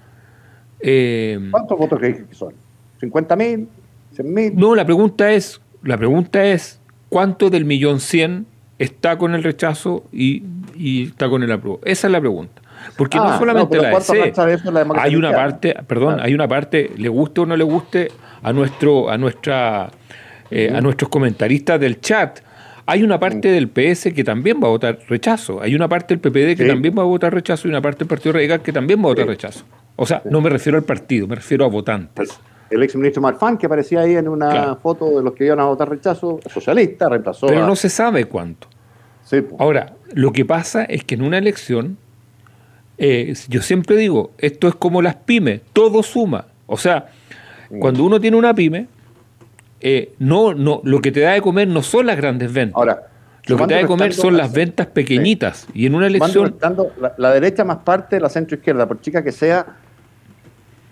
¿Cuántos 1.51 1.79
votos 1.79 1.99
crees 1.99 2.25
que 2.25 2.35
son? 2.35 2.53
¿50 3.01 3.37
mil? 3.39 3.69
¿100 4.17 4.25
mil? 4.25 4.55
No, 4.55 4.75
la 4.75 4.85
pregunta 4.85 5.33
es, 5.33 5.61
la 5.83 5.97
pregunta 5.97 6.45
es 6.45 6.79
¿cuánto 7.15 7.49
del 7.49 7.65
millón 7.65 8.01
cien 8.01 8.45
está 8.77 9.19
con 9.19 9.37
el 9.37 9.45
rechazo 9.45 10.03
y, 10.13 10.43
está 11.05 11.29
con 11.29 11.45
el 11.45 11.53
apruebo? 11.53 11.79
Esa 11.85 12.09
es 12.09 12.13
la 12.13 12.19
pregunta. 12.19 12.61
Porque 12.97 13.19
no 13.19 13.29
ah, 13.29 13.39
solamente 13.39 13.81
la 13.81 13.93
EC, 13.93 14.37
hay 14.97 15.15
una 15.15 15.31
parte, 15.31 15.77
perdón, 15.87 16.19
hay 16.21 16.35
una 16.35 16.49
parte, 16.49 16.91
le 16.97 17.09
guste 17.09 17.43
o 17.43 17.47
no 17.47 17.57
le 17.57 17.63
guste 17.63 18.11
a 18.43 18.53
nuestro, 18.53 19.11
a 19.11 19.17
nuestra, 19.17 19.93
eh, 20.51 20.73
a 20.75 20.81
nuestros 20.81 21.09
comentaristas 21.09 21.79
del 21.79 22.01
chat. 22.01 22.41
Hay 22.85 23.05
una 23.05 23.21
parte 23.21 23.49
del 23.49 23.69
PS 23.69 24.13
que 24.13 24.25
también 24.25 24.59
va 24.61 24.67
a 24.67 24.71
votar 24.71 24.99
rechazo. 25.09 25.63
Hay 25.63 25.77
una 25.77 25.89
parte 25.89 26.17
del 26.17 26.19
PPD 26.19 26.57
que 26.57 26.67
también 26.67 26.99
va 26.99 27.03
a 27.03 27.07
votar 27.07 27.33
rechazo 27.33 27.69
y 27.69 27.71
una 27.71 27.81
parte 27.81 28.01
del 28.01 28.09
Partido 28.09 28.33
Radical 28.33 28.61
que 28.61 28.73
también 28.73 28.99
va 28.99 29.05
a 29.05 29.07
votar 29.11 29.29
rechazo. 29.29 29.65
O 29.95 30.05
sea, 30.05 30.21
no 30.25 30.41
me 30.41 30.51
refiero 30.51 30.77
al 30.77 30.85
partido, 30.85 31.29
me 31.29 31.37
refiero 31.37 31.65
a 31.65 31.69
votantes. 31.69 32.41
El 32.71 32.83
ex 32.83 32.97
ministro 32.97 33.23
Marfán, 33.23 33.59
que 33.59 33.67
aparecía 33.67 34.01
ahí 34.01 34.17
en 34.17 34.29
una 34.29 34.77
foto 34.77 35.19
de 35.19 35.23
los 35.23 35.35
que 35.35 35.45
iban 35.45 35.61
a 35.61 35.65
votar 35.65 35.89
rechazo, 35.89 36.41
socialista, 36.53 37.09
reemplazó. 37.09 37.47
Pero 37.47 37.67
no 37.67 37.77
se 37.77 37.89
sabe 37.89 38.25
cuánto. 38.25 38.69
Ahora, 39.59 39.95
lo 40.13 40.33
que 40.33 40.45
pasa 40.45 40.85
es 40.85 41.05
que 41.05 41.15
en 41.15 41.23
una 41.23 41.39
elección, 41.39 41.97
eh, 42.99 43.35
yo 43.49 43.63
siempre 43.63 43.97
digo, 43.97 44.33
esto 44.39 44.69
es 44.69 44.75
como 44.75 45.03
las 45.03 45.17
pymes, 45.17 45.63
todo 45.73 46.03
suma. 46.03 46.47
O 46.67 46.77
sea, 46.77 47.09
cuando 47.81 48.05
uno 48.05 48.21
tiene 48.21 48.37
una 48.37 48.55
pyme, 48.55 48.87
eh, 49.81 50.15
no, 50.19 50.55
no, 50.55 50.81
lo 50.85 51.01
que 51.01 51.11
te 51.11 51.21
da 51.21 51.33
de 51.33 51.43
comer 51.43 51.69
no 51.69 51.83
son 51.83 52.07
las 52.07 52.17
grandes 52.17 52.53
ventas. 52.53 52.77
Ahora, 52.77 53.09
lo 53.47 53.57
que 53.57 53.67
te 53.67 53.75
da 53.75 53.81
de 53.81 53.87
comer 53.87 54.15
son 54.15 54.37
las 54.37 54.53
ventas 54.53 54.87
pequeñitas. 54.87 55.67
Y 55.75 55.87
en 55.87 55.95
una 55.95 56.07
elección. 56.07 56.57
La, 56.61 57.15
la, 57.19 57.33
derecha 57.33 57.65
más 57.65 57.79
parte 57.79 58.17
de 58.17 58.21
la 58.21 58.29
centro 58.29 58.57
izquierda, 58.57 58.87
por 58.87 59.01
chica 59.01 59.23
que 59.23 59.33
sea, 59.33 59.67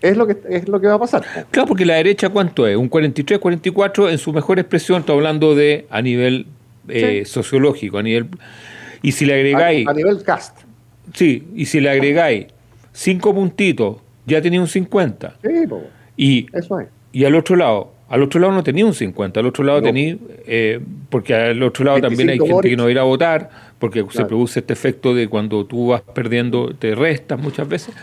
es 0.03 0.17
lo 0.17 0.27
que 0.27 0.37
es 0.49 0.67
lo 0.67 0.79
que 0.81 0.87
va 0.87 0.95
a 0.95 0.99
pasar. 0.99 1.23
Claro, 1.49 1.67
porque 1.67 1.85
la 1.85 1.95
derecha, 1.95 2.29
¿cuánto 2.29 2.67
es? 2.67 2.75
Un 2.75 2.89
43, 2.89 3.39
44, 3.39 4.09
en 4.09 4.17
su 4.17 4.33
mejor 4.33 4.59
expresión, 4.59 4.99
está 4.99 5.13
hablando 5.13 5.55
de 5.55 5.87
a 5.89 6.01
nivel 6.01 6.45
eh, 6.89 7.23
sociológico, 7.25 7.97
a 7.97 8.03
nivel. 8.03 8.27
Y 9.01 9.13
si 9.13 9.25
le 9.25 9.33
agregáis. 9.33 9.87
A, 9.87 9.93
nivel 9.93 10.21
cast. 10.23 10.59
Sí, 11.13 11.47
y 11.55 11.65
si 11.65 11.79
le 11.79 11.89
agregáis 11.89 12.47
cinco 12.91 13.33
puntitos, 13.33 13.97
ya 14.25 14.41
tenía 14.41 14.59
un 14.59 14.67
50. 14.67 15.37
Sí, 15.41 15.49
y, 16.17 16.47
eso 16.53 16.81
es. 16.81 16.87
Y 17.13 17.23
al 17.23 17.35
otro 17.35 17.55
lado, 17.55 17.92
al 18.13 18.21
otro 18.21 18.39
lado 18.39 18.53
no 18.53 18.63
tenía 18.63 18.85
un 18.85 18.93
50, 18.93 19.39
al 19.39 19.45
otro 19.47 19.63
lado 19.63 19.81
tenía, 19.81 20.15
eh, 20.45 20.79
porque 21.09 21.33
al 21.33 21.63
otro 21.63 21.83
lado 21.83 21.99
también 21.99 22.29
hay 22.29 22.37
gente 22.37 22.69
que 22.69 22.77
no 22.77 22.83
va 22.83 22.89
a 22.89 22.91
ir 22.91 22.99
a 22.99 23.03
votar, 23.03 23.49
porque 23.79 24.05
se 24.11 24.25
produce 24.25 24.59
este 24.59 24.71
efecto 24.71 25.15
de 25.15 25.27
cuando 25.27 25.65
tú 25.65 25.87
vas 25.87 26.01
perdiendo, 26.01 26.75
te 26.75 26.93
restas 26.93 27.39
muchas 27.39 27.67
veces. 27.67 27.95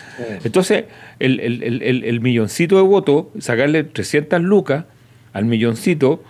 Entonces, 0.42 0.86
el, 1.20 1.38
el, 1.38 2.02
el, 2.02 2.20
milloncito 2.20 2.74
de 2.74 2.82
votos, 2.82 3.26
sacarle 3.38 3.84
300 3.84 4.40
lucas 4.40 4.86
al 5.32 5.44
milloncito, 5.44 6.24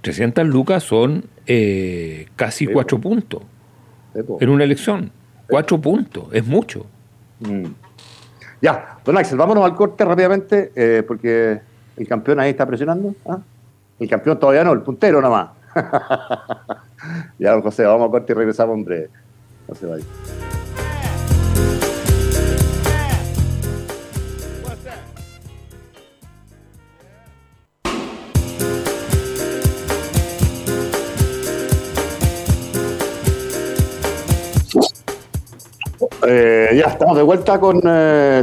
300 0.00 0.44
lucas 0.48 0.82
son 0.82 1.26
eh, 1.46 2.26
casi 2.34 2.66
4 2.66 3.00
puntos 3.00 3.42
en 4.40 4.48
una 4.48 4.64
elección. 4.64 5.12
4 5.50 5.80
puntos, 5.80 6.24
es 6.32 6.44
mucho. 6.44 6.84
Mm. 7.38 7.66
Ya, 8.60 8.98
don 9.04 9.16
Axel, 9.16 9.38
vámonos 9.38 9.64
al 9.64 9.76
corte 9.76 10.04
rápidamente, 10.04 10.72
eh, 10.74 11.04
porque 11.06 11.60
el 11.96 12.08
campeón 12.08 12.40
ahí 12.40 12.50
está 12.50 12.66
presionando. 12.66 13.14
¿ah? 13.26 13.38
El 13.98 14.08
campeón 14.08 14.38
todavía 14.38 14.64
no, 14.64 14.72
el 14.72 14.82
puntero 14.82 15.20
nada 15.20 15.34
más. 15.34 15.50
ya, 17.38 17.52
don 17.52 17.62
José, 17.62 17.84
vamos 17.84 18.08
a 18.08 18.10
corte 18.10 18.32
y 18.32 18.36
regresamos, 18.36 18.74
hombre. 18.74 19.10
No 19.68 19.74
se 19.74 19.86
vaya. 19.86 20.04
Eh, 36.26 36.70
ya 36.76 36.86
estamos 36.86 37.16
de 37.16 37.22
vuelta 37.22 37.58
con, 37.58 37.80
eh, 37.84 38.42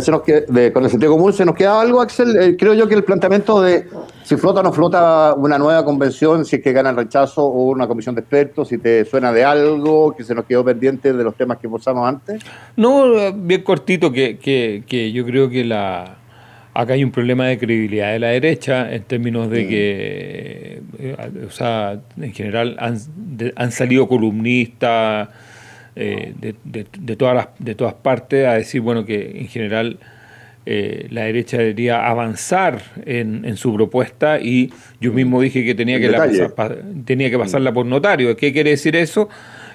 con 0.74 0.84
el 0.84 0.90
sentido 0.90 1.12
común. 1.12 1.34
¿Se 1.34 1.46
nos 1.46 1.56
queda 1.56 1.80
algo, 1.80 2.02
Axel? 2.02 2.36
Eh, 2.36 2.58
creo 2.58 2.74
yo 2.74 2.88
que 2.88 2.96
el 2.96 3.04
planteamiento 3.04 3.62
de 3.62 3.88
si 4.24 4.36
flota 4.38 4.62
o 4.62 4.64
no 4.64 4.72
flota 4.72 5.34
una 5.36 5.58
nueva 5.58 5.84
convención, 5.84 6.46
si 6.46 6.58
es 6.58 6.62
que 6.62 6.74
gana 6.74 6.92
el 6.92 6.96
rechazo 6.96 7.44
o 7.44 7.70
una 7.70 7.88
comisión 7.88 8.16
de 8.16 8.22
expertos, 8.22 8.70
si 8.70 8.78
te 8.78 9.06
suena 9.06 9.32
de 9.32 9.44
algo 9.44 10.16
que 10.16 10.24
se 10.24 10.36
nos 10.36 10.46
quedó 10.46 10.64
pendiente 10.64 11.14
de 11.14 11.24
los 11.24 11.36
temas 11.36 11.58
que 11.58 11.68
posamos 11.68 12.08
antes. 12.08 12.42
No, 12.76 13.34
bien 13.34 13.64
cortito, 13.64 14.12
que, 14.12 14.38
que, 14.38 15.12
yo 15.12 15.26
creo 15.26 15.50
que 15.50 15.64
la 15.64 16.18
acá 16.74 16.94
hay 16.94 17.04
un 17.04 17.12
problema 17.12 17.48
de 17.48 17.60
credibilidad 17.60 18.14
de 18.14 18.20
la 18.20 18.28
derecha 18.28 18.94
en 18.94 19.04
términos 19.04 19.50
de 19.50 19.66
mm. 19.66 19.68
que, 19.68 20.82
o 21.46 21.52
sea, 21.52 22.00
en 22.18 22.32
general 22.32 22.78
han, 22.80 22.98
han 23.56 23.72
salido 23.74 24.08
columnistas 24.08 25.28
eh, 25.96 26.34
de, 26.40 27.16
todas 27.16 27.36
las, 27.36 27.48
de 27.60 27.76
todas 27.76 27.94
partes 27.96 28.48
a 28.48 28.54
decir 28.54 28.82
bueno 28.82 29.06
que 29.06 29.40
en 29.40 29.48
general 29.48 30.00
eh, 30.66 31.08
la 31.10 31.24
derecha 31.24 31.58
debería 31.58 32.08
avanzar 32.08 32.82
en, 33.06 33.46
en, 33.46 33.58
su 33.58 33.74
propuesta 33.74 34.40
y 34.40 34.72
yo 35.00 35.12
mismo 35.12 35.42
dije 35.42 35.66
que 35.66 35.74
tenía 35.74 36.00
que, 36.00 36.10
tenía 37.06 37.30
que 37.32 37.38
pasarla 37.40 37.74
por 37.74 37.86
notario. 37.88 38.38
¿Qué 38.38 38.54
quiere 38.54 38.70
decir 38.70 38.96
eso? 38.96 39.28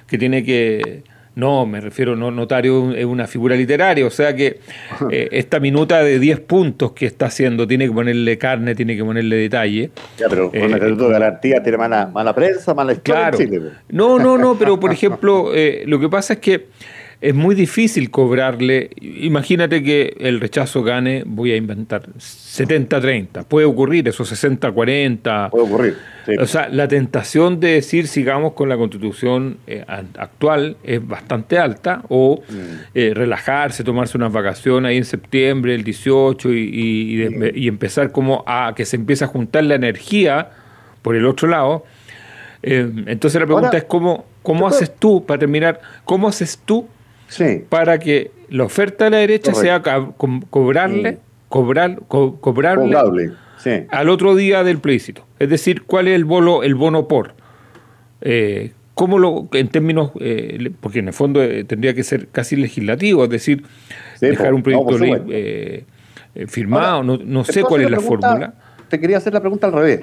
Que 0.07 0.17
tiene 0.17 0.45
que 0.45 1.03
no, 1.37 1.67
me 1.67 1.79
refiero, 1.79 2.15
no, 2.15 2.31
notario 2.31 2.91
es 2.95 3.05
una 3.05 3.27
figura 3.27 3.55
literaria, 3.55 4.07
o 4.07 4.09
sea 4.09 4.35
que 4.35 4.59
eh, 5.11 5.29
esta 5.31 5.59
minuta 5.59 6.01
de 6.01 6.17
10 6.17 6.39
puntos 6.39 6.93
que 6.93 7.05
está 7.05 7.27
haciendo 7.27 7.67
tiene 7.67 7.85
que 7.85 7.91
ponerle 7.91 8.39
carne, 8.39 8.73
tiene 8.73 8.97
que 8.97 9.03
ponerle 9.03 9.35
detalle. 9.35 9.91
Ya, 10.17 10.29
pero 10.29 10.49
con 10.49 10.59
eh, 10.59 10.79
de 10.79 11.09
garantía 11.09 11.61
tiene 11.61 11.77
mala, 11.77 12.07
mala 12.07 12.33
prensa, 12.33 12.73
mala 12.73 12.93
historia. 12.93 13.29
Claro. 13.29 13.37
Pues. 13.37 13.61
No, 13.89 14.17
no, 14.17 14.35
no, 14.39 14.57
pero 14.57 14.79
por 14.79 14.91
ejemplo, 14.97 15.51
eh, 15.53 15.83
lo 15.85 15.99
que 15.99 16.09
pasa 16.09 16.33
es 16.33 16.39
que 16.39 16.65
es 17.19 17.33
muy 17.33 17.55
difícil 17.55 18.11
cobrarle. 18.11 18.91
Imagínate 19.01 19.81
que 19.81 20.15
el 20.19 20.39
rechazo 20.39 20.83
gane, 20.83 21.23
voy 21.25 21.51
a 21.51 21.55
inventar, 21.55 22.07
70-30. 22.13 23.45
Puede 23.45 23.65
ocurrir, 23.65 24.07
eso 24.07 24.23
60-40. 24.23 25.49
Puede 25.49 25.63
ocurrir. 25.63 25.97
O 26.39 26.45
sea, 26.45 26.69
la 26.69 26.87
tentación 26.87 27.59
de 27.59 27.69
decir 27.69 28.07
sigamos 28.07 28.53
con 28.53 28.69
la 28.69 28.77
constitución 28.77 29.57
eh, 29.65 29.83
actual 29.87 30.77
es 30.83 31.05
bastante 31.05 31.57
alta, 31.57 32.03
o 32.09 32.41
mm. 32.47 32.53
eh, 32.93 33.13
relajarse, 33.15 33.83
tomarse 33.83 34.17
unas 34.17 34.31
vacaciones 34.31 34.89
ahí 34.89 34.97
en 34.97 35.05
septiembre, 35.05 35.73
el 35.73 35.83
18, 35.83 36.53
y, 36.53 37.29
y, 37.55 37.67
empezar 37.67 38.11
como 38.11 38.43
a 38.45 38.73
que 38.75 38.85
se 38.85 38.97
empiece 38.97 39.23
a 39.23 39.27
juntar 39.27 39.63
la 39.63 39.75
energía 39.75 40.51
por 41.01 41.15
el 41.15 41.25
otro 41.25 41.47
lado. 41.47 41.85
Eh, 42.61 42.91
entonces 43.07 43.39
la 43.39 43.47
pregunta 43.47 43.77
es 43.77 43.85
cómo, 43.85 44.25
cómo 44.43 44.67
haces 44.67 44.93
tú, 44.93 45.25
para 45.25 45.39
terminar, 45.39 45.79
cómo 46.03 46.27
haces 46.27 46.59
tú 46.63 46.87
para 47.69 47.99
que 47.99 48.31
la 48.49 48.63
oferta 48.63 49.05
de 49.05 49.11
la 49.11 49.17
derecha 49.17 49.53
sea 49.53 49.81
cobrarle, 49.81 51.19
cobrar, 51.49 51.99
cobrarle 52.07 52.95
al 53.89 54.09
otro 54.09 54.35
día 54.35 54.63
del 54.63 54.79
plebiscito. 54.79 55.25
Es 55.39 55.49
decir, 55.49 55.83
¿cuál 55.83 56.07
es 56.07 56.15
el 56.15 56.25
bono, 56.25 56.63
el 56.63 56.75
bono 56.75 57.07
por? 57.07 57.33
Eh, 58.21 58.73
¿Cómo 58.93 59.19
lo, 59.19 59.47
en 59.51 59.67
términos, 59.67 60.11
eh, 60.19 60.71
porque 60.81 60.99
en 60.99 61.07
el 61.07 61.13
fondo 61.13 61.43
eh, 61.43 61.63
tendría 61.63 61.93
que 61.93 62.03
ser 62.03 62.29
casi 62.29 62.55
legislativo, 62.55 63.25
es 63.25 63.29
decir, 63.29 63.63
dejar 64.19 64.53
un 64.53 64.63
proyecto 64.63 64.97
de 64.97 64.99
ley 64.99 65.85
firmado, 66.47 67.03
no, 67.03 67.43
sé 67.43 67.63
cuál 67.63 67.81
es 67.81 67.91
la 67.91 67.99
fórmula. 67.99 68.53
Te 68.89 68.99
quería 68.99 69.17
hacer 69.17 69.33
la 69.33 69.41
pregunta 69.41 69.67
al 69.67 69.73
revés. 69.73 70.01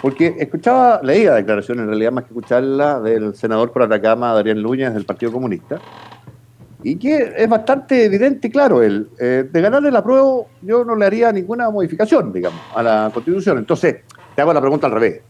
Porque 0.00 0.34
escuchaba, 0.38 1.00
leía 1.02 1.32
declaraciones 1.32 1.84
en 1.84 1.88
realidad 1.88 2.12
más 2.12 2.24
que 2.24 2.28
escucharla 2.28 3.00
del 3.00 3.34
senador 3.34 3.72
por 3.72 3.84
Atacama, 3.84 4.34
Darían 4.34 4.60
Luñas, 4.60 4.92
del 4.92 5.06
Partido 5.06 5.32
Comunista, 5.32 5.80
y 6.84 6.96
que 6.96 7.32
es 7.38 7.48
bastante 7.48 8.04
evidente 8.04 8.48
y 8.48 8.50
claro 8.50 8.82
él. 8.82 9.08
Eh, 9.18 9.48
de 9.50 9.60
ganarle 9.62 9.90
la 9.90 10.04
prueba, 10.04 10.42
yo 10.60 10.84
no 10.84 10.94
le 10.94 11.06
haría 11.06 11.32
ninguna 11.32 11.70
modificación, 11.70 12.30
digamos, 12.30 12.60
a 12.76 12.82
la 12.82 13.10
Constitución. 13.12 13.56
Entonces, 13.56 13.96
te 14.36 14.42
hago 14.42 14.52
la 14.52 14.60
pregunta 14.60 14.86
al 14.86 14.92
revés. 14.92 15.22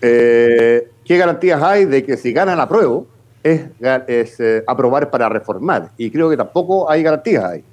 Eh, 0.00 0.88
¿Qué 1.04 1.18
garantías 1.18 1.60
hay 1.60 1.84
de 1.84 2.04
que 2.04 2.16
si 2.16 2.32
gana 2.32 2.54
la 2.54 2.68
prueba 2.68 3.02
es, 3.42 3.62
es 4.06 4.38
eh, 4.38 4.62
aprobar 4.68 5.10
para 5.10 5.28
reformar? 5.28 5.90
Y 5.98 6.12
creo 6.12 6.30
que 6.30 6.36
tampoco 6.36 6.88
hay 6.88 7.02
garantías 7.02 7.44
ahí. 7.44 7.64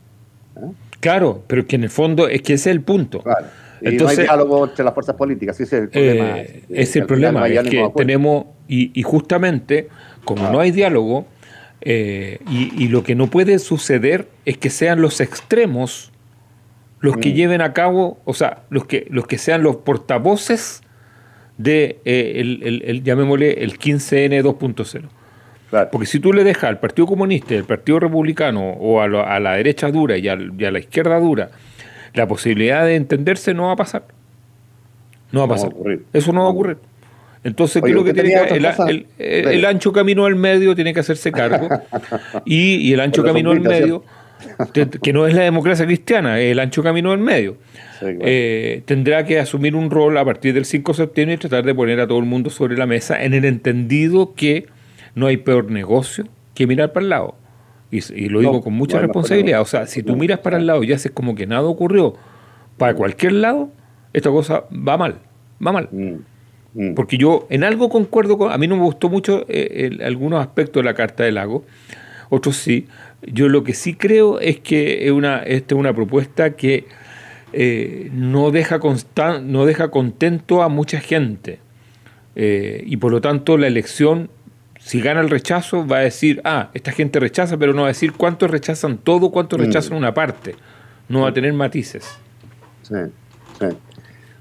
Claro, 0.99 1.43
pero 1.45 1.67
que 1.67 1.75
en 1.75 1.83
el 1.83 1.91
fondo 1.91 2.27
es 2.27 2.41
que 2.41 2.53
ese 2.53 2.71
es 2.71 2.75
el 2.75 2.81
punto. 2.81 3.21
Claro. 3.21 3.45
Y 3.81 3.89
Entonces, 3.89 4.17
no 4.17 4.21
hay 4.21 4.27
diálogo 4.27 4.65
entre 4.65 4.83
las 4.83 4.93
fuerzas 4.95 5.15
políticas, 5.15 5.59
ese 5.59 5.77
es 5.77 5.81
el 5.83 5.89
problema. 5.89 6.37
es 6.69 6.95
el 6.95 7.05
problema, 7.05 7.47
es 7.47 7.69
que 7.69 7.91
tenemos, 7.95 8.45
y, 8.67 8.99
y 8.99 9.03
justamente, 9.03 9.89
como 10.23 10.49
no 10.49 10.59
hay 10.59 10.71
diálogo, 10.71 11.27
eh, 11.81 12.39
y, 12.49 12.87
lo 12.87 13.03
que 13.03 13.15
no 13.15 13.27
puede 13.27 13.59
suceder 13.59 14.27
es 14.45 14.57
que 14.57 14.69
sean 14.69 15.01
los 15.01 15.21
extremos 15.21 16.11
los 16.99 17.17
que 17.17 17.29
mm. 17.29 17.33
lleven 17.33 17.61
a 17.61 17.73
cabo, 17.73 18.19
o 18.25 18.33
sea, 18.33 18.63
los 18.69 18.85
que, 18.85 19.05
los 19.11 19.27
que 19.27 19.37
sean 19.37 19.61
los 19.61 19.75
portavoces 19.77 20.81
de 21.57 21.99
eh, 22.05 22.33
el, 22.37 22.81
el, 22.83 23.03
llamémosle 23.03 23.63
el 23.63 23.77
15N 23.77 24.41
2.0. 24.41 25.09
Porque 25.91 26.05
si 26.05 26.19
tú 26.19 26.31
le 26.31 26.43
dejas 26.43 26.65
al 26.65 26.79
Partido 26.79 27.05
Comunista, 27.05 27.55
al 27.55 27.65
Partido 27.65 27.99
Republicano 27.99 28.71
o 28.71 29.01
a, 29.01 29.07
la 29.07 29.53
derecha 29.53 29.91
dura 29.91 30.17
y 30.17 30.27
a, 30.27 30.35
la 30.35 30.79
izquierda 30.79 31.19
dura 31.19 31.49
la 32.13 32.27
posibilidad 32.27 32.85
de 32.85 32.95
entenderse, 32.95 33.53
no 33.53 33.65
va 33.65 33.73
a 33.73 33.75
pasar. 33.75 34.05
No 35.31 35.41
va 35.41 35.45
a 35.47 35.49
pasar. 35.49 35.71
Eso 36.13 36.31
no 36.31 36.43
va 36.43 36.47
a 36.47 36.51
ocurrir. 36.51 36.77
Entonces, 37.45 37.83
creo 37.83 38.03
que 38.03 38.11
tiene 38.11 38.29
que, 38.29 39.05
el, 39.19 39.65
ancho 39.65 39.93
camino 39.93 40.25
al 40.25 40.35
medio 40.35 40.73
tiene 40.73 40.95
que 40.95 40.99
hacerse 40.99 41.31
cargo 41.31 41.69
y, 42.45 42.91
el 42.91 42.99
ancho 42.99 43.23
camino 43.23 43.51
al 43.51 43.61
medio, 43.61 44.03
que 44.73 45.13
no 45.13 45.27
es 45.27 45.35
la 45.35 45.43
democracia 45.43 45.85
cristiana, 45.85 46.39
es 46.39 46.53
el 46.53 46.59
ancho 46.59 46.81
camino 46.81 47.11
al 47.11 47.19
medio, 47.19 47.57
eh, 48.01 48.81
tendrá 48.85 49.25
que 49.25 49.39
asumir 49.39 49.75
un 49.75 49.91
rol 49.91 50.17
a 50.17 50.25
partir 50.25 50.55
del 50.55 50.65
5 50.65 50.91
de 50.91 50.95
septiembre 50.95 51.35
y 51.35 51.37
tratar 51.37 51.63
de 51.63 51.75
poner 51.75 51.99
a 51.99 52.07
todo 52.07 52.17
el 52.17 52.25
mundo 52.25 52.49
sobre 52.49 52.77
la 52.77 52.87
mesa 52.87 53.23
en 53.23 53.35
el 53.35 53.45
entendido 53.45 54.33
que 54.33 54.65
no 55.13 55.27
hay 55.27 55.37
peor 55.37 55.69
negocio 55.69 56.25
que 56.55 56.65
mirar 56.65 56.93
para 56.93 57.03
el 57.03 57.09
lado. 57.11 57.35
Y, 57.91 58.27
lo 58.27 58.39
digo 58.39 58.63
con 58.63 58.73
mucha 58.73 58.97
responsabilidad. 58.97 59.61
O 59.61 59.65
sea, 59.65 59.85
si 59.85 60.01
tú 60.01 60.15
miras 60.15 60.39
para 60.39 60.57
el 60.57 60.65
lado 60.65 60.83
y 60.83 60.91
haces 60.91 61.11
como 61.11 61.35
que 61.35 61.45
nada 61.45 61.61
ocurrió 61.61 62.15
para 62.77 62.95
cualquier 62.95 63.33
lado, 63.33 63.69
esta 64.13 64.31
cosa 64.31 64.63
va 64.71 64.97
mal, 64.97 65.19
va 65.65 65.71
mal. 65.71 65.89
Mm. 65.91 66.34
Mm. 66.75 66.93
Porque 66.93 67.17
yo 67.17 67.47
en 67.49 67.63
algo 67.63 67.89
concuerdo 67.89 68.37
con. 68.37 68.51
A 68.51 68.57
mí 68.57 68.67
no 68.67 68.75
me 68.75 68.83
gustó 68.83 69.09
mucho 69.09 69.45
eh, 69.47 69.97
algunos 70.03 70.41
aspectos 70.41 70.83
de 70.83 70.85
la 70.85 70.93
Carta 70.93 71.23
del 71.23 71.35
Lago, 71.35 71.65
otros 72.29 72.57
sí. 72.57 72.87
Yo 73.21 73.49
lo 73.49 73.63
que 73.63 73.73
sí 73.73 73.95
creo 73.95 74.39
es 74.39 74.59
que 74.59 75.07
es 75.07 75.11
una, 75.11 75.39
esta 75.39 75.73
es 75.73 75.79
una 75.79 75.95
propuesta 75.95 76.51
que 76.51 76.85
eh, 77.53 78.09
no, 78.13 78.51
deja 78.51 78.79
no 79.41 79.65
deja 79.65 79.89
contento 79.89 80.61
a 80.61 80.69
mucha 80.69 80.99
gente. 80.99 81.59
Eh, 82.35 82.83
y 82.85 82.97
por 82.97 83.11
lo 83.11 83.21
tanto 83.21 83.57
la 83.57 83.67
elección, 83.67 84.29
si 84.77 85.01
gana 85.01 85.21
el 85.21 85.29
rechazo, 85.29 85.87
va 85.87 85.97
a 85.97 86.01
decir, 86.01 86.41
ah, 86.43 86.69
esta 86.73 86.91
gente 86.91 87.19
rechaza, 87.19 87.57
pero 87.57 87.73
no 87.73 87.83
va 87.83 87.87
a 87.87 87.91
decir 87.91 88.11
cuántos 88.11 88.51
rechazan 88.51 88.97
todo, 88.97 89.31
cuántos 89.31 89.57
mm. 89.57 89.63
rechazan 89.63 89.97
una 89.97 90.13
parte. 90.13 90.55
No 91.07 91.21
va 91.21 91.29
a 91.29 91.33
tener 91.33 91.53
matices. 91.53 92.19
Sí, 92.81 92.95
sí. 93.59 93.67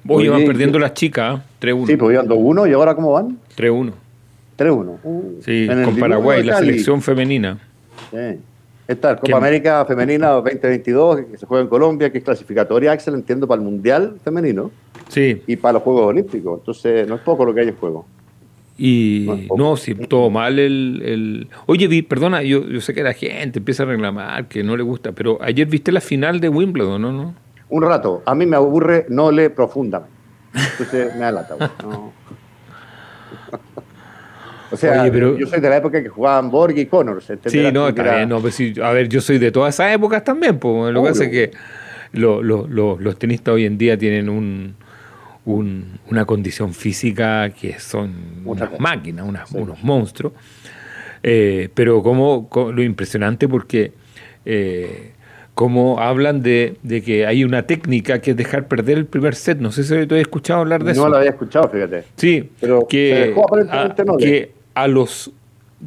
Hoy 0.07 0.29
van 0.29 0.45
perdiendo 0.45 0.79
las 0.79 0.95
chicas, 0.95 1.41
3-1. 1.61 1.87
Sí, 1.87 1.97
pues 1.97 2.15
iban 2.15 2.29
2-1 2.29 2.69
y 2.69 2.73
ahora 2.73 2.95
¿cómo 2.95 3.13
van? 3.13 3.39
3-1. 3.57 3.93
3-1. 4.59 4.99
sí, 5.41 5.67
con 5.85 5.97
Paraguay, 5.97 6.45
la 6.45 6.59
selección 6.59 7.03
femenina. 7.03 7.59
Sí. 8.11 8.39
Esta 8.87 9.17
Copa 9.17 9.39
América 9.39 9.85
Femenina 9.87 10.29
2022, 10.29 11.21
que 11.31 11.39
se 11.39 11.47
juega 11.47 11.63
en 11.63 11.69
Colombia, 11.69 12.13
que 12.13 12.19
es 12.19 12.25
clasificatoria, 12.25 12.93
Axel, 12.93 13.15
entiendo, 13.15 13.49
para 13.49 13.63
el 13.63 13.67
Mundial 13.67 14.17
Femenino. 14.23 14.71
Sí. 15.09 15.43
Y 15.47 15.57
para 15.57 15.75
los 15.75 15.83
Juegos 15.83 16.07
Olímpicos. 16.09 16.61
Entonces, 16.61 17.09
no 17.09 17.15
es 17.15 17.23
poco 17.23 17.47
lo 17.47 17.55
que 17.55 17.61
hay 17.61 17.69
en 17.69 17.77
juego. 17.77 18.05
Y 18.77 19.49
no, 19.57 19.77
si 19.77 19.95
todo 19.95 20.31
mal 20.31 20.59
el, 20.59 21.49
Oye, 21.67 21.87
vi, 21.87 22.03
perdona, 22.03 22.43
yo, 22.43 22.67
yo 22.67 22.81
sé 22.81 22.93
que 22.93 23.03
la 23.03 23.13
gente 23.15 23.61
empieza 23.61 23.85
a 23.85 23.87
reclamar 23.87 24.49
que 24.49 24.65
no 24.65 24.77
le 24.77 24.83
gusta, 24.83 25.13
pero 25.13 25.39
ayer 25.41 25.67
viste 25.67 25.93
la 25.93 26.01
final 26.01 26.41
de 26.41 26.49
Wimbledon, 26.49 27.01
¿no? 27.01 27.13
¿no? 27.13 27.35
Un 27.69 27.83
rato. 27.83 28.23
A 28.27 28.35
mí 28.35 28.47
me 28.47 28.57
aburre, 28.57 29.07
no 29.09 29.31
le 29.31 29.51
profundamente. 29.51 30.15
Entonces 30.55 31.15
me 31.15 31.21
da 31.21 31.33
lata. 31.33 31.57
No. 31.83 32.13
O 34.71 34.77
sea, 34.77 35.07
yo 35.07 35.47
soy 35.47 35.61
de 35.61 35.69
la 35.69 35.77
época 35.77 36.03
que 36.03 36.09
jugaban 36.09 36.51
Borg 36.51 36.77
y 36.77 36.87
Connors. 36.87 37.33
Sí, 37.47 37.63
no, 37.73 37.89
está 37.89 38.17
bien. 38.17 38.29
No, 38.29 38.41
pues 38.41 38.61
a 38.83 38.91
ver, 38.91 39.09
yo 39.09 39.21
soy 39.21 39.39
de 39.39 39.53
todas 39.53 39.73
esas 39.73 39.95
épocas 39.95 40.25
también. 40.25 40.59
Pues, 40.59 40.93
lo 40.93 41.01
que 41.01 41.11
pasa 41.11 41.25
es 41.25 41.31
que 41.31 41.51
los 42.13 43.19
tenistas 43.19 43.55
hoy 43.55 43.67
en 43.67 43.79
día 43.79 43.97
tienen 43.97 44.29
un, 44.29 44.75
una 45.45 46.25
condición 46.25 46.75
física 46.75 47.51
que 47.51 47.79
son 47.79 48.43
unas 48.45 48.81
máquinas, 48.81 49.27
unos 49.53 49.83
monstruos. 49.85 50.33
Eh, 51.23 51.71
pero 51.73 52.03
como, 52.03 52.51
lo 52.55 52.83
impresionante 52.83 53.49
porque 53.49 53.93
eh, 54.45 55.13
como 55.55 56.01
hablan 56.01 56.43
de, 56.43 56.77
que 57.05 57.27
hay 57.27 57.45
una 57.45 57.65
técnica 57.67 58.21
que 58.21 58.33
es 58.33 58.37
dejar 58.37 58.67
perder 58.67 58.99
el 58.99 59.07
primer 59.07 59.37
set. 59.37 59.59
No 59.59 59.71
sé 59.71 59.85
si 59.85 60.07
te 60.07 60.17
he 60.17 60.21
escuchado 60.21 60.61
hablar 60.61 60.83
de 60.83 60.93
eso. 60.93 61.03
No 61.03 61.11
lo 61.11 61.17
había 61.17 61.31
escuchado, 61.31 61.69
fíjate. 61.69 62.05
Sí, 62.17 62.51
pero 62.61 62.87
que, 62.89 63.35
que 64.19 64.53
a 64.75 64.89
los 64.89 65.33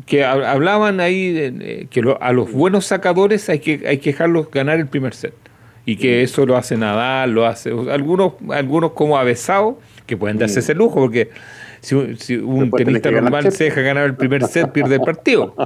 que 0.05 0.24
hablaban 0.24 0.99
ahí 0.99 1.88
que 1.89 2.15
a 2.20 2.32
los 2.32 2.51
buenos 2.51 2.86
sacadores 2.86 3.49
hay 3.49 3.59
que, 3.59 3.84
hay 3.88 3.97
que 3.97 4.11
dejarlos 4.11 4.49
ganar 4.51 4.80
el 4.80 4.88
primer 4.88 5.13
set. 5.13 5.34
Y 5.86 5.95
que 5.95 6.22
eso 6.22 6.45
lo 6.45 6.57
hace 6.57 6.76
Nadal, 6.76 7.32
lo 7.32 7.45
hace. 7.45 7.72
Algunos, 7.72 8.34
algunos 8.49 8.91
como 8.91 9.18
Avesado, 9.18 9.80
que 10.05 10.18
pueden 10.18 10.38
darse 10.38 10.59
ese 10.59 10.76
lujo, 10.76 10.95
porque 10.95 11.30
si, 11.80 11.95
un 12.36 12.72
tenista 12.72 13.09
normal 13.09 13.51
se 13.51 13.65
deja 13.65 13.82
ganar 13.82 14.05
el 14.05 14.15
primer 14.15 14.43
set, 14.43 14.72
pierde 14.72 14.95
el 14.95 15.01
partido. 15.01 15.55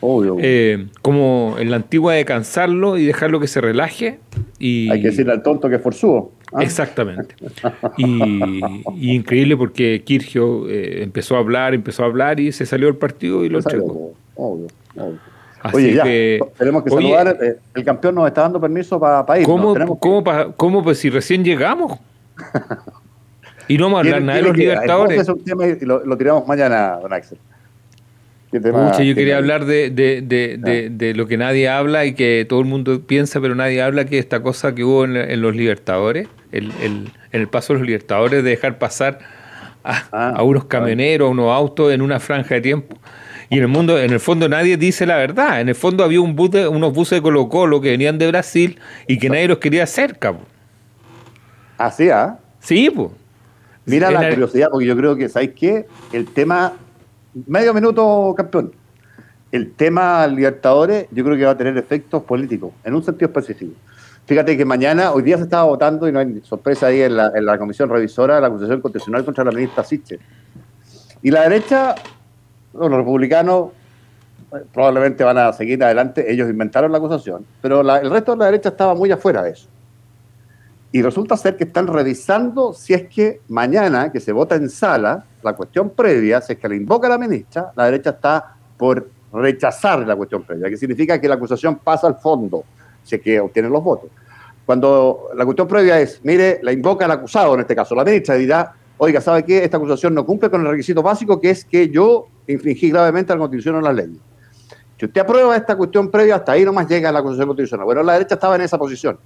Eh, 0.00 0.86
como 1.02 1.56
en 1.58 1.70
la 1.70 1.76
antigua 1.76 2.14
de 2.14 2.24
cansarlo 2.24 2.96
y 2.98 3.06
dejarlo 3.06 3.40
que 3.40 3.48
se 3.48 3.60
relaje. 3.60 4.20
Y... 4.58 4.90
Hay 4.90 5.02
que 5.02 5.08
decirle 5.08 5.32
al 5.32 5.42
tonto 5.42 5.68
que 5.68 5.76
es 5.76 5.82
forzudo. 5.82 6.30
¿ah? 6.52 6.62
Exactamente. 6.62 7.34
Y, 7.96 9.14
increíble 9.14 9.56
porque 9.56 10.02
Kirgio 10.04 10.68
eh, 10.68 11.02
empezó 11.02 11.36
a 11.36 11.40
hablar, 11.40 11.74
empezó 11.74 12.04
a 12.04 12.06
hablar 12.06 12.38
y 12.38 12.52
se 12.52 12.64
salió 12.66 12.86
del 12.86 12.96
partido 12.96 13.44
y 13.44 13.48
lo 13.48 13.58
entregó. 13.58 14.14
Oye, 15.72 15.92
ya, 15.92 16.04
tenemos 16.56 16.84
que 16.84 16.90
saludar. 16.90 17.36
Eh, 17.42 17.56
el 17.74 17.84
campeón 17.84 18.14
nos 18.14 18.28
está 18.28 18.42
dando 18.42 18.60
permiso 18.60 19.00
para 19.00 19.40
ir. 19.40 19.44
¿Cómo, 19.44 19.98
¿cómo, 20.56 20.84
pues 20.84 20.98
si 20.98 21.10
recién 21.10 21.44
llegamos? 21.44 21.98
y 23.66 23.76
no 23.76 23.86
vamos 23.86 23.96
a 23.96 24.00
hablar 24.00 24.22
nada 24.22 24.38
de 24.38 24.44
los 24.44 24.56
Libertadores. 24.56 25.20
Es 25.20 25.28
un 25.28 25.42
tema 25.42 25.66
y 25.66 25.80
lo, 25.80 26.04
lo 26.06 26.16
tiramos 26.16 26.46
mañana, 26.46 26.98
don 27.02 27.12
Axel 27.12 27.38
yo 28.52 29.14
quería 29.14 29.36
hablar 29.36 29.66
de, 29.66 29.90
de, 29.90 30.90
de, 30.90 31.14
lo 31.14 31.26
que 31.26 31.36
nadie 31.36 31.68
habla 31.68 32.06
y 32.06 32.14
que 32.14 32.46
todo 32.48 32.60
el 32.60 32.66
mundo 32.66 33.02
piensa, 33.02 33.40
pero 33.40 33.54
nadie 33.54 33.82
habla, 33.82 34.06
que 34.06 34.18
esta 34.18 34.42
cosa 34.42 34.74
que 34.74 34.84
hubo 34.84 35.04
en, 35.04 35.42
los 35.42 35.54
Libertadores, 35.54 36.28
el, 36.52 36.72
el, 36.82 37.10
en 37.32 37.40
el 37.40 37.48
paso 37.48 37.72
de 37.72 37.80
los 37.80 37.86
Libertadores, 37.86 38.42
de 38.42 38.50
dejar 38.50 38.78
pasar 38.78 39.18
a, 39.84 40.04
ah, 40.12 40.42
unos 40.42 40.64
camioneros, 40.64 41.28
a 41.28 41.30
unos 41.30 41.52
autos 41.52 41.92
en 41.92 42.02
una 42.02 42.20
franja 42.20 42.54
de 42.56 42.60
tiempo. 42.60 42.96
Y 43.50 43.56
en 43.56 43.62
el 43.62 43.68
mundo, 43.68 43.98
en 43.98 44.12
el 44.12 44.20
fondo 44.20 44.48
nadie 44.48 44.76
dice 44.76 45.06
la 45.06 45.16
verdad. 45.16 45.60
En 45.60 45.68
el 45.68 45.74
fondo 45.74 46.04
había 46.04 46.20
un 46.20 46.36
bus 46.36 46.50
unos 46.54 46.92
buses 46.92 47.18
de 47.18 47.22
Colo 47.22 47.48
Colo 47.48 47.80
que 47.80 47.90
venían 47.90 48.18
de 48.18 48.28
Brasil 48.28 48.78
y 49.06 49.18
que 49.18 49.30
nadie 49.30 49.48
los 49.48 49.58
quería 49.58 49.86
cerca. 49.86 50.34
¿Así, 51.78 52.10
ah? 52.10 52.38
Sí, 52.60 52.90
pues. 52.90 53.10
Mira 53.86 54.10
la 54.10 54.28
curiosidad, 54.28 54.68
porque 54.70 54.86
yo 54.86 54.94
creo 54.96 55.16
que, 55.16 55.30
¿sabes 55.30 55.52
qué? 55.56 55.86
El 56.12 56.26
tema 56.26 56.74
medio 57.46 57.74
minuto, 57.74 58.34
campeón. 58.36 58.72
El 59.50 59.72
tema 59.72 60.26
Libertadores 60.26 61.06
yo 61.10 61.24
creo 61.24 61.36
que 61.36 61.44
va 61.44 61.52
a 61.52 61.56
tener 61.56 61.76
efectos 61.78 62.22
políticos, 62.22 62.72
en 62.84 62.94
un 62.94 63.02
sentido 63.02 63.28
específico. 63.28 63.72
Fíjate 64.26 64.58
que 64.58 64.64
mañana, 64.66 65.12
hoy 65.12 65.22
día 65.22 65.38
se 65.38 65.44
estaba 65.44 65.64
votando, 65.64 66.06
y 66.06 66.12
no 66.12 66.18
hay 66.18 66.42
sorpresa 66.44 66.88
ahí 66.88 67.00
en 67.00 67.16
la, 67.16 67.58
comisión 67.58 67.88
revisora, 67.88 68.38
la 68.40 68.48
acusación 68.48 68.82
constitucional 68.82 69.24
contra 69.24 69.42
la 69.44 69.52
ministra 69.52 69.82
Siche. 69.82 70.18
Y 71.22 71.30
la 71.30 71.44
derecha, 71.44 71.94
los 72.74 72.90
republicanos 72.90 73.70
eh, 74.52 74.56
probablemente 74.72 75.24
van 75.24 75.38
a 75.38 75.52
seguir 75.54 75.82
adelante, 75.82 76.30
ellos 76.30 76.50
inventaron 76.50 76.92
la 76.92 76.98
acusación, 76.98 77.46
pero 77.62 77.80
el 77.80 78.10
resto 78.10 78.32
de 78.32 78.38
la 78.38 78.44
derecha 78.46 78.68
estaba 78.68 78.94
muy 78.94 79.10
afuera 79.10 79.42
de 79.42 79.50
eso. 79.52 79.66
Y 80.90 81.02
resulta 81.02 81.36
ser 81.36 81.56
que 81.56 81.64
están 81.64 81.86
revisando 81.86 82.72
si 82.72 82.94
es 82.94 83.08
que 83.08 83.40
mañana, 83.48 84.10
que 84.10 84.20
se 84.20 84.32
vota 84.32 84.54
en 84.54 84.70
sala, 84.70 85.24
la 85.42 85.54
cuestión 85.54 85.90
previa, 85.90 86.40
si 86.40 86.54
es 86.54 86.58
que 86.58 86.68
le 86.68 86.76
invoca 86.76 87.08
la 87.08 87.18
ministra, 87.18 87.72
la 87.76 87.84
derecha 87.84 88.10
está 88.10 88.56
por 88.76 89.08
rechazar 89.32 90.06
la 90.06 90.16
cuestión 90.16 90.42
previa, 90.42 90.70
que 90.70 90.76
significa 90.76 91.20
que 91.20 91.28
la 91.28 91.34
acusación 91.34 91.76
pasa 91.76 92.06
al 92.06 92.16
fondo, 92.16 92.64
si 93.04 93.16
es 93.16 93.20
que 93.20 93.38
obtienen 93.38 93.70
los 93.70 93.84
votos. 93.84 94.10
Cuando 94.64 95.28
la 95.34 95.44
cuestión 95.44 95.68
previa 95.68 96.00
es, 96.00 96.20
mire, 96.22 96.60
la 96.62 96.72
invoca 96.72 97.04
el 97.04 97.10
acusado, 97.10 97.54
en 97.54 97.60
este 97.60 97.76
caso 97.76 97.94
la 97.94 98.04
ministra, 98.04 98.34
dirá, 98.36 98.74
oiga, 98.96 99.20
¿sabe 99.20 99.44
qué? 99.44 99.64
Esta 99.64 99.76
acusación 99.76 100.14
no 100.14 100.24
cumple 100.24 100.48
con 100.50 100.62
el 100.62 100.68
requisito 100.68 101.02
básico, 101.02 101.40
que 101.40 101.50
es 101.50 101.64
que 101.64 101.88
yo 101.90 102.26
infringí 102.46 102.90
gravemente 102.90 103.32
la 103.32 103.38
Constitución 103.38 103.76
o 103.76 103.80
las 103.80 103.94
leyes. 103.94 104.18
Si 104.98 105.06
usted 105.06 105.20
aprueba 105.20 105.56
esta 105.56 105.76
cuestión 105.76 106.10
previa, 106.10 106.36
hasta 106.36 106.52
ahí 106.52 106.64
nomás 106.64 106.88
llega 106.88 107.12
la 107.12 107.20
acusación 107.20 107.46
constitucional. 107.46 107.84
Bueno, 107.84 108.02
la 108.02 108.14
derecha 108.14 108.34
estaba 108.34 108.56
en 108.56 108.62
esa 108.62 108.76
posición. 108.78 109.18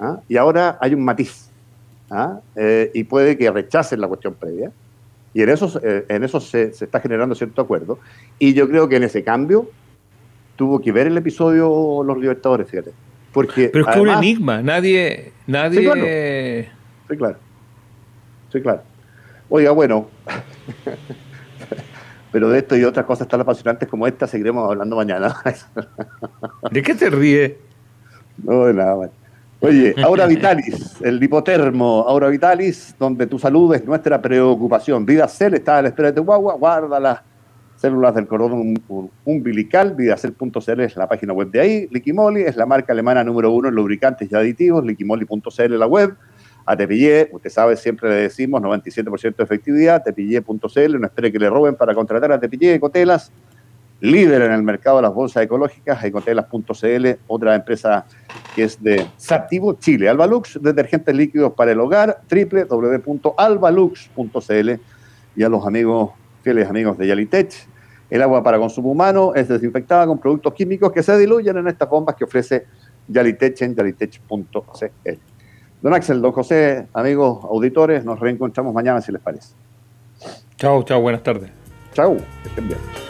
¿Ah? 0.00 0.20
Y 0.28 0.36
ahora 0.36 0.78
hay 0.80 0.94
un 0.94 1.04
matiz. 1.04 1.50
¿ah? 2.10 2.40
Eh, 2.56 2.90
y 2.94 3.04
puede 3.04 3.38
que 3.38 3.50
rechacen 3.50 4.00
la 4.00 4.08
cuestión 4.08 4.34
previa. 4.34 4.72
Y 5.32 5.42
en 5.42 5.48
eso, 5.48 5.80
eh, 5.82 6.04
en 6.08 6.24
eso 6.24 6.40
se, 6.40 6.64
está 6.64 7.00
generando 7.00 7.34
cierto 7.34 7.62
acuerdo. 7.62 7.98
Y 8.38 8.54
yo 8.54 8.68
creo 8.68 8.88
que 8.88 8.96
en 8.96 9.04
ese 9.04 9.22
cambio 9.22 9.70
tuvo 10.56 10.80
que 10.80 10.90
ver 10.90 11.06
el 11.06 11.16
episodio 11.16 12.02
Los 12.04 12.18
Libertadores, 12.18 12.68
fíjate. 12.68 12.92
Porque 13.32 13.70
Pero 13.72 13.88
es 13.88 13.94
que 13.94 14.00
un 14.00 14.08
enigma, 14.08 14.60
nadie... 14.60 15.32
nadie... 15.46 16.68
Sí, 17.08 17.16
claro. 17.16 17.36
Sí, 18.52 18.60
claro. 18.60 18.82
Oiga, 19.48 19.70
bueno, 19.70 20.08
pero 22.32 22.50
de 22.50 22.58
esto 22.58 22.76
y 22.76 22.84
otras 22.84 23.06
cosas 23.06 23.28
tan 23.28 23.40
apasionantes 23.40 23.88
como 23.88 24.06
esta 24.06 24.26
seguiremos 24.26 24.68
hablando 24.68 24.96
mañana. 24.96 25.36
¿De 26.70 26.82
qué 26.82 26.94
te 26.94 27.10
ríes? 27.10 27.52
No, 28.42 28.66
de 28.66 28.74
nada, 28.74 28.94
bueno. 28.94 29.12
Oye, 29.60 29.94
Aura 30.02 30.26
Vitalis, 30.26 30.96
el 31.02 31.22
hipotermo 31.22 32.04
Aura 32.08 32.28
Vitalis, 32.28 32.94
donde 32.98 33.26
tu 33.26 33.38
salud 33.38 33.74
es 33.74 33.84
nuestra 33.84 34.20
preocupación. 34.20 35.04
VidaCell 35.04 35.54
está 35.54 35.78
a 35.78 35.82
la 35.82 35.88
espera 35.88 36.10
de 36.10 36.16
tu 36.16 36.24
guagua, 36.24 36.54
guarda 36.54 36.98
las 36.98 37.20
células 37.76 38.14
del 38.14 38.26
cordón 38.26 38.74
umbilical, 39.24 39.94
vidacel.cl 39.94 40.80
es 40.80 40.96
la 40.96 41.08
página 41.08 41.32
web 41.32 41.50
de 41.50 41.60
ahí, 41.60 41.88
Liquimoli 41.90 42.42
es 42.42 42.56
la 42.56 42.66
marca 42.66 42.92
alemana 42.92 43.24
número 43.24 43.50
uno 43.50 43.68
en 43.68 43.74
lubricantes 43.74 44.30
y 44.30 44.34
aditivos, 44.34 44.84
liquimoli.cl 44.84 45.78
la 45.78 45.86
web, 45.86 46.14
a 46.66 46.76
Tepillé, 46.76 47.30
usted 47.32 47.48
sabe, 47.48 47.76
siempre 47.76 48.10
le 48.10 48.16
decimos 48.16 48.60
97% 48.60 49.34
de 49.34 49.44
efectividad, 49.44 50.02
tepillé.cl, 50.02 51.00
no 51.00 51.06
espere 51.06 51.32
que 51.32 51.38
le 51.38 51.48
roben 51.48 51.74
para 51.74 51.94
contratar 51.94 52.30
a 52.32 52.38
Tepillé 52.38 52.74
Ecotelas, 52.74 53.32
líder 54.00 54.42
en 54.42 54.52
el 54.52 54.62
mercado 54.62 54.96
de 54.96 55.02
las 55.02 55.14
bolsas 55.14 55.42
ecológicas, 55.42 56.04
ecotelas.cl, 56.04 57.06
otra 57.26 57.54
empresa 57.54 58.06
que 58.54 58.64
es 58.64 58.82
de 58.82 59.06
Sactivo 59.16 59.74
Chile. 59.74 60.08
Albalux, 60.08 60.58
detergentes 60.60 61.14
líquidos 61.14 61.52
para 61.52 61.70
el 61.72 61.80
hogar, 61.80 62.20
www.albalux.cl 62.30 64.70
y 65.36 65.42
a 65.42 65.48
los 65.48 65.66
amigos, 65.66 66.10
fieles 66.42 66.68
amigos 66.68 66.98
de 66.98 67.06
Yalitech. 67.06 67.68
El 68.08 68.22
agua 68.22 68.42
para 68.42 68.58
consumo 68.58 68.90
humano 68.90 69.34
es 69.34 69.48
desinfectada 69.48 70.06
con 70.06 70.18
productos 70.18 70.54
químicos 70.54 70.90
que 70.90 71.02
se 71.02 71.16
diluyen 71.16 71.58
en 71.58 71.68
estas 71.68 71.88
bombas 71.88 72.16
que 72.16 72.24
ofrece 72.24 72.66
Yalitech 73.06 73.62
en 73.62 73.76
yalitech.cl. 73.76 75.18
Don 75.82 75.94
Axel, 75.94 76.20
don 76.20 76.32
José, 76.32 76.88
amigos 76.92 77.42
auditores, 77.44 78.04
nos 78.04 78.20
reencontramos 78.20 78.74
mañana 78.74 79.00
si 79.00 79.12
les 79.12 79.22
parece. 79.22 79.54
Chao, 80.56 80.82
chao, 80.82 81.00
buenas 81.00 81.22
tardes. 81.22 81.50
Chao, 81.94 82.18
estén 82.44 82.68
bien. 82.68 83.09